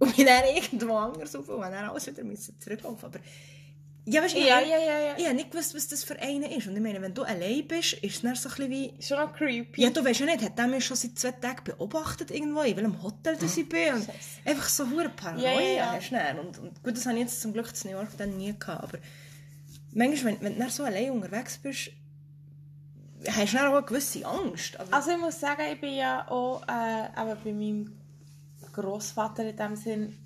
Und 0.00 0.16
bin 0.16 0.26
dann 0.26 0.44
irgendwo 0.44 0.96
anders 0.96 1.34
rauf 1.36 1.48
und 1.48 1.60
dann 1.60 1.74
alles 1.90 2.06
wieder 2.06 2.22
zurücklaufen. 2.58 3.04
Aber, 3.04 3.20
ja, 4.06 4.22
weißt 4.22 4.34
du, 4.34 4.38
ich, 4.38 4.46
Ja, 4.46 4.60
ja, 4.60 4.78
ja, 4.78 4.98
ja. 4.98 5.14
ich 5.18 5.24
habe 5.26 5.34
nicht 5.36 5.50
gewusst, 5.52 5.74
was 5.74 5.86
das 5.88 6.04
für 6.04 6.18
einen 6.18 6.44
ist. 6.44 6.66
Und 6.66 6.74
ich 6.74 6.82
meine, 6.82 7.00
wenn 7.02 7.12
du 7.12 7.22
allein 7.22 7.68
bist, 7.68 7.92
ist 7.92 8.16
es 8.16 8.22
dann 8.22 8.34
so 8.34 8.48
ein 8.48 8.54
bisschen 8.56 8.70
wie... 8.70 8.94
Schon 9.02 9.18
noch 9.18 9.34
creepy. 9.34 9.82
Ja, 9.82 9.90
du 9.90 10.02
weißt 10.02 10.20
ja 10.20 10.26
nicht, 10.26 10.42
hat 10.42 10.58
der 10.58 10.66
mich 10.68 10.84
schon 10.86 10.96
seit 10.96 11.18
zwei 11.18 11.32
Tagen 11.32 11.64
beobachtet 11.64 12.30
irgendwo, 12.30 12.62
in 12.62 12.76
welchem 12.76 13.02
Hotel 13.02 13.36
das 13.36 13.56
ich 13.58 13.68
bin. 13.68 13.94
Und 13.94 14.08
einfach 14.46 14.68
so 14.68 14.88
hure 14.90 15.10
Paranoia 15.10 15.52
Ja, 15.52 15.60
ja, 15.60 15.72
ja. 15.74 15.92
hast 15.92 16.10
dann. 16.12 16.38
Und, 16.40 16.58
und 16.58 16.82
gut, 16.82 16.96
das 16.96 17.04
habe 17.04 17.16
ich 17.16 17.24
jetzt 17.24 17.40
zum 17.42 17.52
Glück 17.52 17.68
in 17.84 17.90
New 17.90 17.96
York 17.98 18.08
dann 18.16 18.36
nie 18.38 18.54
gehabt. 18.58 18.82
Aber 18.82 18.98
manchmal, 19.92 20.40
wenn, 20.40 20.56
wenn 20.58 20.58
du 20.58 20.70
so 20.70 20.84
allein 20.84 21.10
unterwegs 21.10 21.58
bist, 21.58 21.90
hast 23.28 23.52
du 23.52 23.56
dann 23.58 23.66
auch 23.68 23.76
eine 23.76 23.86
gewisse 23.86 24.24
Angst. 24.24 24.80
Aber, 24.80 24.94
Also 24.96 25.10
ich 25.10 25.18
muss 25.18 25.38
sagen, 25.38 25.60
ich 25.72 25.78
bin 25.80 25.94
ja 25.94 26.26
auch 26.30 26.62
äh, 26.66 27.04
eben 27.20 27.38
bei 27.44 27.52
meinem 27.52 27.99
Großvater 28.80 29.48
in 29.48 29.56
dem 29.56 29.76
Sinn 29.76 30.18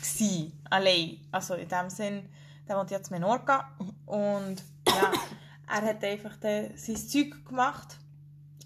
gsi, 0.00 0.52
allein. 0.70 1.18
Also 1.32 1.54
in 1.54 1.68
dem 1.68 1.90
Sinn, 1.90 2.28
der 2.68 2.76
wohnt 2.76 2.90
jetzt 2.90 3.10
in 3.10 3.14
Menorca 3.20 3.68
und 4.06 4.56
ja, 4.86 5.12
er 5.68 5.82
hat 5.82 6.04
einfach 6.04 6.36
dann 6.36 6.76
sein 6.76 6.96
Zeug 6.96 7.44
gemacht 7.44 7.98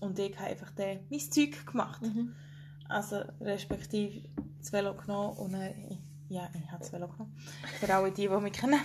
und 0.00 0.18
ich 0.18 0.38
habe 0.38 0.50
einfach 0.50 0.70
dann 0.72 1.00
mein 1.10 1.20
Zeug 1.20 1.66
gemacht. 1.66 2.02
Mhm. 2.02 2.34
Also 2.88 3.22
respektive 3.40 4.28
das 4.58 4.72
Velo 4.72 4.94
genommen 4.94 5.36
und 5.38 5.52
dann, 5.52 5.72
ja, 6.28 6.48
ich 6.52 6.70
habe 6.70 6.80
das 6.80 6.92
Velo 6.92 7.08
genommen. 7.08 7.36
Für 7.78 7.94
alle 7.94 8.10
die, 8.10 8.28
die 8.28 8.36
mich 8.36 8.52
kennen. 8.52 8.80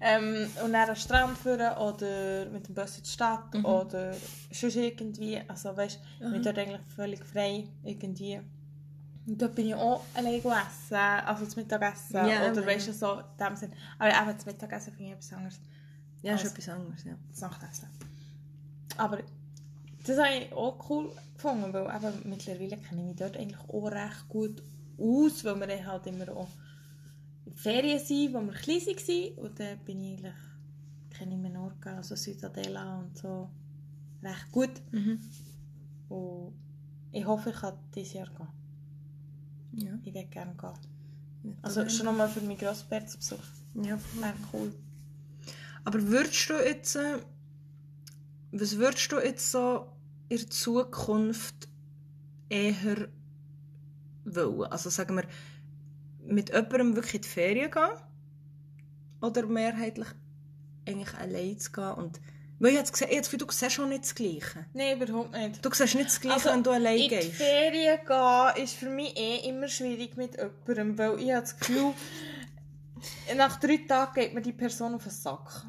Ähm, 0.00 0.50
und 0.64 0.72
dann 0.72 0.88
am 0.88 0.96
Strand 0.96 1.36
führen 1.38 1.76
oder 1.76 2.46
mit 2.46 2.66
dem 2.68 2.74
Bus 2.74 2.96
in 2.96 3.04
die 3.04 3.10
Stadt 3.10 3.52
Mhm. 3.54 3.64
oder 3.64 4.14
sonst 4.50 4.76
irgendwie. 4.76 5.40
Also 5.46 5.76
weißt 5.76 6.00
du, 6.20 6.24
ich 6.26 6.32
bin 6.32 6.42
dort 6.42 6.58
eigentlich 6.58 6.80
völlig 6.94 7.24
frei 7.24 7.68
irgendwie. 7.82 8.40
Dort 9.26 9.54
bin 9.54 9.68
ich 9.68 9.74
auch 9.74 10.04
allein 10.12 10.34
gegessen, 10.34 10.94
also 10.94 11.46
zum 11.46 11.62
Mittagessen 11.62 12.14
Ja, 12.14 12.50
oder 12.50 12.66
weißt 12.66 12.88
du, 12.88 12.92
so 12.92 13.12
in 13.20 13.24
dem 13.40 13.56
Sinn. 13.56 13.72
Aber 13.98 14.10
eben 14.10 14.38
zum 14.38 14.52
Mittagessen 14.52 14.92
finde 14.92 15.10
ich 15.10 15.16
etwas 15.16 15.32
anderes 15.32 15.60
ja, 16.24 16.34
ist 16.36 16.44
etwas 16.46 16.68
anderes, 16.70 17.04
ja. 17.04 17.14
das 17.30 17.40
Nachtessen. 17.42 17.88
Aber 18.96 19.18
das 20.06 20.18
habe 20.18 20.34
ich 20.34 20.52
auch 20.54 20.88
cool 20.88 21.12
gefunden, 21.34 21.70
weil 21.72 21.84
eben 21.84 22.30
mittlerweile 22.30 22.78
kenne 22.78 23.02
ich 23.02 23.08
mich 23.08 23.16
dort 23.16 23.36
eigentlich 23.36 23.60
auch 23.68 23.86
recht 23.90 24.28
gut 24.28 24.62
aus, 24.98 25.44
weil 25.44 25.60
wir 25.60 25.86
halt 25.86 26.06
immer 26.06 26.28
auch 26.34 26.48
in 27.44 27.54
Ferien 27.54 27.98
sind, 27.98 28.32
wo 28.32 28.40
wir 28.40 28.54
klein 28.54 28.80
waren. 28.80 29.44
Und 29.44 29.60
dann 29.60 29.78
bin 29.80 30.00
ich 30.00 30.12
eigentlich, 30.12 30.34
kenne 31.10 31.34
ich 31.34 31.40
Menorca, 31.40 31.96
also 31.96 32.16
Ciutadella 32.16 33.00
und 33.00 33.18
so 33.18 33.50
recht 34.22 34.50
gut. 34.50 34.80
Mhm. 34.92 35.20
Und 36.08 36.54
ich 37.12 37.26
hoffe, 37.26 37.50
ich 37.50 37.56
kann 37.56 37.74
dieses 37.94 38.14
Jahr 38.14 38.28
gehen. 38.28 38.63
Ja. 39.76 39.98
Ich 40.04 40.14
würde 40.14 40.26
gerne 40.28 40.54
gehen. 40.54 41.56
Also 41.62 41.88
schon 41.88 42.06
nochmal 42.06 42.28
für 42.28 42.40
meinen 42.40 42.58
Grossbär 42.58 43.06
zu 43.06 43.18
besuchen. 43.18 43.42
ja. 43.82 43.98
Wäre 44.20 44.34
cool. 44.52 44.72
Aber 45.84 46.02
würdest 46.08 46.48
du 46.48 46.54
jetzt, 46.54 46.96
äh, 46.96 47.18
was 48.52 48.78
würdest 48.78 49.12
du 49.12 49.18
jetzt 49.18 49.50
so 49.50 49.88
in 50.28 50.38
der 50.38 50.50
Zukunft 50.50 51.68
eher 52.48 53.08
wollen? 54.24 54.70
Also 54.70 54.88
sagen 54.90 55.16
wir, 55.16 55.24
mit 56.26 56.48
jemandem 56.48 56.96
wirklich 56.96 57.16
in 57.16 57.22
die 57.22 57.28
Ferien 57.28 57.70
gehen? 57.70 57.90
Oder 59.20 59.46
mehrheitlich 59.46 60.08
eigentlich 60.86 61.14
allein 61.14 61.58
zu 61.58 61.72
gehen? 61.72 61.92
Und, 61.92 62.20
weil 62.58 62.72
ich 62.72 62.78
habe 62.78 62.90
Gefühl, 62.90 63.38
du 63.38 63.46
siehst 63.50 63.72
schon 63.72 63.88
nicht 63.88 64.04
das 64.04 64.14
Gleiche. 64.14 64.64
Nein, 64.72 65.00
überhaupt 65.00 65.32
nicht. 65.32 65.64
Du 65.64 65.70
siehst 65.72 65.94
nicht 65.94 66.06
das 66.06 66.20
Gleiche, 66.20 66.36
Also, 66.36 66.50
wenn 66.50 66.62
du 66.62 66.70
allein 66.70 66.96
In 66.96 67.02
die 67.02 67.08
gehst. 67.08 67.32
Ferien 67.34 67.98
gehen 68.06 68.64
ist 68.64 68.74
für 68.74 68.88
mich 68.90 69.16
eh 69.18 69.48
immer 69.48 69.68
schwierig 69.68 70.16
mit 70.16 70.36
jemandem, 70.36 70.98
weil 70.98 71.20
ich 71.20 71.30
habe 71.32 71.40
das 71.42 71.58
Gefühl, 71.58 71.92
nach 73.36 73.58
drei 73.60 73.78
Tagen 73.88 74.14
geht 74.14 74.34
mir 74.34 74.40
die 74.42 74.52
Person 74.52 74.94
auf 74.94 75.02
den 75.02 75.12
Sack. 75.12 75.64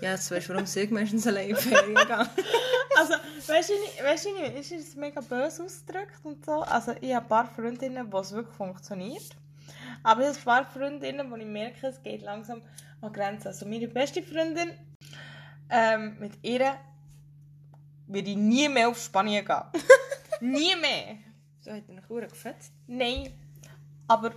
Ja, 0.00 0.12
jetzt 0.12 0.30
weißt 0.30 0.48
du, 0.48 0.52
warum 0.54 0.64
ich 0.64 0.90
meistens 0.90 1.26
allein 1.26 1.50
in 1.50 1.56
die 1.56 1.62
Ferien 1.62 1.94
gehe. 1.94 2.28
Also, 2.94 3.14
weißt 3.46 3.70
du, 3.70 3.72
nicht- 3.72 4.04
weißt 4.04 4.26
du, 4.26 4.32
nicht, 4.34 4.70
ist 4.70 4.88
es 4.88 4.96
mega 4.96 5.22
böse 5.22 5.64
ausgedrückt 5.64 6.20
und 6.24 6.44
so. 6.44 6.60
Also, 6.60 6.92
ich 7.00 7.14
habe 7.14 7.24
ein 7.24 7.28
paar 7.28 7.46
Freundinnen, 7.46 8.12
wo 8.12 8.18
es 8.18 8.32
wirklich 8.32 8.54
funktioniert. 8.54 9.30
Aber 10.02 10.20
ich 10.20 10.26
habe 10.28 10.38
ein 10.38 10.44
paar 10.44 10.66
Freundinnen, 10.70 11.30
wo 11.30 11.36
ich 11.36 11.46
merke, 11.46 11.86
es 11.86 12.02
geht 12.02 12.20
langsam 12.20 12.60
an 13.00 13.10
Grenzen. 13.14 13.48
Also, 13.48 13.64
meine 13.64 13.88
beste 13.88 14.22
Freundin, 14.22 14.72
ähm, 15.72 16.16
mit 16.20 16.38
ihr 16.42 16.76
würde 18.06 18.30
ich 18.30 18.36
nie 18.36 18.68
mehr 18.68 18.88
auf 18.88 18.98
Spanien 19.02 19.44
gehen. 19.44 19.62
nie 20.40 20.76
mehr. 20.76 21.16
So 21.60 21.70
hat 21.72 21.84
er 21.88 22.02
Kur 22.02 22.20
gefetzt. 22.22 22.72
Nein. 22.86 23.32
Aber 24.06 24.32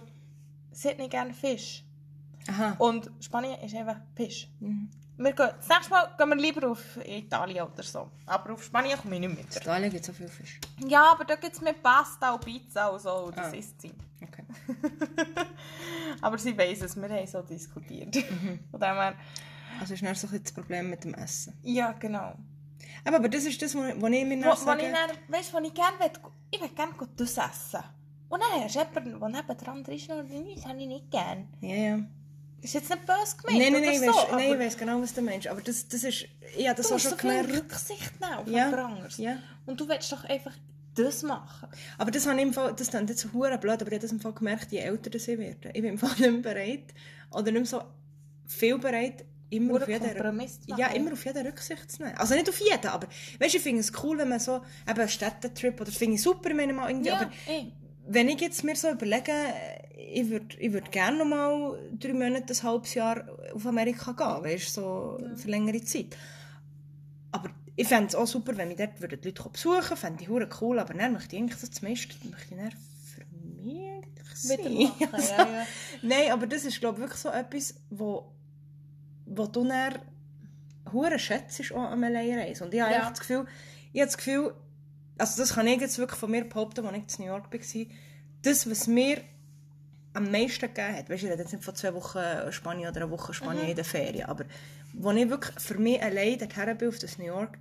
sie 0.71 0.89
hat 0.89 0.97
nicht 0.97 1.11
gerne 1.11 1.33
Fisch. 1.33 1.83
Aha. 2.47 2.75
Und 2.77 3.11
Spanien 3.19 3.59
ist 3.61 3.75
einfach 3.75 3.97
Fisch. 4.15 4.47
Mhm. 4.59 4.89
Wir 5.17 5.31
gehen, 5.31 5.49
das 5.57 5.67
nächste 5.69 5.89
Mal 5.91 6.13
gehen 6.17 6.29
wir 6.29 6.35
lieber 6.35 6.69
auf 6.71 6.97
Italien 7.05 7.65
oder 7.65 7.83
so. 7.83 8.11
Aber 8.25 8.53
auf 8.53 8.63
Spanien 8.63 8.97
komme 8.99 9.15
ich 9.15 9.21
nicht 9.21 9.29
In 9.31 9.35
mit. 9.37 9.55
Italien 9.55 9.89
gibt 9.89 10.01
es 10.01 10.07
so 10.07 10.13
viel 10.13 10.27
Fisch. 10.27 10.59
Ja, 10.87 11.11
aber 11.13 11.23
da 11.25 11.35
gibt 11.35 11.53
es 11.55 11.61
mehr 11.61 11.73
Pasta 11.73 12.33
und 12.33 12.43
Pizza 12.45 12.89
und 12.91 12.99
so. 13.01 13.11
und 13.25 13.37
Das 13.37 13.51
Ah. 13.51 13.55
isst 13.55 13.81
sie. 13.81 13.93
Okay. 14.21 14.43
aber 16.21 16.37
sie 16.37 16.57
weiss 16.57 16.81
es, 16.81 16.95
wir 16.95 17.09
haben 17.09 17.27
so 17.27 17.41
diskutiert. 17.41 18.15
Von 18.71 18.79
dem 18.79 18.93
her, 18.95 19.15
Also 19.79 19.93
ist 19.93 20.03
dann 20.03 20.15
so 20.15 20.27
ein 20.27 20.41
das 20.43 20.51
Problem 20.51 20.89
mit 20.89 21.03
dem 21.03 21.13
Essen. 21.13 21.53
ja, 21.63 21.91
genau. 21.93 22.33
Aber, 23.03 23.17
aber 23.17 23.29
das 23.29 23.45
ist 23.45 23.61
das, 23.61 23.75
was 23.75 23.93
was 24.01 24.11
ich 24.11 24.25
mir 24.25 24.37
Wo, 24.37 24.41
noch 24.49 24.61
wo 24.61 24.65
sage. 24.65 24.81
ich 24.87 24.91
dann, 24.91 25.11
weißt 25.33 25.53
du, 25.53 25.57
wo 25.57 25.63
ich 25.63 25.73
gerne 25.73 25.99
will, 25.99 26.11
ich 26.51 26.61
will 26.61 26.69
gerne 26.69 26.93
das 27.17 27.37
essen. 27.37 27.83
Und 28.29 28.41
dann 28.41 28.63
hast 28.63 28.75
du 28.75 28.79
jemanden, 28.79 29.19
der 29.19 29.29
nebendran 29.29 29.83
drin 29.83 29.95
ist, 29.95 30.09
und 30.09 30.57
das 30.57 30.65
habe 30.65 30.79
ich 30.79 30.87
nicht 30.87 31.11
gerne. 31.11 31.47
Ja, 31.61 31.75
ja. 31.75 31.97
Das 32.61 32.65
ist 32.65 32.73
jetzt 32.73 32.89
nicht 32.89 33.05
böse 33.05 33.37
gemeint 33.37 33.59
Nein, 33.61 33.73
nein, 33.73 33.83
nein, 33.83 33.99
so, 33.99 34.07
weißt, 34.07 34.31
nein, 34.31 34.53
ich 34.53 34.59
weiss 34.59 34.77
genau, 34.77 34.99
was 35.01 35.13
du 35.13 35.21
meinst. 35.21 35.47
Aber 35.47 35.61
das, 35.61 35.87
das 35.87 36.03
ist... 36.03 36.25
Ich 36.57 36.67
habe 36.67 36.75
das 36.77 36.87
du 36.87 36.95
auch 36.95 36.99
schon 36.99 37.11
so 37.11 37.17
gemerkt. 37.17 37.53
Rücksicht 37.53 38.19
nehmen 38.19 38.33
auf 38.33 38.47
Ja. 38.47 38.85
anderes. 38.85 39.17
Ja. 39.17 39.37
Und 39.67 39.79
du 39.79 39.87
willst 39.87 40.11
doch 40.11 40.23
einfach 40.23 40.53
das 40.95 41.21
machen. 41.21 41.69
Aber 41.99 42.09
das 42.09 42.25
habe 42.25 42.37
ich 42.37 42.41
im 42.43 42.53
Fall, 42.53 42.73
das 42.73 42.89
klingt 42.89 43.09
jetzt 43.11 43.21
so 43.21 43.31
hure 43.33 43.57
blöd, 43.59 43.73
aber 43.81 43.87
ich 43.87 43.93
habe 43.93 43.99
das 44.01 44.11
im 44.11 44.19
Fall 44.19 44.33
gemerkt, 44.33 44.71
je 44.71 44.79
älter 44.79 45.11
das 45.11 45.27
ich 45.27 45.37
werde. 45.37 45.69
Ich 45.69 45.81
bin 45.81 45.91
im 45.91 45.97
Fall 45.99 46.09
nicht 46.17 46.21
mehr 46.21 46.41
bereit, 46.41 46.93
oder 47.29 47.51
nicht 47.51 47.53
mehr 47.53 47.65
so 47.65 47.81
viel 48.47 48.79
bereit, 48.79 49.25
immer 49.49 49.75
auf 49.75 49.87
jeden 49.87 50.01
Kompromiss 50.03 50.59
machen. 50.67 50.79
ja, 50.79 50.87
immer 50.87 51.13
auf 51.13 51.25
jeden 51.25 51.45
Rücksicht 51.45 51.91
zu 51.91 52.03
nehmen. 52.03 52.17
Also 52.17 52.33
nicht 52.35 52.49
auf 52.49 52.59
jeden, 52.59 52.87
aber 52.87 53.07
weißt 53.39 53.53
du, 53.53 53.57
ich 53.57 53.63
finde 53.63 53.81
es 53.81 53.91
cool, 54.03 54.17
wenn 54.17 54.29
man 54.29 54.39
so 54.39 54.61
eben 54.89 54.99
einen 54.99 55.09
Städtetrip, 55.09 55.79
oder 55.79 55.91
finde 55.91 56.15
ich 56.15 56.21
super, 56.21 56.49
wenn 56.49 56.57
man 56.57 56.75
mal 56.75 56.89
irgendwie, 56.89 57.09
Ja, 57.09 57.21
aber 57.21 57.31
wenn 58.07 58.29
ich 58.29 58.41
jetzt 58.41 58.63
mir 58.63 58.75
so 58.75 58.89
überlege, 58.89 59.31
ich 60.13 60.29
würde 60.29 60.55
ich 60.59 60.71
würd 60.71 60.91
gerne 60.91 61.17
noch 61.17 61.25
mal 61.25 61.79
drei 61.93 62.13
Monate, 62.13 62.53
ein 62.53 62.63
halbes 62.63 62.93
Jahr 62.93 63.25
auf 63.53 63.65
Amerika 63.65 64.11
gehen, 64.11 64.43
weißt 64.43 64.77
du, 64.77 64.81
so 64.81 65.19
für 65.35 65.47
längere 65.49 65.83
Zeit. 65.83 66.15
Aber 67.31 67.49
ich 67.75 67.87
fände 67.87 68.07
es 68.07 68.15
auch 68.15 68.27
super, 68.27 68.55
wenn 68.57 68.67
mich 68.69 68.77
dort 68.77 69.01
würden 69.01 69.19
die 69.21 69.29
Leute 69.29 69.49
besuchen 69.49 69.97
fände 69.97 70.23
ich 70.23 70.29
hure 70.29 70.47
cool, 70.61 70.79
aber 70.79 70.93
dann 70.93 71.13
möchte 71.13 71.35
ich 71.35 71.41
eigentlich 71.41 71.59
so 71.59 71.67
das 71.67 71.81
meiste 71.81 72.15
möchte 72.29 72.53
ich 72.53 72.57
dann 72.57 72.71
für 72.71 73.25
mich 73.63 73.89
eigentlich 73.89 74.35
sein. 74.35 74.59
Machen, 74.61 75.09
Also, 75.11 75.33
ja, 75.33 75.37
ja. 75.37 75.65
Nein, 76.01 76.31
aber 76.31 76.47
das 76.47 76.63
ist 76.65 76.79
glaube 76.79 76.97
ich 76.97 77.01
wirklich 77.01 77.21
so 77.21 77.29
etwas, 77.29 77.75
wo, 77.89 78.31
wo 79.25 79.47
du 79.47 79.63
dann 79.67 79.95
hure 80.91 81.17
schätzt 81.19 81.59
auch 81.71 81.77
am 81.91 82.03
Alleinreisen. 82.03 82.67
Und 82.67 82.73
ich 82.73 82.81
habe 82.81 82.93
Ja. 82.93 83.09
das 83.09 83.19
Gefühl, 83.19 83.45
ich 83.93 84.01
habe 84.01 84.07
das 84.07 84.17
Gefühl, 84.17 84.53
also 85.17 85.41
das 85.41 85.53
kann 85.55 85.67
ich 85.67 85.79
jetzt 85.81 85.97
wirklich 85.97 86.19
von 86.19 86.29
mir 86.31 86.43
behaupten, 86.47 86.85
als 86.85 86.97
ich 86.97 87.19
in 87.19 87.25
New 87.25 87.31
York 87.31 87.51
war, 87.51 87.85
das, 88.43 88.69
was 88.69 88.87
mir 88.87 89.17
am 90.13 90.31
meisten 90.31 90.61
gegeben 90.73 90.95
hat, 90.97 91.09
weißt 91.09 91.23
du, 91.23 91.25
ich 91.27 91.31
rede 91.31 91.41
jetzt 91.41 91.51
nicht 91.53 91.63
von 91.63 91.75
zwei 91.75 91.93
Wochen 91.93 92.19
Spanien 92.51 92.89
oder 92.89 93.01
einer 93.01 93.11
Woche 93.11 93.33
Spanien 93.33 93.67
in 93.67 93.75
der 93.75 93.83
Ferien, 93.85 94.25
aber 94.29 94.45
wo 94.93 95.11
ich 95.11 95.29
wirklich 95.29 95.59
für 95.59 95.77
mich 95.77 96.01
allein 96.01 96.37
dorthin 96.37 96.77
bin 96.77 96.87
auf 96.89 96.99
das 96.99 97.17
New 97.17 97.25
York, 97.25 97.57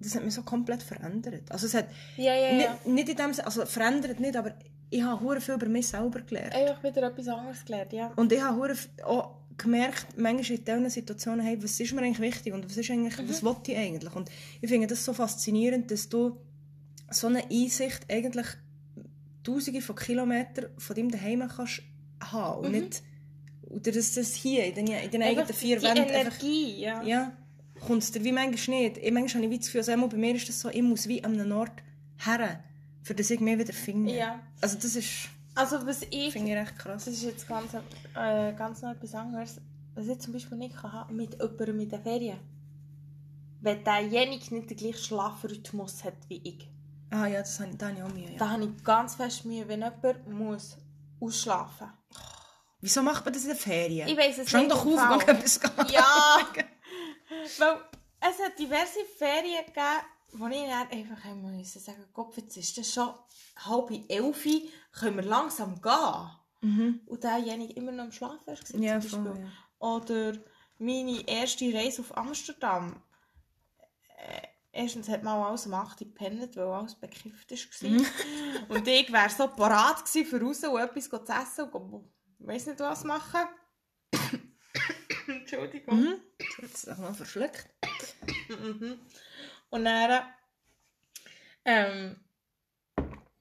das 0.00 0.14
hat 0.14 0.24
mich 0.24 0.34
so 0.34 0.42
komplett 0.42 0.82
verändert. 0.82 1.50
Also 1.50 1.66
es 1.66 1.74
hat 1.74 1.86
Ja, 2.16 2.34
ja, 2.34 2.50
ja. 2.50 2.54
nicht, 2.56 2.86
nicht 2.86 3.08
in 3.08 3.16
dem 3.16 3.32
also 3.44 3.64
verändert 3.66 4.20
nicht, 4.20 4.36
aber 4.36 4.52
ich 4.90 5.02
habe 5.02 5.20
hure 5.20 5.40
viel 5.40 5.54
über 5.54 5.66
mich 5.66 5.88
selber 5.88 6.20
gelernt. 6.20 6.54
Einfach 6.54 6.82
wieder 6.84 7.02
etwas 7.08 7.26
anderes 7.26 7.64
gelernt, 7.64 7.92
ja. 7.92 8.12
Und 8.14 8.30
ich 8.32 8.40
habe 8.40 8.56
hure 8.56 8.74
auch 9.04 9.36
gemerkt, 9.56 10.06
manchmal 10.16 10.58
in 10.58 10.64
diesen 10.64 10.90
Situationen, 10.90 11.44
hey, 11.44 11.62
was 11.62 11.78
ist 11.78 11.92
mir 11.92 12.02
eigentlich 12.02 12.20
wichtig 12.20 12.52
und 12.52 12.64
was, 12.64 12.76
ist 12.76 12.90
eigentlich, 12.90 13.16
was 13.28 13.42
will 13.42 13.56
ich 13.66 13.76
eigentlich? 13.76 14.14
Und 14.14 14.30
ich 14.60 14.68
finde 14.68 14.86
das 14.86 15.04
so 15.04 15.12
faszinierend, 15.12 15.90
dass 15.90 16.08
du 16.08 16.36
so 17.10 17.28
eine 17.28 17.48
Einsicht 17.50 18.00
eigentlich 18.10 18.46
tausende 19.42 19.80
von 19.80 19.96
Kilometern 19.96 20.66
von 20.78 20.96
deinem 20.96 21.10
Daheim 21.10 21.48
kannst 21.48 21.82
haben 22.20 22.66
und 22.66 22.72
nicht 22.72 23.02
oder 23.74 23.92
dass 23.92 24.14
das 24.14 24.34
hier 24.34 24.64
in 24.66 24.74
den, 24.74 24.86
in 24.86 25.10
den 25.10 25.22
eigenen 25.22 25.40
Einfach 25.40 25.54
vier 25.54 25.82
Wänden 25.82 26.04
einfach 26.04 26.42
Energie, 26.42 26.80
ja. 26.80 27.02
ja, 27.02 27.36
kommt 27.80 28.02
es 28.02 28.12
dir 28.12 28.22
wie 28.22 28.32
manchmal 28.32 28.80
nicht. 28.82 28.98
Ich, 28.98 29.12
manchmal 29.12 29.42
habe 29.42 29.46
ich 29.46 29.50
wie 29.50 29.58
das 29.58 29.66
Gefühl, 29.66 29.80
also 29.80 30.08
bei 30.08 30.16
mir 30.16 30.34
ist 30.34 30.48
das 30.48 30.60
so, 30.60 30.68
ich 30.68 30.82
muss 30.82 31.08
wie 31.08 31.24
an 31.24 31.38
einem 31.40 31.52
Ort 31.52 31.82
her, 32.24 32.62
für 33.02 33.14
das 33.14 33.30
ich 33.30 33.40
mich 33.40 33.58
wieder 33.58 33.72
finde. 33.72 34.14
Ja. 34.14 34.40
Also 34.60 34.76
das 34.76 34.96
ist, 34.96 35.28
Also 35.54 35.86
was 35.86 36.02
ich, 36.10 36.32
finde 36.32 36.52
ich 36.52 36.56
recht 36.56 36.78
krass. 36.78 37.04
das 37.04 37.14
ist 37.14 37.22
jetzt 37.22 37.48
ganz, 37.48 37.72
äh, 37.74 38.52
ganz 38.54 38.82
noch 38.82 38.90
etwas 38.90 39.14
anderes, 39.14 39.60
was 39.94 40.08
ich 40.08 40.18
zum 40.18 40.32
Beispiel 40.32 40.58
nicht 40.58 40.76
kann 40.76 40.92
haben 40.92 41.16
mit 41.16 41.34
jemandem 41.34 41.76
mit 41.76 41.92
den 41.92 42.02
Ferien. 42.02 42.38
Wenn 43.60 43.84
derjenige 43.84 44.54
nicht 44.54 44.70
den 44.70 44.76
gleichen 44.76 44.98
Schlafrhythmus 44.98 46.04
hat 46.04 46.28
wie 46.28 46.40
ich. 46.42 46.68
Ah 47.10 47.26
ja, 47.26 47.40
das 47.40 47.60
habe 47.60 47.70
ich, 47.70 47.78
da 47.78 47.88
habe 47.88 47.96
ich 47.96 48.02
auch 48.02 48.12
Mühe. 48.12 48.32
Ja. 48.32 48.38
Da 48.38 48.50
habe 48.50 48.64
ich 48.64 48.84
ganz 48.84 49.14
fest 49.14 49.44
Mühe, 49.44 49.66
wenn 49.68 49.80
jemand 49.80 50.28
muss 50.28 50.76
ausschlafen 51.20 51.88
Wieso 52.80 53.02
macht 53.02 53.24
man 53.24 53.32
das 53.32 53.44
in 53.44 53.48
den 53.48 53.56
Ferien? 53.56 54.08
Ich 54.08 54.16
weiss 54.16 54.36
es 54.36 54.48
Stand 54.48 54.68
nicht 54.68 54.76
doch 54.76 54.84
auf, 54.84 55.24
geh 55.24 55.30
etwas. 55.30 55.60
Ja! 55.90 56.38
Weil 57.58 57.76
es 58.20 58.44
hat 58.44 58.58
diverse 58.58 58.98
Ferien 59.16 59.64
gegeben, 59.64 60.04
wo 60.38 60.46
ich 60.48 60.62
dann 60.68 60.88
einfach 60.88 61.24
einmal 61.24 61.64
sagen 61.64 62.04
Gott, 62.12 62.36
jetzt 62.36 62.56
ist 62.56 62.76
das 62.78 62.92
schon 62.92 63.14
halb 63.56 63.90
elf, 64.08 64.46
können 64.92 65.16
wir 65.16 65.24
langsam 65.24 65.80
gehen. 65.80 66.30
Mhm. 66.60 67.00
Und 67.06 67.24
derjenige 67.24 67.74
immer 67.74 67.92
noch 67.92 68.04
am 68.04 68.12
Schlafen 68.12 68.46
war. 68.46 68.80
Ja, 68.80 69.00
voll, 69.00 69.38
ja. 69.38 69.86
Oder 69.86 70.38
meine 70.78 71.26
erste 71.28 71.72
Reise 71.72 72.02
auf 72.02 72.16
Amsterdam. 72.16 73.02
Äh, 74.16 74.48
Erstens 74.76 75.08
hat 75.08 75.22
man 75.22 75.40
alles 75.40 75.66
um 75.66 75.74
8 75.74 76.00
Uhr 76.00 76.08
gepennt, 76.08 76.56
weil 76.56 76.64
alles 76.64 76.96
bekifft 76.96 77.52
war. 77.52 77.90
Mhm. 77.90 78.06
Und 78.68 78.88
ich 78.88 79.12
wäre 79.12 79.30
so 79.30 79.46
parat 79.46 80.04
gewesen, 80.04 80.26
für 80.26 80.40
raus 80.40 80.64
und 80.64 80.80
etwas 80.80 81.08
zu 81.08 81.32
essen 81.32 81.70
und 81.70 82.10
ich 82.40 82.46
weiss 82.46 82.66
nicht 82.66 82.80
was 82.80 83.04
machen. 83.04 83.42
Entschuldigung. 85.28 86.00
Mhm. 86.00 86.14
Jetzt 86.60 86.90
auch 86.90 86.98
noch 86.98 87.14
verschluckt. 87.14 87.68
Mhm. 88.48 88.98
Und 89.74 89.86
dann, 89.86 90.22
ähm, 91.64 92.16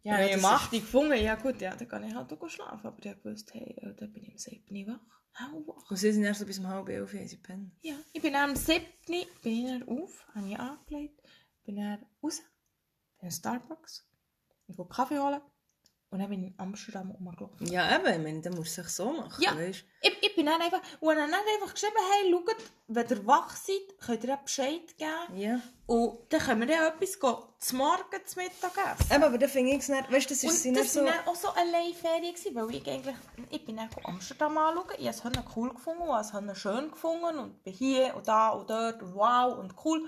ja, 0.01 0.19
Ja, 0.19 0.35
ich 0.35 0.43
8 0.43 0.73
Uhr 0.73 0.79
gefunden. 0.79 1.13
Ja 1.21 1.35
gut, 1.35 1.61
ja, 1.61 1.75
dann 1.75 1.87
kann 1.87 2.03
ich 2.03 2.15
halt 2.15 2.33
auch 2.33 2.49
schlafen. 2.49 2.87
Aber 2.87 3.05
ich 3.05 3.23
wusste, 3.23 3.53
hey, 3.53 3.75
äh, 3.77 3.93
dann 3.93 4.11
bin 4.11 4.23
ich 4.23 4.31
um 4.31 4.37
7 4.39 4.75
Uhr 4.75 4.95
wach. 4.95 5.21
Hau 5.39 5.67
wach. 5.67 5.91
Und 5.91 5.97
sie 5.97 6.11
sind 6.11 6.23
erst 6.23 6.39
so 6.39 6.47
bis 6.47 6.57
um 6.57 6.67
halb 6.67 6.89
elf, 6.89 7.13
haben 7.13 7.27
sie 7.27 7.37
pennen. 7.37 7.77
Ja, 7.83 7.93
ich 8.11 8.19
bin 8.19 8.35
am 8.35 8.55
7. 8.55 8.83
bin 9.05 9.27
ich 9.43 9.67
dann 9.67 9.87
auf, 9.87 10.25
habe 10.33 10.49
ich 10.49 10.59
angelegt, 10.59 11.21
bin 11.65 11.75
dann 11.75 12.03
raus, 12.23 12.41
bin 13.19 13.27
in 13.27 13.31
Starbucks, 13.31 14.09
ich 14.65 14.75
gehe 14.75 14.87
Kaffee 14.87 15.19
holen 15.19 15.41
und 16.13 16.19
dann 16.19 16.29
bin 16.29 16.43
ich 16.43 16.49
in 16.51 16.59
Amsterdam 16.59 17.09
rumgelaufen. 17.09 17.65
Ja, 17.65 17.95
eben, 17.95 18.05
ich 18.05 18.23
meine, 18.23 18.39
dann 18.41 18.53
muss 18.53 18.67
es 18.67 18.75
sich 18.75 18.87
so 18.89 19.11
machen, 19.13 19.41
Ja. 19.41 19.57
weißt 19.57 19.83
Ich, 20.01 20.17
ich 20.21 20.35
bin 20.35 20.45
dann 20.45 20.61
einfach, 20.61 20.79
und 20.99 21.15
dann 21.15 21.33
einfach 21.33 21.73
geschrieben, 21.73 21.95
hey, 22.11 22.31
schaut, 22.31 22.55
wenn 22.87 23.09
ihr 23.09 23.25
wach 23.25 23.55
seid, 23.55 23.97
könnt 23.99 24.23
ihr 24.23 24.35
auch 24.35 24.41
Bescheid 24.41 24.95
geben. 24.95 25.35
Ja. 25.35 25.59
Und 25.87 26.19
dann 26.29 26.39
können 26.39 26.61
wir 26.61 26.67
dann 26.67 26.93
etwas 26.93 27.19
gehen, 27.19 27.35
zum 27.57 27.77
Morgen, 27.79 28.25
zum 28.25 28.43
Mittag 28.43 28.77
essen. 28.77 29.11
Eben, 29.11 29.23
aber 29.23 29.37
dann 29.39 29.49
finde 29.49 29.71
ich 29.71 29.79
es 29.79 29.89
nicht, 29.89 30.11
weißt 30.11 30.29
du, 30.29 30.33
das 30.35 30.43
ist 30.43 30.65
Und 30.67 30.75
das 30.75 30.83
nicht 30.83 30.91
so... 30.93 31.03
war 31.03 31.13
dann 31.13 31.27
auch 31.27 31.35
so 31.35 31.47
eine 31.51 31.71
Leihferien, 31.71 32.35
gewesen, 32.35 32.55
weil 32.55 32.75
ich 32.75 32.87
eigentlich, 32.87 33.15
ich 33.49 33.65
bin 33.65 33.77
dann 33.77 33.89
Amsterdam 34.03 34.55
anschauen, 34.55 34.85
ich 34.99 35.07
habe 35.07 35.39
es 35.39 35.55
cool 35.55 35.73
gefunden, 35.73 36.03
und 36.03 36.21
ich 36.21 36.31
habe 36.31 36.51
es 36.51 36.59
schön 36.59 36.91
gefunden 36.91 37.39
und 37.39 37.63
bin 37.63 37.73
hier 37.73 38.15
und 38.15 38.27
da 38.27 38.49
und 38.49 38.69
dort 38.69 39.01
und 39.01 39.15
wow 39.15 39.57
und 39.57 39.73
cool. 39.83 40.07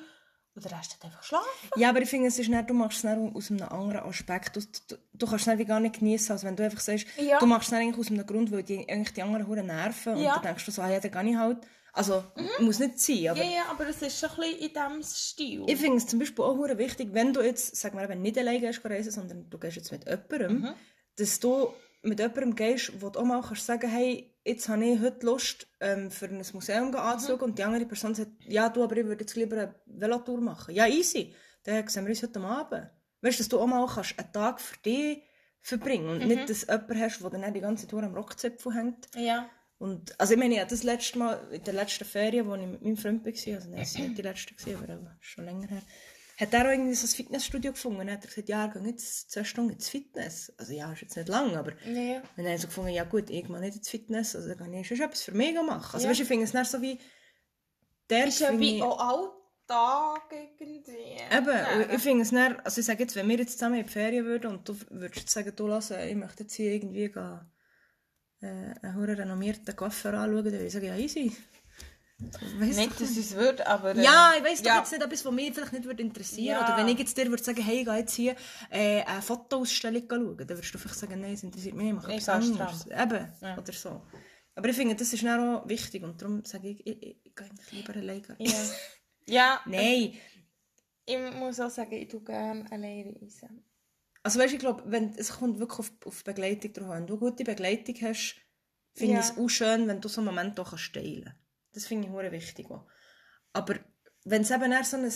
Und 0.55 0.63
der 0.63 0.71
Rest 0.77 0.93
hat 0.93 1.03
einfach 1.03 1.21
schlafen. 1.23 1.45
Ja, 1.75 1.89
aber 1.89 2.01
ich 2.01 2.09
finde, 2.09 2.27
es 2.29 2.39
ist 2.39 2.47
nicht, 2.49 2.69
du 2.69 2.73
machst 2.73 2.99
es 2.99 3.03
nicht 3.03 3.35
aus 3.35 3.51
einem 3.51 3.63
anderen 3.69 4.07
Aspekt. 4.07 4.55
Du, 4.55 4.61
du, 4.87 4.95
du 5.13 5.27
kannst 5.27 5.47
es 5.47 5.67
gar 5.67 5.79
nicht 5.81 5.99
genießen, 5.99 6.31
als 6.31 6.43
wenn 6.45 6.55
du 6.55 6.63
einfach 6.63 6.79
sagst, 6.79 7.07
Ja. 7.17 7.39
du 7.39 7.45
machst 7.45 7.67
es 7.67 7.71
nicht 7.73 7.81
eigentlich 7.81 7.99
aus 7.99 8.09
einem 8.11 8.25
Grund, 8.25 8.51
weil 8.51 8.63
die, 8.63 8.87
eigentlich 8.89 9.13
die 9.13 9.21
anderen 9.21 9.47
Huren 9.47 9.65
nerven. 9.67 10.13
Und 10.15 10.23
Ja. 10.23 10.35
dann 10.35 10.43
denkst 10.43 10.65
du 10.65 10.71
so, 10.71 10.81
ah, 10.81 10.89
ja, 10.89 10.99
dann 10.99 11.11
kann 11.11 11.27
ich 11.27 11.35
halt... 11.35 11.57
Also, 11.91 12.23
muss 12.59 12.79
nicht 12.79 12.99
sein, 12.99 13.29
aber... 13.29 13.39
Ja, 13.43 13.49
ja, 13.49 13.63
aber 13.69 13.87
es 13.87 14.01
ist 14.01 14.19
schon 14.19 14.29
ein 14.31 14.35
bisschen 14.35 14.59
in 14.59 14.73
diesem 14.73 15.03
Stil. 15.03 15.63
Ich 15.67 15.77
finde 15.79 15.97
es 15.97 16.07
zum 16.07 16.19
Beispiel 16.19 16.43
auch 16.43 16.57
wichtig, 16.77 17.09
wenn 17.13 17.31
du 17.33 17.41
jetzt, 17.41 17.73
sag 17.75 17.93
mal, 17.93 18.03
eben 18.09 18.21
nicht 18.21 18.37
alleine 18.37 18.59
gehst 18.59 18.83
reisen, 18.83 19.11
sondern 19.11 19.49
du 19.49 19.57
gehst 19.57 19.77
jetzt 19.77 19.91
mit 19.93 20.05
jemandem, 20.05 20.59
Mhm. 20.61 20.73
dass 21.17 21.39
du 21.39 21.73
mit 22.01 22.19
jemandem 22.19 22.53
gehst, 22.55 22.91
wo 23.01 23.09
du 23.09 23.19
auch 23.19 23.23
mal 23.25 23.41
kannst 23.41 23.65
sagen, 23.65 23.89
hey, 23.89 24.34
jetzt 24.45 24.69
habe 24.69 24.85
ich 24.85 24.99
heute 25.01 25.25
Lust, 25.25 25.67
ähm, 25.79 26.11
für 26.11 26.25
ein 26.27 26.41
Museum 26.53 26.89
Mhm. 26.89 26.95
anzuschauen 26.95 27.41
und 27.41 27.57
die 27.59 27.63
andere 27.63 27.85
Person 27.85 28.15
sagt, 28.15 28.31
ja, 28.47 28.69
du, 28.69 28.83
aber 28.83 28.95
ich 28.97 29.05
würde 29.05 29.21
jetzt 29.23 29.35
lieber 29.35 29.57
eine 29.57 29.75
Velotour 29.85 30.39
machen. 30.41 30.73
Ja, 30.73 30.87
easy. 30.87 31.33
Dann 31.63 31.87
sehen 31.87 32.05
wir 32.05 32.11
uns 32.11 32.21
heute 32.23 32.39
Abend. 32.41 32.89
Weißt 33.21 33.39
du, 33.39 33.43
dass 33.43 33.49
du 33.49 33.59
auch 33.59 33.65
mal 33.67 33.85
kannst 33.87 34.17
einen 34.19 34.31
Tag 34.31 34.61
für 34.61 34.77
dich 34.83 35.23
verbringen 35.61 36.07
und 36.09 36.19
Mhm. 36.21 36.27
nicht, 36.27 36.49
dass 36.49 36.61
du 36.65 36.71
jemanden 36.71 37.01
hast, 37.01 37.21
der 37.21 37.29
dann 37.31 37.53
die 37.53 37.61
ganze 37.61 37.87
Tour 37.87 38.03
am 38.03 38.13
Rockzipfel 38.15 38.73
hängt. 38.73 39.07
ja. 39.15 39.49
Und, 39.77 40.17
also 40.21 40.33
ich 40.33 40.39
meine, 40.39 40.55
ja, 40.55 40.63
das 40.63 40.83
letzte 40.83 41.19
Mal, 41.19 41.37
in 41.51 41.61
der 41.65 41.73
letzten 41.73 42.05
Ferien, 42.05 42.47
wo 42.47 42.55
ich 42.55 42.65
mit 42.65 42.81
meinem 42.81 42.95
Freund 42.95 43.25
war, 43.25 43.33
also 43.55 43.69
nein, 43.69 43.81
es 43.81 43.95
war 43.99 44.05
nicht 44.05 44.17
die 44.17 44.21
letzte, 44.21 44.53
gewesen, 44.55 44.89
aber 44.89 45.17
schon 45.19 45.43
länger 45.43 45.67
her, 45.67 45.81
hat 46.37 46.53
er 46.53 46.61
auch 46.65 46.71
irgendwie 46.71 46.93
so 46.95 47.05
ein 47.07 47.09
Fitnessstudio 47.15 47.71
gefunden. 47.71 47.99
Dann 47.99 48.11
hat 48.11 48.23
er 48.23 48.27
gesagt, 48.29 48.49
ja, 48.49 48.65
er 48.65 48.69
geht 48.69 48.85
jetzt 48.85 49.31
zwei 49.31 49.43
Stunden 49.43 49.71
ins 49.73 49.89
Fitness. 49.89 50.51
Also 50.57 50.73
ja, 50.73 50.91
ist 50.91 51.01
jetzt 51.01 51.15
nicht 51.15 51.29
lang, 51.29 51.55
aber 51.55 51.71
Ja. 51.85 52.17
und 52.17 52.23
dann 52.37 52.45
habe 52.45 52.55
ich 52.55 52.61
so 52.61 52.67
gefunden, 52.67 52.89
ja 52.91 53.03
gut, 53.05 53.29
ich 53.29 53.45
gehe 53.47 53.59
nicht 53.59 53.77
ins 53.77 53.89
Fitness, 53.89 54.35
also 54.35 54.47
dann 54.49 54.57
kann 54.57 54.73
ich 54.73 54.87
schon 54.87 54.99
etwas 55.01 55.23
für 55.23 55.31
mich 55.33 55.53
machen. 55.55 55.93
Also 55.93 56.05
Ja. 56.05 56.09
weißt 56.09 56.19
du, 56.19 56.23
ich 56.23 56.27
finde 56.27 56.43
es 56.45 56.51
dann 56.51 56.65
so 56.65 56.81
wie... 56.81 56.99
Der 58.09 58.27
Ist 58.27 58.39
ja 58.39 58.57
wie 58.59 58.77
ich- 58.77 58.83
auch 58.83 58.99
Alltag 58.99 60.31
irgendwie. 60.31 61.17
Eben, 61.35 61.47
Ja. 61.47 61.89
ich 61.95 62.01
finde 62.01 62.21
es 62.23 62.29
dann, 62.31 62.59
also 62.59 62.79
ich 62.81 62.85
sage 62.85 63.03
jetzt, 63.03 63.15
wenn 63.15 63.27
wir 63.29 63.37
jetzt 63.37 63.53
zusammen 63.53 63.79
in 63.79 63.85
die 63.85 63.91
Ferien 63.91 64.25
würden 64.25 64.51
und 64.51 64.69
du 64.69 64.75
würdest 64.91 65.21
jetzt 65.21 65.31
sagen, 65.31 65.55
du 65.55 65.65
lass, 65.67 65.89
ich 65.91 66.15
möchte 66.15 66.43
jetzt 66.43 66.53
hier 66.53 66.71
irgendwie 66.73 67.09
gehen, 67.09 67.39
äh, 68.41 68.75
einen 68.85 69.03
renommierten 69.03 69.75
Kaffee 69.75 70.09
anschauen, 70.09 70.35
dann 70.35 70.43
würde 70.43 70.63
ich 70.65 70.71
sagen, 70.73 70.85
ja 70.85 70.95
easy. 70.97 71.35
Weiss 72.17 72.77
Nicht, 72.77 73.01
dass 73.01 73.17
es 73.17 73.35
wird, 73.35 73.65
aber... 73.67 73.93
äh, 73.95 74.01
Ja, 74.03 74.33
ich 74.37 74.43
weiss 74.43 74.61
doch 74.61 74.69
ja. 74.69 74.77
jetzt 74.79 74.91
nicht, 74.91 75.03
etwas, 75.03 75.25
was 75.25 75.33
mich 75.33 75.53
vielleicht 75.53 75.73
nicht 75.73 75.83
würde 75.85 76.01
interessieren 76.01 76.45
Ja. 76.59 76.63
Oder 76.63 76.77
wenn 76.77 76.87
ich 76.87 76.97
jetzt 76.99 77.17
dir 77.17 77.29
würde 77.29 77.43
sagen, 77.43 77.61
hey, 77.61 77.79
ich 77.79 77.85
gehe 77.85 77.97
jetzt 77.97 78.13
hier 78.13 78.35
äh, 78.69 79.01
eine 79.03 79.21
Fotoausstellung 79.21 80.03
schauen, 80.09 80.37
dann 80.37 80.49
würdest 80.49 80.73
du 80.73 80.77
vielleicht 80.77 80.99
sagen, 80.99 81.19
nein, 81.19 81.33
es 81.33 81.43
interessiert 81.43 81.75
mich 81.75 81.85
nicht, 81.87 81.95
mach 81.95 82.07
Ich 82.07 82.15
etwas 82.15 82.29
anderes. 82.29 82.85
Eben, 82.87 83.33
Ja. 83.41 83.57
oder 83.57 83.73
so. 83.73 84.01
Aber 84.55 84.69
ich 84.69 84.75
finde, 84.77 84.95
das 84.95 85.11
ist 85.11 85.25
auch 85.27 85.67
wichtig 85.67 86.03
und 86.03 86.21
darum 86.21 86.45
sage 86.45 86.69
ich, 86.69 86.87
ich, 86.87 87.03
ich, 87.03 87.17
ich 87.25 87.35
gehe 87.35 87.49
lieber 87.71 87.95
alleine. 87.95 88.35
Ja. 88.39 88.53
ja, 89.27 89.61
Nein, 89.65 90.13
ich 91.05 91.17
muss 91.33 91.59
auch 91.59 91.69
sagen, 91.69 91.91
ich 91.93 92.07
tue 92.07 92.23
gerne 92.23 92.65
alleine 92.71 93.13
reisen. 93.21 93.65
Also 94.23 94.39
weißt, 94.39 94.53
ich 94.53 94.59
glaube, 94.59 94.83
wenn 94.87 95.13
es 95.17 95.33
kommt 95.33 95.59
wirklich 95.59 95.79
auf, 95.79 95.91
auf 96.05 96.23
Begleitung 96.23 96.71
drauf 96.71 96.89
an. 96.89 96.99
Wenn 96.99 97.07
du 97.07 97.13
eine 97.13 97.19
gute 97.19 97.43
Begleitung 97.43 97.95
hast, 98.01 98.37
finde 98.93 99.15
ich 99.15 99.19
es 99.19 99.37
auch 99.37 99.49
schön, 99.49 99.87
wenn 99.87 99.99
du 99.99 100.07
so 100.07 100.21
einen 100.21 100.27
Moment 100.27 100.57
auch 100.59 100.69
kannst 100.69 100.93
teilen 100.93 101.33
Das 101.75 101.85
finde 101.85 102.07
ich 102.07 102.13
hure 102.13 102.31
wichtig. 102.31 102.71
Auch. 102.71 102.85
Aber 103.53 103.75
wenn 104.23 104.41
es 104.41 104.51
eben 104.51 104.71
eher 104.71 104.83
so 104.83 104.97
ein 104.97 105.11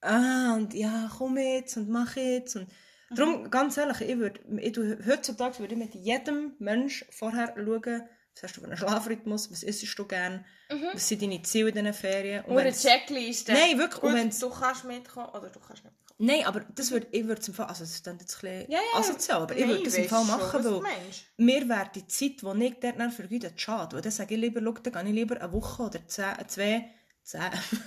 «Ah, 0.00 0.54
und 0.54 0.74
ja, 0.74 1.10
komm 1.18 1.38
jetzt 1.38 1.76
und 1.76 1.88
mach 1.88 2.14
jetzt» 2.16 2.56
und 2.56 2.68
Mhm. 3.10 3.14
darum, 3.16 3.50
ganz 3.50 3.76
ehrlich, 3.76 4.00
ich 4.00 4.16
würde, 4.18 4.40
ich 4.58 4.76
heutzutage 5.06 5.58
würde 5.58 5.74
ich 5.74 5.78
mit 5.80 5.94
jedem 5.94 6.54
Mensch 6.58 7.04
vorher 7.10 7.54
schauen, 7.56 8.02
was 8.34 8.42
hast 8.42 8.56
du 8.56 8.60
für 8.60 8.66
einen 8.66 8.76
Schlafrhythmus, 8.76 9.50
was 9.50 9.62
isst 9.62 9.98
du 9.98 10.06
gerne, 10.06 10.44
was 10.92 11.08
sind 11.08 11.22
deine 11.22 11.42
Ziele 11.42 11.68
in 11.68 11.74
diesen 11.74 11.92
Ferien. 11.94 12.44
Und 12.44 12.52
Nur 12.52 12.60
eine 12.62 12.72
Checkliste. 12.72 13.52
Nein, 13.52 13.78
wirklich, 13.78 14.00
Gut, 14.00 14.12
und 14.14 14.42
du 14.42 14.50
kannst 14.50 14.84
mitkommen 14.84 15.28
oder 15.28 15.50
du 15.50 15.60
kannst 15.60 15.84
nicht. 15.84 15.96
Nein, 16.18 16.44
aber 16.46 16.60
das 16.60 16.92
würde, 16.92 17.08
ich 17.10 17.26
würde 17.26 17.40
es 17.40 17.48
im 17.48 17.54
Fall, 17.54 17.66
also 17.66 17.82
das 17.82 17.90
ist 17.90 18.06
dann 18.06 18.18
jetzt 18.18 18.36
ein 18.36 18.40
bisschen 18.40 18.70
Ja, 18.70 18.78
ja. 18.92 18.98
asozial, 19.00 19.42
aber 19.42 19.56
ich 19.56 19.66
würde 19.66 19.82
das 19.82 19.94
im 19.94 20.08
Fall 20.08 20.24
schon, 20.24 20.26
machen, 20.38 20.62
du 20.62 20.82
weil 20.82 20.92
mir 21.38 21.68
wäre 21.68 21.90
die 21.94 22.06
Zeit, 22.06 22.40
die 22.40 22.64
ich 22.64 22.74
dort 22.80 23.00
dann 23.00 23.10
vergeude, 23.10 23.52
schade. 23.56 23.96
Weil 23.96 24.02
dann 24.02 24.12
sage 24.12 24.34
ich 24.34 24.40
lieber, 24.40 24.60
schau, 24.62 24.72
dann 24.72 24.92
gehe 24.92 25.02
ich 25.12 25.14
lieber 25.18 25.40
eine 25.40 25.52
Woche 25.52 25.82
oder 25.82 26.06
zehn, 26.06 26.38
äh, 26.38 26.46
zwei, 26.46 26.90
zehn, 27.24 27.40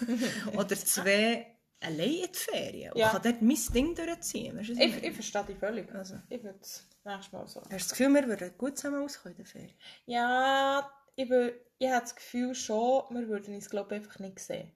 oder 0.58 0.76
zwei 0.76 1.56
allein 1.80 2.10
in 2.10 2.32
die 2.32 2.38
Ferien 2.38 2.92
und 2.94 3.00
Ja. 3.00 3.10
kann 3.12 3.22
dort 3.22 3.42
mein 3.42 3.58
Ding 3.74 3.96
durchziehen. 3.96 4.58
Weißt 4.58 4.70
du, 4.70 4.76
was 4.76 4.84
ich 4.84 5.04
Ich, 5.04 5.14
verstehe 5.14 5.44
dich 5.46 5.58
völlig. 5.58 5.94
Also. 5.96 6.16
Ich 6.30 6.44
würde 6.44 6.60
es 6.62 6.86
nächstes 7.06 7.32
Mal 7.32 7.48
so. 7.48 7.62
Hast 7.62 7.70
du 7.72 7.78
das 7.78 7.90
Gefühl, 7.92 8.14
wir 8.14 8.28
würden 8.28 8.52
gut 8.58 8.78
zusammen 8.78 9.04
auskommen 9.04 9.38
in 9.38 9.44
der 9.44 9.52
Ferien? 9.52 9.74
Ja, 10.06 10.92
ich, 11.16 11.30
ich 11.30 11.88
habe 11.90 12.02
das 12.02 12.16
Gefühl 12.16 12.54
schon, 12.56 13.04
wir 13.12 13.28
würden 13.30 13.56
uns 13.56 13.70
glaube 13.70 13.96
ich 13.96 14.02
einfach 14.02 14.20
nicht 14.20 14.40
sehen. 14.40 14.72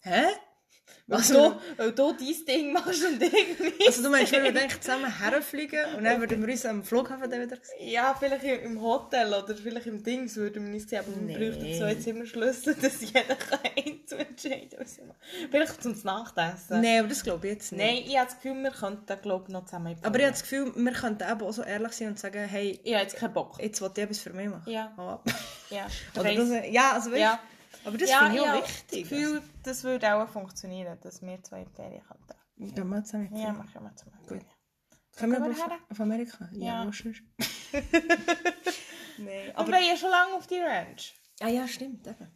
Hä? 0.00 0.24
Also- 1.08 1.50
du, 1.50 1.56
weil 1.76 1.92
du 1.92 2.12
dein 2.12 2.44
Ding 2.46 2.72
machst 2.72 3.04
und 3.04 3.20
irgendwie... 3.20 3.86
Also 3.86 4.02
du 4.02 4.10
meinst, 4.10 4.30
wir 4.32 4.42
eigentlich 4.44 4.80
zusammen 4.80 5.18
herfliegen 5.18 5.94
und 5.96 6.04
dann 6.04 6.20
würden 6.20 6.40
wir 6.46 6.52
uns 6.52 6.64
am 6.66 6.84
Flughafen 6.84 7.28
dann 7.30 7.40
wieder 7.42 7.56
sehen? 7.56 7.88
Ja, 7.88 8.14
vielleicht 8.18 8.44
im 8.44 8.80
Hotel 8.80 9.28
oder 9.34 9.54
vielleicht 9.56 9.86
im 9.86 10.02
Dings 10.04 10.36
würden 10.36 10.66
wir 10.68 10.74
uns 10.74 10.88
sehen, 10.88 11.00
aber 11.00 11.16
Nee. 11.20 11.36
wir 11.38 11.50
bräuchten 11.50 11.78
zwei 11.78 11.94
Zimmerschlüssel, 11.96 12.74
dass 12.82 13.00
jeder 13.00 13.34
kann 13.34 13.58
einzeln 13.76 14.20
entscheiden 14.20 14.70
kann. 14.70 15.14
Vielleicht 15.50 15.82
zum 15.82 15.96
Nachtessen. 16.04 16.80
Nein, 16.80 17.00
aber 17.00 17.08
das 17.08 17.22
glaube 17.24 17.46
ich 17.48 17.54
jetzt 17.54 17.72
nicht. 17.72 17.84
Nein, 17.84 18.04
ich 18.06 18.16
habe 18.16 18.26
das 18.26 18.36
Gefühl, 18.40 18.62
wir 18.62 18.70
könnten 18.70 19.20
glaube 19.22 19.44
ich, 19.48 19.52
noch 19.52 19.64
zusammen 19.64 19.96
Aber 20.02 20.16
ich 20.18 20.24
habe 20.24 20.32
das 20.32 20.42
Gefühl, 20.42 20.72
wir 20.76 20.92
könnten 20.92 21.24
eben 21.30 21.42
auch 21.42 21.52
so 21.52 21.62
ehrlich 21.62 21.92
sein 21.92 22.08
und 22.08 22.18
sagen, 22.20 22.44
hey, 22.46 22.78
Ich 22.84 22.92
habe 22.94 23.02
jetzt 23.02 23.16
keinen 23.16 23.32
Bock. 23.34 23.60
jetzt 23.60 23.80
will 23.80 23.90
ich 23.96 24.02
etwas 24.02 24.18
für 24.20 24.30
mich 24.32 24.48
machen. 24.48 24.70
Ja. 24.70 24.92
Ab. 24.96 25.24
Ja, 25.70 25.86
Oder 26.20 26.34
das, 26.34 26.48
ja, 26.70 26.92
also 26.92 27.10
weißt, 27.10 27.20
Ja. 27.20 27.40
Aber 27.84 27.98
das 27.98 28.10
ja, 28.10 28.18
finde 28.20 28.36
ich 28.36 28.40
auch 28.42 28.46
habe 28.46 28.62
wichtig. 28.62 29.02
das 29.02 29.10
Gefühl, 29.10 29.42
das 29.62 29.84
würde 29.84 30.14
auch 30.14 30.28
funktionieren, 30.28 30.98
dass 31.00 31.22
wir 31.22 31.42
zwei 31.42 31.62
in 31.62 31.70
Ferien 31.70 32.02
könnten. 32.02 32.74
Gehen 32.74 32.88
wir 32.88 33.04
zusammen. 33.04 33.36
Ja, 33.36 33.52
machen 33.52 33.82
wir 33.82 33.96
zusammen. 33.96 34.18
Gut. 34.26 34.46
Können 35.16 35.32
wir 35.32 35.40
wir 35.40 35.50
auf, 35.50 35.66
her? 35.66 35.78
auf 35.88 36.00
Amerika? 36.00 36.48
Ja. 36.52 36.90
sonst? 36.92 37.22
Nein, 39.18 39.52
Aber 39.54 39.68
wir 39.68 39.74
wollen 39.74 39.86
ja 39.86 39.96
schon 39.96 40.10
lange 40.10 40.34
auf 40.34 40.46
die 40.46 40.58
Ranch. 40.58 41.14
Ah 41.40 41.48
ja, 41.48 41.66
stimmt, 41.66 42.06
eben. 42.06 42.28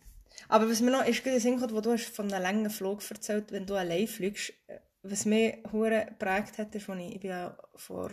Aber 0.49 0.68
was 0.68 0.80
mir 0.80 0.90
noch 0.90 1.07
ist, 1.07 1.22
gerade 1.22 1.36
in 1.36 1.42
Sinn 1.42 1.61
wo 1.61 1.80
du 1.80 1.92
hast 1.92 2.14
von 2.14 2.32
einem 2.32 2.42
langen 2.42 2.70
Flug 2.70 3.03
erzählt, 3.09 3.53
wenn 3.53 3.66
du 3.66 3.74
allein 3.74 4.07
fliegst, 4.07 4.53
äh, 4.66 4.80
was 5.03 5.24
mich 5.24 5.57
hure 5.72 6.07
geprägt 6.07 6.59
hat, 6.59 6.74
ist, 6.74 6.88
als 6.88 7.01
ich, 7.01 7.14
ich 7.14 7.20
bin 7.20 7.30
ja 7.30 7.57
vor 7.74 8.11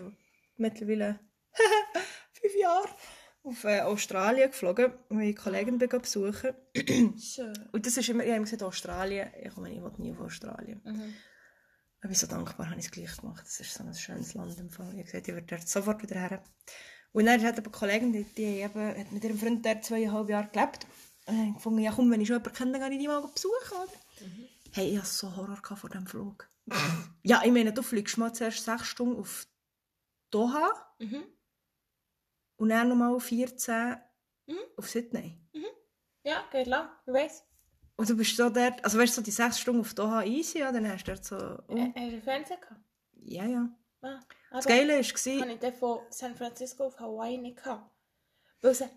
mittlerweile 0.57 1.19
fünf 2.33 2.55
Jahren 2.55 2.89
auf 3.43 3.63
äh, 3.63 3.81
Australien 3.81 4.51
geflogen, 4.51 4.93
wo 5.09 5.19
ich 5.19 5.35
bin 5.35 5.79
gegangen 5.79 6.01
besuchen. 6.01 6.51
Schön. 7.19 7.69
Und 7.71 7.85
das 7.85 7.97
ist 7.97 8.09
immer, 8.09 8.23
ich 8.23 8.31
habe 8.31 8.41
gesagt, 8.41 8.63
Australien, 8.63 9.29
ich 9.41 9.53
komme 9.53 9.71
ich 9.73 9.81
will 9.81 9.91
nie 9.97 10.11
auf 10.11 10.21
Australien. 10.21 10.81
Mhm. 10.83 11.13
Ich 12.03 12.07
bin 12.07 12.15
so 12.15 12.27
dankbar, 12.27 12.69
habe 12.69 12.79
ich 12.79 12.85
es 12.85 12.91
gleich 12.91 13.15
gemacht. 13.17 13.43
Das 13.43 13.59
ist 13.59 13.73
so 13.73 13.83
ein 13.83 13.93
schönes 13.93 14.33
Land 14.33 14.57
im 14.59 14.69
Fall. 14.69 14.87
Ich 14.87 14.93
habe 14.93 15.03
gesagt, 15.03 15.27
ich 15.27 15.33
würde 15.33 15.47
dort 15.47 15.67
sofort 15.67 16.01
wieder 16.01 16.19
her. 16.19 16.43
Und 17.11 17.25
dann 17.25 17.43
hat 17.43 17.57
aber 17.57 17.67
eine 17.67 17.71
Kollegin, 17.71 18.13
die, 18.13 18.23
die 18.23 18.61
eben, 18.61 18.97
hat 18.97 19.11
mit 19.11 19.23
ihrem 19.23 19.37
Freund 19.37 19.65
dort 19.65 19.83
zweieinhalb 19.83 20.29
Jahre 20.29 20.49
gelebt. 20.51 20.87
Und 21.27 21.47
ich 21.49 21.53
gefunden, 21.53 21.79
ja 21.79 21.91
komm, 21.91 22.09
wenn 22.09 22.21
ich 22.21 22.27
schon 22.27 22.37
jemanden 22.37 22.57
kenne, 22.57 22.71
dann 22.71 22.81
gehe 22.81 22.97
ich 22.97 22.99
die 22.99 23.07
mal 23.07 23.21
besuchen. 23.21 23.77
Oder? 23.83 23.91
Hey, 24.71 24.91
ich 24.91 24.97
hatte 24.97 25.07
so 25.07 25.35
Horror 25.35 25.61
gehabt 25.61 25.81
vor 25.81 25.89
diesem 25.89 26.07
Flug. 26.07 26.49
ja, 27.23 27.41
ich 27.43 27.51
meine, 27.51 27.73
du 27.73 27.83
fliegst 27.83 28.17
mal 28.17 28.33
zuerst 28.33 28.65
sechs 28.65 28.87
Stunden 28.87 29.19
auf 29.19 29.47
Doha 30.31 30.71
Mhm. 30.99 31.23
Und 32.61 32.69
dann 32.69 32.89
nochmal 32.89 33.19
14 33.19 33.97
Mhm. 34.47 34.57
auf 34.77 34.89
Sydney. 34.89 35.37
Ja, 36.23 36.43
geht 36.51 36.67
lang. 36.67 36.89
Ich 37.05 37.13
weiss. 37.13 37.43
Und 37.95 38.09
du 38.09 38.15
bist 38.15 38.35
so 38.35 38.49
dort, 38.49 38.83
also 38.83 38.97
weißt 38.99 39.13
du, 39.13 39.21
so 39.21 39.23
die 39.23 39.31
sechs 39.31 39.59
Stunden 39.59 39.81
auf 39.81 39.93
Doha 39.93 40.23
easy, 40.23 40.59
ja, 40.59 40.71
dann 40.71 40.87
hast 40.91 41.03
du 41.07 41.11
dort 41.11 41.25
so... 41.25 41.35
Oh, 41.67 41.75
Äh, 41.75 41.91
hast 41.95 42.13
du 42.13 42.21
Fernsehen 42.21 42.59
gehabt? 42.61 42.81
ja, 43.23 43.45
ja. 43.45 43.69
Ah, 44.03 44.19
Das 44.51 44.65
aber 44.65 44.75
Geile 44.75 44.93
war, 44.93 45.41
habe 45.41 45.51
ich 45.53 45.59
den 45.59 45.73
von 45.73 45.99
San 46.09 46.35
Francisco 46.35 46.85
auf 46.85 46.99
Hawaii 46.99 47.37
nicht 47.37 47.57
gehabt. 47.63 47.89
Weil 48.61 48.73
sie 48.75 48.89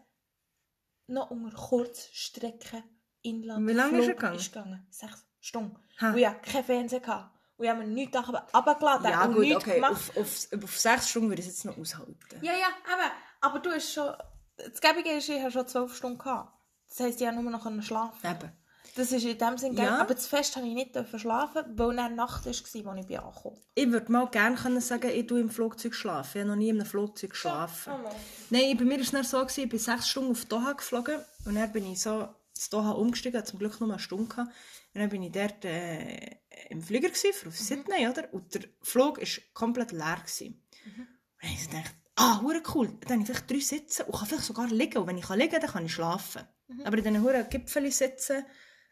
noch 1.06 1.30
unter 1.30 1.54
Kurzstrecken 1.56 2.82
Inland 3.22 3.66
Wie 3.68 3.72
lange 3.72 3.98
ist 4.00 4.08
er 4.08 4.14
gegangen? 4.14 4.36
ist 4.36 4.52
gegangen. 4.52 4.86
Sechs 4.90 5.26
Stunden. 5.40 5.76
Ha. 6.00 6.10
Und 6.10 6.18
ich 6.18 6.26
hatte 6.26 6.50
kein 6.50 6.64
Fernsehen. 6.64 7.02
Gehabt. 7.02 7.34
Und 7.56 7.64
ich 7.64 7.70
habe 7.70 7.80
mir 7.84 7.86
nichts 7.86 8.16
runtergeladen 8.16 9.10
ja 9.10 9.24
und 9.24 9.34
gut, 9.34 9.42
nichts 9.42 9.56
okay, 9.62 9.74
gemacht. 9.76 9.92
auf, 9.92 10.16
auf, 10.16 10.62
auf 10.64 10.78
sechs 10.80 11.08
Stunden 11.10 11.28
würde 11.28 11.40
ich 11.42 11.48
es 11.48 11.54
jetzt 11.54 11.64
noch 11.66 11.78
aushalten. 11.78 12.16
Ja, 12.42 12.52
ja, 12.56 12.68
aber, 12.92 13.12
aber 13.45 13.59
du 13.61 13.70
hast 13.70 13.92
schon... 13.92 14.12
Das 14.57 14.80
Gäbige 14.80 15.11
ist, 15.11 15.28
ich 15.28 15.40
habe 15.40 15.51
schon 15.51 15.66
zwölf 15.66 15.97
Stunden 15.97 16.18
gehabt. 16.18 16.53
Das 16.88 17.01
heisst, 17.01 17.20
ich 17.20 17.26
habe 17.26 17.40
nur 17.42 17.51
noch 17.51 17.82
schlafen. 17.82 18.30
Eben. 18.30 18.53
Das 18.97 19.11
ist 19.11 19.24
in 19.24 19.36
dem 19.36 19.59
Sinne. 19.59 19.82
Ja. 19.82 19.99
Aber 19.99 20.14
das 20.14 20.26
Fest 20.26 20.55
habe 20.55 20.66
ich 20.68 20.74
nicht 20.74 20.97
schlafen, 21.18 21.64
weil 21.76 21.97
dann 21.97 22.14
Nacht 22.14 22.45
war, 22.45 22.51
als 22.51 22.74
ich 22.74 22.84
bin 22.84 22.86
angekommen. 22.86 23.59
Ich 23.74 23.90
würde 23.90 24.12
mal 24.12 24.26
gerne 24.28 24.55
können 24.55 24.80
sagen, 24.80 25.11
ich 25.11 25.26
tue 25.26 25.40
im 25.40 25.51
Flugzeug 25.51 25.95
schlafen. 25.95 26.38
Ich 26.38 26.40
habe 26.42 26.51
noch 26.51 26.57
nie 26.57 26.68
in 26.68 26.76
einem 26.76 26.86
Flugzeug 26.86 27.30
geschlafen. 27.30 27.92
Oh 27.92 28.03
Mann. 28.03 28.12
Nein, 28.51 28.76
bei 28.76 28.84
mir 28.84 28.95
war 28.95 29.01
es 29.01 29.11
dann 29.11 29.24
so, 29.24 29.40
gewesen, 29.40 29.64
ich 29.64 29.68
bin 29.68 29.78
sechs 29.80 30.09
Stunden 30.09 30.30
auf 30.30 30.45
Doha 30.45 30.72
geflogen 30.74 31.18
und 31.45 31.57
dann 31.57 31.72
bin 31.72 31.90
ich 31.90 32.01
so 32.01 32.28
zu 32.53 32.70
Doha 32.70 32.92
umgestiegen, 32.92 33.36
hatte 33.36 33.51
zum 33.51 33.59
Glück 33.59 33.80
nur 33.80 33.90
eine 33.90 33.99
Stunde. 33.99 34.28
Gehabt. 34.28 34.53
Und 34.95 35.01
dann 35.01 35.09
bin 35.09 35.24
ich 35.24 35.32
dort 35.32 35.64
äh, 35.64 36.36
im 36.70 36.80
Flieger 36.80 37.09
gewesen, 37.09 37.32
für 37.32 37.49
auf 37.49 37.59
Sydney, 37.59 38.07
oder? 38.07 38.32
Und 38.32 38.55
der 38.55 38.62
Flug 38.80 39.18
war 39.18 39.42
komplett 39.55 39.90
leer. 39.90 40.18
Gewesen. 40.20 40.62
Und 40.84 41.09
dann 41.42 41.51
habe 41.51 41.61
ich 41.61 41.68
gedacht, 41.68 41.95
ah, 42.16 42.40
hure 42.42 42.62
cool, 42.74 42.88
dann 43.02 43.12
habe 43.12 43.22
ich 43.22 43.26
vielleicht 43.26 43.50
drei 43.50 43.60
Sitze 43.60 44.04
und 44.04 44.16
kann 44.16 44.26
vielleicht 44.26 44.44
sogar 44.44 44.68
liegen. 44.68 44.98
Und 44.98 45.06
wenn 45.06 45.18
ich 45.18 45.26
kann 45.26 45.38
liegen 45.38 45.52
kann, 45.52 45.60
dann 45.60 45.70
kann 45.70 45.86
ich 45.86 45.92
schlafen. 45.92 46.42
Aber 46.84 46.96
in 46.96 47.04
diesen 47.04 47.22
huren 47.22 47.48
Gipfeln 47.48 47.90
sitzen, 47.90 48.44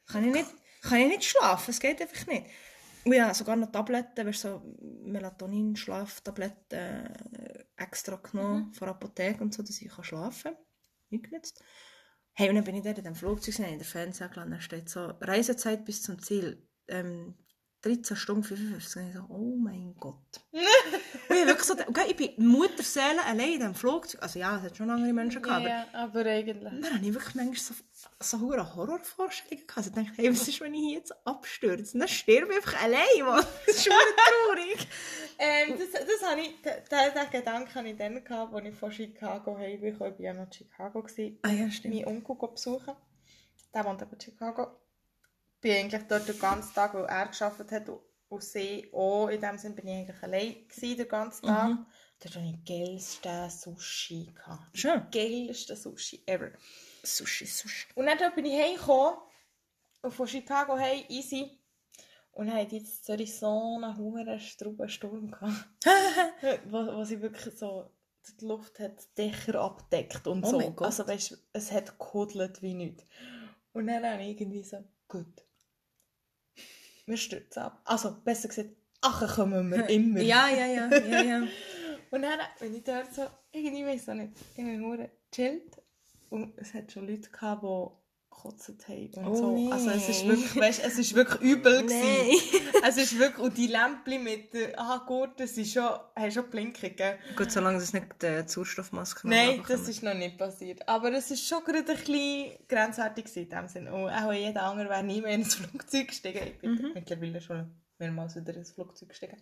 kann 0.07 0.25
ich 0.25 0.33
nicht, 0.33 0.51
kann 0.83 1.01
ich 1.01 1.09
nicht 1.09 1.25
schlafen, 1.25 1.71
es 1.71 1.81
geht 1.81 2.01
einfach 2.01 2.27
nicht. 2.27 2.47
Und 3.05 3.15
ja, 3.15 3.35
sogar 3.35 3.57
noch 3.57 3.73
Tabletten, 3.73 4.27
weißt, 4.27 4.41
so 4.41 4.63
Melatonin-Schlaftabletten 5.05 6.79
äh, 6.79 7.65
extra 7.77 8.17
genommen 8.17 8.73
von 8.73 8.87
der 8.87 8.95
Apotheke 8.95 9.43
und 9.43 9.53
so, 9.53 9.63
dass 9.63 9.81
ich 9.81 9.89
kann 9.89 10.05
schlafen 10.05 10.53
kann. 10.55 10.63
Nicht 11.11 11.25
genutzt. 11.25 11.63
Hey, 12.35 12.49
und 12.49 12.55
dann 12.55 12.65
bin 12.65 12.77
ich 12.77 12.83
dort 12.83 12.99
in 12.99 13.05
dem 13.05 13.15
Flugzeug 13.15 13.59
in 13.59 13.79
der 13.79 13.87
Fernseher 13.87 14.29
geladen, 14.29 14.53
da 14.53 14.61
steht 14.61 14.89
so, 14.89 15.07
Reisezeit 15.21 15.85
bis 15.85 16.03
zum 16.03 16.23
Ziel, 16.23 16.67
ähm, 16.89 17.35
13 17.83 18.17
Stunden 18.17 18.45
55. 18.45 18.97
Und 19.03 19.09
ich 19.09 19.15
so, 19.15 19.25
oh 19.29 19.57
mein 19.57 19.95
Gott. 19.99 20.17
und 20.53 21.37
ich, 21.37 21.47
wirklich 21.47 21.65
so, 21.65 21.75
okay, 21.75 22.05
ich 22.09 22.17
bin 22.17 22.47
Mutterseele 22.47 23.25
allein 23.25 23.53
in 23.55 23.59
diesem 23.59 23.75
Flugzeug. 23.75 24.23
Also 24.23 24.39
ja, 24.39 24.57
es 24.59 24.63
hat 24.63 24.77
schon 24.77 24.89
andere 24.89 25.13
Menschen 25.13 25.43
gehabt, 25.43 25.65
Ja, 25.67 25.87
aber 25.93 26.21
aber 26.21 26.31
eigentlich. 26.31 26.63
dann 26.63 26.95
habe 26.95 27.05
ich 27.07 27.13
wirklich 27.13 27.35
manchmal 27.35 27.57
so, 27.57 27.75
so 28.21 28.41
hohe 28.41 28.77
Horrorvorstellungen 28.77 29.67
gehabt. 29.67 29.77
Also 29.79 29.91
ich 29.91 29.97
dachte, 29.97 30.23
hey, 30.23 30.31
was 30.33 30.47
ist, 30.47 30.61
wenn 30.61 30.75
ich 30.75 30.81
hier 30.81 30.99
jetzt 30.99 31.27
abstürze? 31.27 31.99
Dann 31.99 32.09
sterbe 32.09 32.53
ich 32.53 32.57
einfach 32.59 32.83
allein, 32.85 33.25
Mann. 33.25 33.45
Das 33.67 33.77
ist 33.77 33.85
schon 33.85 33.93
traurig. 33.93 34.89
Ähm, 35.39 35.77
das, 35.77 35.91
das 35.91 36.31
habe 36.31 36.41
ich, 36.43 36.55
den, 36.63 36.73
den 36.89 37.31
Gedanken 37.33 37.75
hatte 37.75 37.89
ich 37.89 37.97
dann, 37.97 38.23
gehabt, 38.23 38.55
als 38.55 38.65
ich 38.65 38.75
von 38.77 38.93
Chicago 38.93 39.59
heimgekommen 39.59 40.15
bin. 40.17 40.27
Ich 40.27 40.29
war 40.29 40.35
ja 40.35 40.35
noch 40.35 40.47
in 40.47 40.53
Chicago. 40.53 41.03
Gewesen. 41.03 41.39
Ah 41.43 41.51
ja, 41.51 41.69
stimmt. 41.69 41.95
meinen 41.97 42.07
Onkel 42.07 42.49
besuchen. 42.49 42.95
Der 43.75 43.85
wohnt 43.85 44.03
aber 44.03 44.13
in 44.13 44.21
Chicago. 44.21 44.82
Ich 45.63 45.71
bin 45.71 45.77
eigentlich 45.77 46.03
dort 46.09 46.27
den 46.27 46.41
ganzen 46.41 46.75
Tag, 46.75 46.93
weil 46.93 47.05
er 47.05 47.29
gearbeitet 47.29 47.71
hat, 47.71 47.89
Und 48.29 48.43
sie 48.43 48.91
auch. 48.93 49.29
In 49.29 49.41
dem 49.41 49.57
Sinne 49.59 49.77
bin 49.77 49.87
ich 49.87 49.95
eigentlich 49.95 50.21
allein 50.21 50.67
gewesen, 50.67 50.97
den 50.97 51.09
ganzen 51.09 51.47
Tag. 51.47 51.69
Mhm. 51.69 51.87
Dort 52.19 52.35
hatte 52.35 52.45
ich 52.47 52.65
den 52.65 52.65
geilsten 52.65 53.49
Sushi. 53.49 54.33
Gehabt. 54.35 54.77
Schön. 54.77 55.07
Geilsten 55.13 55.77
Sushi 55.77 56.25
ever. 56.27 56.51
Sushi, 57.05 57.47
Sushi. 57.47 57.87
Und 57.95 58.07
dann 58.07 58.35
bin 58.35 58.45
ich 58.47 58.61
heimgekommen. 58.61 59.19
Von 60.09 60.27
Chicago 60.27 60.77
hey, 60.77 61.07
easy. 61.09 61.57
Und 62.33 62.49
dann 62.49 62.57
hatte 62.57 62.75
jetzt 62.75 63.05
Zürich 63.05 63.39
so 63.39 63.77
einen 63.77 63.97
hohen 63.97 64.41
Straubensturm 64.41 65.31
wo, 66.65 66.97
wo 66.97 67.05
sie 67.05 67.23
wirklich 67.23 67.55
so 67.55 67.89
die 68.41 68.45
Luft 68.47 68.81
hat 68.81 69.01
die 69.17 69.31
Dächer 69.31 69.61
abdeckt 69.61 70.27
und 70.27 70.45
Oh 70.45 70.51
so. 70.51 70.75
Also 70.79 71.07
weißt, 71.07 71.39
es 71.53 71.71
hat 71.71 71.97
gehudelt 72.01 72.63
wie 72.63 72.75
nichts. 72.75 73.05
Und 73.73 73.87
dann 73.87 74.05
habe 74.05 74.25
ich 74.25 74.41
irgendwie 74.41 74.65
so, 74.65 74.83
gut. 75.07 75.45
Wir 77.07 77.17
stürzen 77.17 77.63
ab. 77.63 77.81
Also 77.85 78.17
besser 78.25 78.49
gesagt, 78.49 78.71
ach 79.01 79.35
kommen 79.35 79.71
wir 79.71 79.89
immer. 79.91 80.21
Ja, 80.21 80.49
ja, 80.49 80.67
ja, 80.67 80.91
ja, 80.91 81.23
ja. 81.23 81.43
Und 82.11 82.23
dann 82.23 82.39
bin 82.61 82.75
ich 82.77 82.85
dort 82.85 83.13
so, 83.15 83.23
irgendwie 83.53 83.87
weiss 83.87 84.09
auch 84.09 84.15
nicht, 84.15 84.33
irgendwie 84.57 84.77
nur 84.77 85.09
chillt. 85.31 85.81
Und 86.29 86.53
es 86.59 86.75
hat 86.75 86.93
schon 86.93 87.09
Leute 87.09 87.31
gehabt, 87.31 87.63
die 87.63 87.91
gekotzt 88.35 88.73
haben 88.89 89.11
und 89.17 89.27
Oh 89.27 89.35
so. 89.35 89.55
nee. 89.55 89.71
Also 89.73 89.91
es 89.91 90.09
ist 90.09 90.27
wirklich, 90.27 90.57
weißt, 90.57 90.85
es 90.85 90.99
ist 90.99 91.15
wirklich 91.15 91.41
übel. 91.41 91.83
Nein. 91.89 92.37
Es 92.85 92.97
ist 92.97 93.19
wirklich, 93.19 93.39
und 93.39 93.57
die 93.57 93.67
Lämpchen 93.69 94.23
mit 94.25 94.53
den 94.55 94.75
Angurten, 94.77 95.47
sie 95.47 95.65
schon, 95.65 95.85
haben 95.85 96.31
schon 96.31 96.49
blinken, 96.51 96.97
gell? 96.97 97.19
Gut, 97.37 97.51
solange 97.51 97.79
es 97.79 97.93
nicht 97.93 98.07
die 98.23 98.43
Sauerstoffmaske 98.47 99.29
Nein, 99.29 99.63
das 99.69 99.89
ist 99.89 100.03
noch 100.03 100.15
nicht 100.15 100.39
passiert. 100.39 100.87
Aber 100.89 101.13
es 101.13 101.31
ist 101.31 101.47
schon 101.47 101.63
gerade 101.65 101.79
ein 101.93 101.97
bisschen 101.99 102.57
grenzwertig 102.69 103.37
in 103.37 103.49
dem 103.49 103.69
Sinne. 103.69 103.93
Und 103.95 104.11
auch 104.11 104.33
jeder 104.33 104.63
andere 104.65 104.89
wäre 104.89 105.03
nie 105.05 105.21
mehr 105.21 105.33
in 105.35 105.43
ein 105.43 105.45
Flugzeug 105.51 106.09
gestiegen. 106.09 106.47
Ich 106.47 106.59
bin 106.59 106.73
Mhm. 106.73 106.91
mittlerweile 106.95 107.41
schon 107.41 107.71
mehrmals 107.99 108.35
wieder 108.35 108.55
ins 108.57 108.73
Flugzeug 108.73 109.11
gestiegen. 109.11 109.37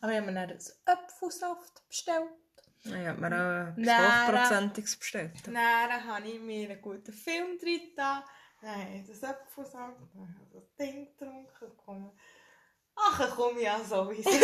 Aber 0.00 0.12
ich 0.12 0.18
habe 0.18 0.26
mir 0.26 0.34
dann 0.34 0.50
einen 0.50 0.58
Apfelsaft 0.84 1.88
bestellt. 1.88 2.24
Ich 2.84 2.92
habe 2.92 3.20
mir 3.20 3.26
auch 3.26 3.76
Nein, 3.76 4.28
Hochprozentiges 4.28 4.96
bestellt. 4.96 5.32
Dann 5.44 5.56
habe 5.56 6.28
ich 6.28 6.40
mir 6.40 6.70
einen 6.70 6.80
guten 6.80 7.12
Film 7.12 7.58
drin 7.58 7.80
da. 7.96 8.24
Dann 8.60 8.70
habe 8.70 8.96
ich 8.96 9.06
das 9.06 9.22
Apfelsaft, 9.24 9.96
dann 10.14 10.22
habe 10.22 10.46
ich 10.46 10.52
das 10.52 10.74
Ding 10.76 11.06
getrunken. 11.06 12.10
Ach, 12.96 13.36
komm 13.36 13.58
ja 13.60 13.78
sowieso. 13.80 14.30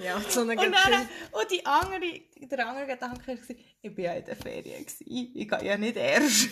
Ja, 0.00 0.20
so 0.20 0.42
eine 0.42 0.52
Und, 0.52 0.72
dann, 0.72 1.08
und 1.32 1.50
die 1.50 1.66
andere, 1.66 2.20
der 2.40 2.68
andere 2.68 2.86
Gedanke 2.86 3.36
war, 3.36 3.56
ich 3.82 3.96
war 3.96 4.04
ja 4.04 4.12
in 4.12 4.24
der 4.24 4.36
Ferien. 4.36 4.84
Gewesen. 4.84 5.04
Ich 5.08 5.48
gehe 5.48 5.64
ja 5.64 5.76
nicht 5.76 5.96
erst. 5.96 6.50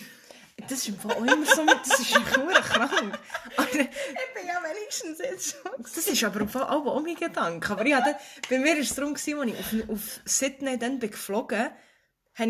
Das 0.63 0.71
ist 0.79 0.87
im 0.89 0.99
Fall 0.99 1.15
immer 1.17 1.45
so 1.45 1.65
das 1.65 1.99
ist 1.99 2.13
nur 2.37 2.51
krank. 2.51 3.19
Aber 3.57 3.67
Ich 3.67 3.77
bin 3.77 4.47
ja 4.47 4.61
wenigstens 4.63 5.19
jetzt 5.19 5.51
schon. 5.51 5.71
das 5.81 5.97
ist 6.07 6.23
aber 6.23 6.41
im 6.41 6.49
Fall 6.49 6.63
auch, 6.63 6.85
auch 6.85 7.01
mein 7.01 7.15
Gedanke. 7.15 7.71
Aber 7.71 7.85
ich 7.85 7.93
hatte, 7.93 8.15
bei 8.49 8.57
mir 8.57 8.73
war 8.73 8.77
es 8.79 8.93
darum, 8.95 9.13
als 9.13 9.27
ich 9.27 9.35
auf, 9.35 9.89
auf 9.89 10.19
Sydney 10.25 10.77
dann 10.79 10.99
bin 10.99 11.11
geflogen 11.11 11.69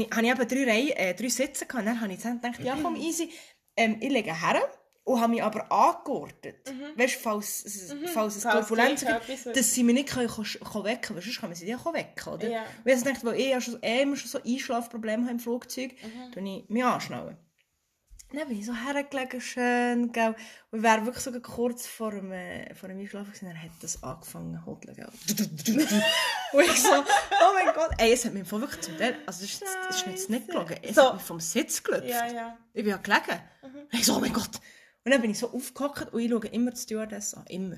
ich, 0.01 0.09
habe 0.09 0.25
ich 0.25 0.31
eben 0.31 0.47
drei, 0.47 0.71
Reihen, 0.71 0.89
äh, 0.97 1.13
drei 1.15 1.29
Sitze 1.29 1.65
gehabt. 1.65 1.85
Dann 1.87 1.99
habe 2.01 2.11
ich 2.13 2.21
gedacht, 2.21 2.59
ja 2.61 2.77
komm, 2.81 2.95
easy, 2.95 3.29
ähm, 3.75 3.97
ich 4.01 4.09
lege 4.09 4.33
her 4.33 4.61
und 5.03 5.21
habe 5.21 5.31
mich 5.31 5.43
aber 5.43 5.71
angeordnet. 5.71 6.57
Weißt 6.95 7.15
du, 7.15 7.19
falls, 7.19 7.93
falls 8.13 8.35
es 8.37 8.43
gleich 8.67 8.99
gibt, 8.99 9.55
dass 9.55 9.73
sie 9.73 9.83
mich 9.83 9.93
nicht 9.95 10.09
können, 10.09 10.27
können, 10.27 10.83
wecken 10.85 11.01
können, 11.01 11.15
weil 11.17 11.23
sonst 11.23 11.39
können 11.39 11.55
sie 11.55 11.65
die 11.65 11.75
auch 11.75 11.93
wecken, 11.93 12.33
oder? 12.33 12.49
Ja. 12.49 12.63
Und 12.83 12.91
ich 12.91 13.03
gedacht, 13.03 13.23
weil 13.23 13.39
ich 13.39 13.47
ja 13.49 13.61
schon, 13.61 13.81
eh 13.81 14.01
immer 14.01 14.15
schon 14.17 14.29
so 14.29 14.39
Einschlafprobleme 14.43 15.23
habe 15.23 15.31
im 15.33 15.39
Flugzeug, 15.39 15.91
Mhm. 16.03 16.31
dann 16.33 16.45
ich 16.45 16.67
mich 16.69 16.83
anschnallen. 16.83 17.37
Dann 18.33 18.47
bin 18.49 18.59
ich 18.59 18.65
so 18.65 18.73
hergelegen, 18.73 19.39
schön, 19.39 20.11
gell. 20.11 20.35
Und 20.71 20.79
ich 20.79 20.83
wäre 20.83 21.05
wirklich 21.05 21.23
sogar 21.23 21.39
kurz 21.41 21.87
vor 21.87 22.11
dem, 22.11 22.31
äh, 22.33 22.75
vor 22.75 22.89
dem 22.89 22.99
Einschlafen 22.99 23.31
gewesen, 23.31 23.45
dann 23.45 23.61
hat 23.61 23.71
das 23.81 24.03
angefangen 24.03 24.59
zu 24.59 24.65
hodeln, 24.65 24.95
gell. 24.95 25.07
Und 26.53 26.63
ich 26.63 26.81
so, 26.81 26.89
oh 26.91 27.53
mein 27.53 27.73
Gott, 27.73 27.91
ey, 27.97 28.11
es 28.11 28.25
hat 28.25 28.33
mich 28.33 28.47
Fall 28.47 28.61
wirklich 28.61 28.81
zum 28.81 28.97
Teil, 28.97 29.15
also 29.25 29.41
das 29.41 29.53
ist, 29.53 29.61
das 29.61 29.95
ist 29.97 30.07
jetzt 30.07 30.29
nicht 30.29 30.47
gelogen, 30.47 30.77
es 30.81 30.95
So. 30.95 31.03
hat 31.03 31.13
mich 31.15 31.23
vom 31.23 31.39
Sitz 31.39 31.81
gelüpft. 31.81 32.09
Ja, 32.09 32.27
ja. 32.27 32.57
Ich 32.73 32.83
bin 32.83 32.91
ja 32.91 32.97
gelegen. 32.97 33.41
Und 33.61 33.93
ich 33.99 34.05
so, 34.05 34.15
oh 34.17 34.19
mein 34.19 34.33
Gott. 34.33 34.59
Und 35.05 35.11
dann 35.11 35.21
bin 35.21 35.31
ich 35.31 35.39
so 35.39 35.51
aufgehockt 35.53 36.11
und 36.11 36.19
ich 36.19 36.29
schaue 36.29 36.47
immer 36.47 36.71
die 36.71 36.77
Stewardess 36.77 37.33
an, 37.33 37.45
immer. 37.47 37.77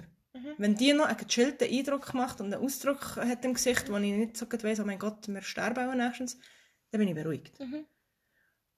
Wenn 0.57 0.75
die 0.75 0.93
noch 0.93 1.05
einen 1.05 1.17
gechillten 1.17 1.67
Eindruck 1.69 2.13
macht 2.15 2.41
und 2.41 2.51
einen 2.53 2.63
Ausdruck 2.63 3.17
hat 3.17 3.45
im 3.45 3.53
Gesicht, 3.53 3.91
wo 3.91 3.97
ich 3.97 4.13
nicht 4.13 4.37
so 4.37 4.45
gut 4.47 4.63
weiss, 4.63 4.79
oh 4.79 4.85
mein 4.85 4.97
Gott, 4.99 5.27
wir 5.27 5.41
sterben 5.43 5.89
auch 5.89 5.93
nächstens, 5.95 6.37
dann 6.91 6.99
bin 6.99 7.07
ich 7.09 7.15
beruhigt. 7.15 7.59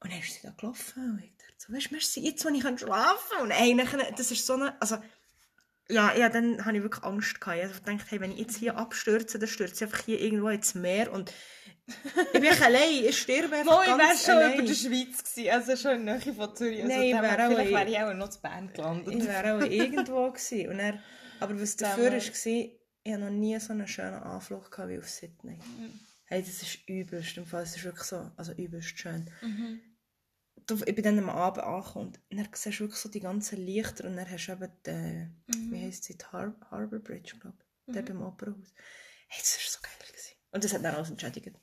Und 0.02 0.12
dann 0.12 0.20
ist 0.20 0.34
sie 0.34 0.42
da 0.44 0.52
gelaufen 0.52 1.12
und 1.12 1.24
ich 1.24 1.32
dachte 1.38 1.54
so, 1.58 1.74
weißt 1.74 1.88
du, 1.92 1.94
merci, 1.94 2.20
jetzt, 2.22 2.44
wo 2.44 2.50
ich 2.50 2.62
schlafen 2.80 3.18
kann. 3.38 3.44
Und 3.44 3.52
ey, 3.52 3.78
das 4.18 4.32
ist 4.32 4.46
so 4.46 4.54
eine, 4.54 4.80
also, 4.82 4.98
ja, 5.90 6.16
ja, 6.16 6.30
dann 6.30 6.66
habe 6.66 6.78
ich 6.78 6.84
wirklich 6.84 7.04
Angst 7.04 7.40
gehabt. 7.40 7.60
Ich 7.64 7.84
gedacht, 7.86 8.06
hey, 8.10 8.20
wenn 8.20 8.32
ich 8.32 8.40
jetzt 8.40 8.58
hier 8.58 8.78
abstürze, 8.78 9.38
dann 9.40 9.48
stürze 9.48 9.76
ich 9.76 9.84
einfach 9.84 10.04
hier 10.06 10.20
irgendwo 10.20 10.50
ins 10.50 10.74
Meer 10.74 11.12
und 11.12 11.32
ich 12.34 12.40
bin 12.40 12.46
allein, 12.64 13.04
ich 13.06 13.20
sterbe 13.20 13.56
einfach 13.58 13.74
Mo, 13.76 13.82
ich 13.82 13.88
wäre 13.90 13.98
ganz 13.98 14.26
schon 14.26 14.36
allein. 14.36 14.54
über 14.54 14.64
der 14.68 14.74
Schweiz 14.74 15.24
gewesen, 15.24 15.50
also 15.52 15.76
schon 15.76 15.92
in 16.00 16.06
der 16.06 16.18
Nähe 16.20 16.34
von 16.34 16.56
Zürich. 16.56 16.84
Also 16.84 16.96
Nein, 16.98 17.12
dann 17.12 17.26
auch 17.26 17.48
vielleicht 17.48 17.70
in- 17.70 17.76
wäre 17.78 17.90
ich 17.90 18.00
auch 18.00 18.14
noch 18.14 18.30
zu 18.30 18.42
Bern 18.42 18.74
gelandet. 18.74 19.16
Ich 19.16 19.26
wäre 19.28 19.54
auch 19.58 19.62
irgendwo 19.62 20.32
gewesen. 20.32 20.70
Und 20.70 20.80
er, 20.80 21.00
aber 21.40 21.62
was 21.62 21.76
dafür 21.76 22.12
war, 22.12 22.18
ich 22.18 23.12
habe 23.12 23.18
noch 23.24 23.30
nie 23.30 23.60
so 23.60 23.74
einen 23.74 23.88
schönen 23.88 24.14
Anflug 24.24 24.72
gehabt 24.72 24.90
wie 24.90 25.00
auf 25.00 25.10
Sydney. 25.10 25.58
Mhm. 25.58 26.00
Hey, 26.26 26.42
das 26.44 26.62
ist 26.62 26.88
übelst. 26.88 27.36
Im 27.36 27.46
Fall, 27.46 27.64
es 27.64 27.76
ist 27.76 27.84
wirklich 27.84 28.06
so, 28.06 28.32
also 28.38 28.54
übelst 28.54 28.98
schön. 28.98 29.30
Mhm. 29.42 29.82
Du, 30.68 30.76
ich 30.86 30.96
bin 30.96 31.04
dann 31.04 31.20
am 31.20 31.30
Abend 31.30 31.96
und 31.96 32.20
dann 32.30 32.48
siehst 32.54 32.80
du 32.80 32.84
wirklich 32.84 33.00
so 33.00 33.10
die 33.10 33.20
ganzen 33.20 33.58
Lichter 33.66 34.06
und 34.06 34.16
dann 34.16 34.30
hast 34.30 34.48
du 34.48 34.52
eben 34.54 34.72
die, 34.86 35.58
Mhm. 35.58 35.72
wie 35.72 35.82
heisst 35.86 36.04
sie, 36.06 36.18
die 36.18 36.26
Har 36.26 36.54
Harbour 36.70 37.00
Bridge, 37.00 37.36
glaube 37.40 37.58
ich, 37.88 37.94
der 37.94 38.02
beim 38.04 38.22
Opernhaus. 38.22 38.74
Hey, 39.28 39.40
das 39.42 39.58
war 39.58 39.72
so 39.72 39.80
geil. 39.82 39.92
Gewesen. 40.08 40.36
Und 40.52 40.64
das 40.64 40.74
hat 40.74 40.84
dann 40.84 40.96
alles 40.96 41.10
entschädigt. 41.10 41.56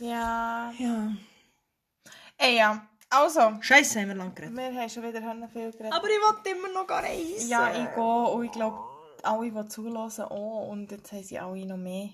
Ja. 0.00 0.72
Ja. 0.78 1.12
Ey, 2.38 2.56
ja. 2.56 2.88
Also, 3.08 3.56
Scheiße, 3.60 4.00
haben 4.00 4.08
wir 4.08 4.14
lang 4.16 4.34
geredet. 4.34 4.56
wir 4.56 4.64
haben 4.74 4.90
schon 4.90 5.02
wieder 5.04 5.20
viel 5.48 5.70
geredet. 5.72 5.92
Aber 5.92 6.08
ich 6.08 6.18
wollte 6.20 6.50
immer 6.50 6.68
noch 6.72 6.88
reisen. 6.88 7.48
Ja, 7.48 7.70
ich 7.70 7.94
gehe 7.94 8.02
und 8.02 8.44
ich 8.44 8.52
glaube, 8.52 8.78
alle, 9.22 9.50
die 9.52 9.68
zulassen, 9.68 10.24
auch. 10.24 10.68
Und 10.68 10.90
jetzt 10.90 11.12
haben 11.12 11.22
sie 11.22 11.38
alle 11.38 11.64
noch 11.66 11.76
mehr. 11.76 12.10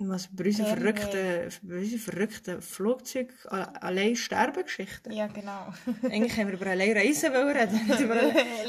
Was 0.00 0.26
verrückten, 0.26 1.50
bei 1.62 1.78
unseren 1.78 1.98
verrückten 1.98 2.62
Flugzeug 2.62 3.32
allein 3.50 4.14
Sterbengeschichten. 4.14 5.12
Ja, 5.12 5.26
genau. 5.26 5.72
Eigentlich 6.04 6.36
haben 6.36 6.46
wir 6.48 6.54
über 6.54 6.66
allein 6.66 6.96
Reisen 6.96 7.32
wollen 7.32 7.56
reden. 7.56 7.90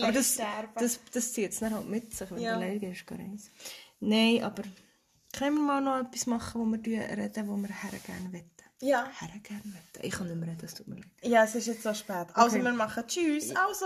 aber 0.01 0.11
das, 0.11 0.39
das, 0.75 0.99
das 1.11 1.33
zieht 1.33 1.51
es 1.51 1.59
dann 1.59 1.75
halt 1.75 1.87
mit 1.87 2.13
sich, 2.15 2.31
wenn 2.31 2.39
Ja. 2.39 2.51
du 2.55 2.57
allein 2.65 2.79
gehst, 2.79 3.03
reisen. 3.11 3.51
Nein, 3.99 4.43
aber 4.43 4.63
können 5.37 5.55
wir 5.57 5.61
mal 5.61 5.81
noch 5.81 5.99
etwas 6.07 6.25
machen, 6.25 6.61
wo 6.61 6.65
wir 6.83 6.99
reden, 6.99 7.47
wo 7.47 7.55
wir 7.57 7.67
gerne 7.67 8.33
wetten? 8.33 8.49
Ja. 8.81 9.07
Her 9.19 9.29
gerne 9.43 9.61
wetten. 9.65 10.05
Ich 10.07 10.13
kann 10.13 10.27
nicht 10.27 10.37
mehr 10.37 10.49
reden, 10.49 10.65
es 10.65 10.73
tut 10.73 10.87
mir 10.87 10.95
leid. 10.95 11.05
Ja, 11.21 11.43
es 11.43 11.53
ist 11.53 11.67
jetzt 11.67 11.83
so 11.83 11.93
spät. 11.93 12.27
Also, 12.33 12.55
wir 12.63 12.71
machen 12.73 13.03
Tschüss. 13.05 13.53
Also. 13.55 13.85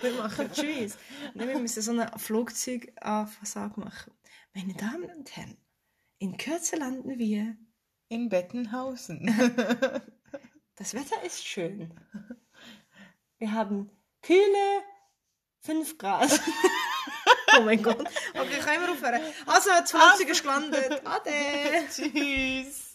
Wir 0.00 0.12
machen 0.14 0.50
Tschüss. 0.52 0.96
Nein, 1.34 1.48
wir 1.48 1.58
müssen 1.58 1.82
so 1.82 1.92
eine 1.92 2.10
Flugzeug-Ansage 2.16 3.78
machen. 3.80 4.12
Meine 4.54 4.74
Damen 4.74 5.10
und 5.16 5.36
Herren, 5.36 5.56
in 6.20 6.36
Kürze 6.36 6.76
landen 6.76 7.18
wir. 7.18 7.56
In 8.08 8.28
Bettenhausen. 8.28 9.26
Das 10.76 10.94
Wetter 10.94 11.22
ist 11.26 11.46
schön. 11.46 11.92
Wir 13.36 13.52
haben 13.52 13.90
kühle 14.22 14.82
5 15.58 15.98
Grad. 15.98 16.40
oh 17.58 17.60
mein 17.60 17.82
Gott. 17.82 17.98
Okay, 18.32 18.60
können 18.60 18.84
wir 18.84 18.92
aufhören. 18.92 19.20
Also, 19.44 19.68
das 19.78 19.90
Flugzeug 19.90 20.30
ist 20.30 20.40
gelandet. 20.40 21.02
Ade. 21.04 21.86
Tschüss. 21.94 22.89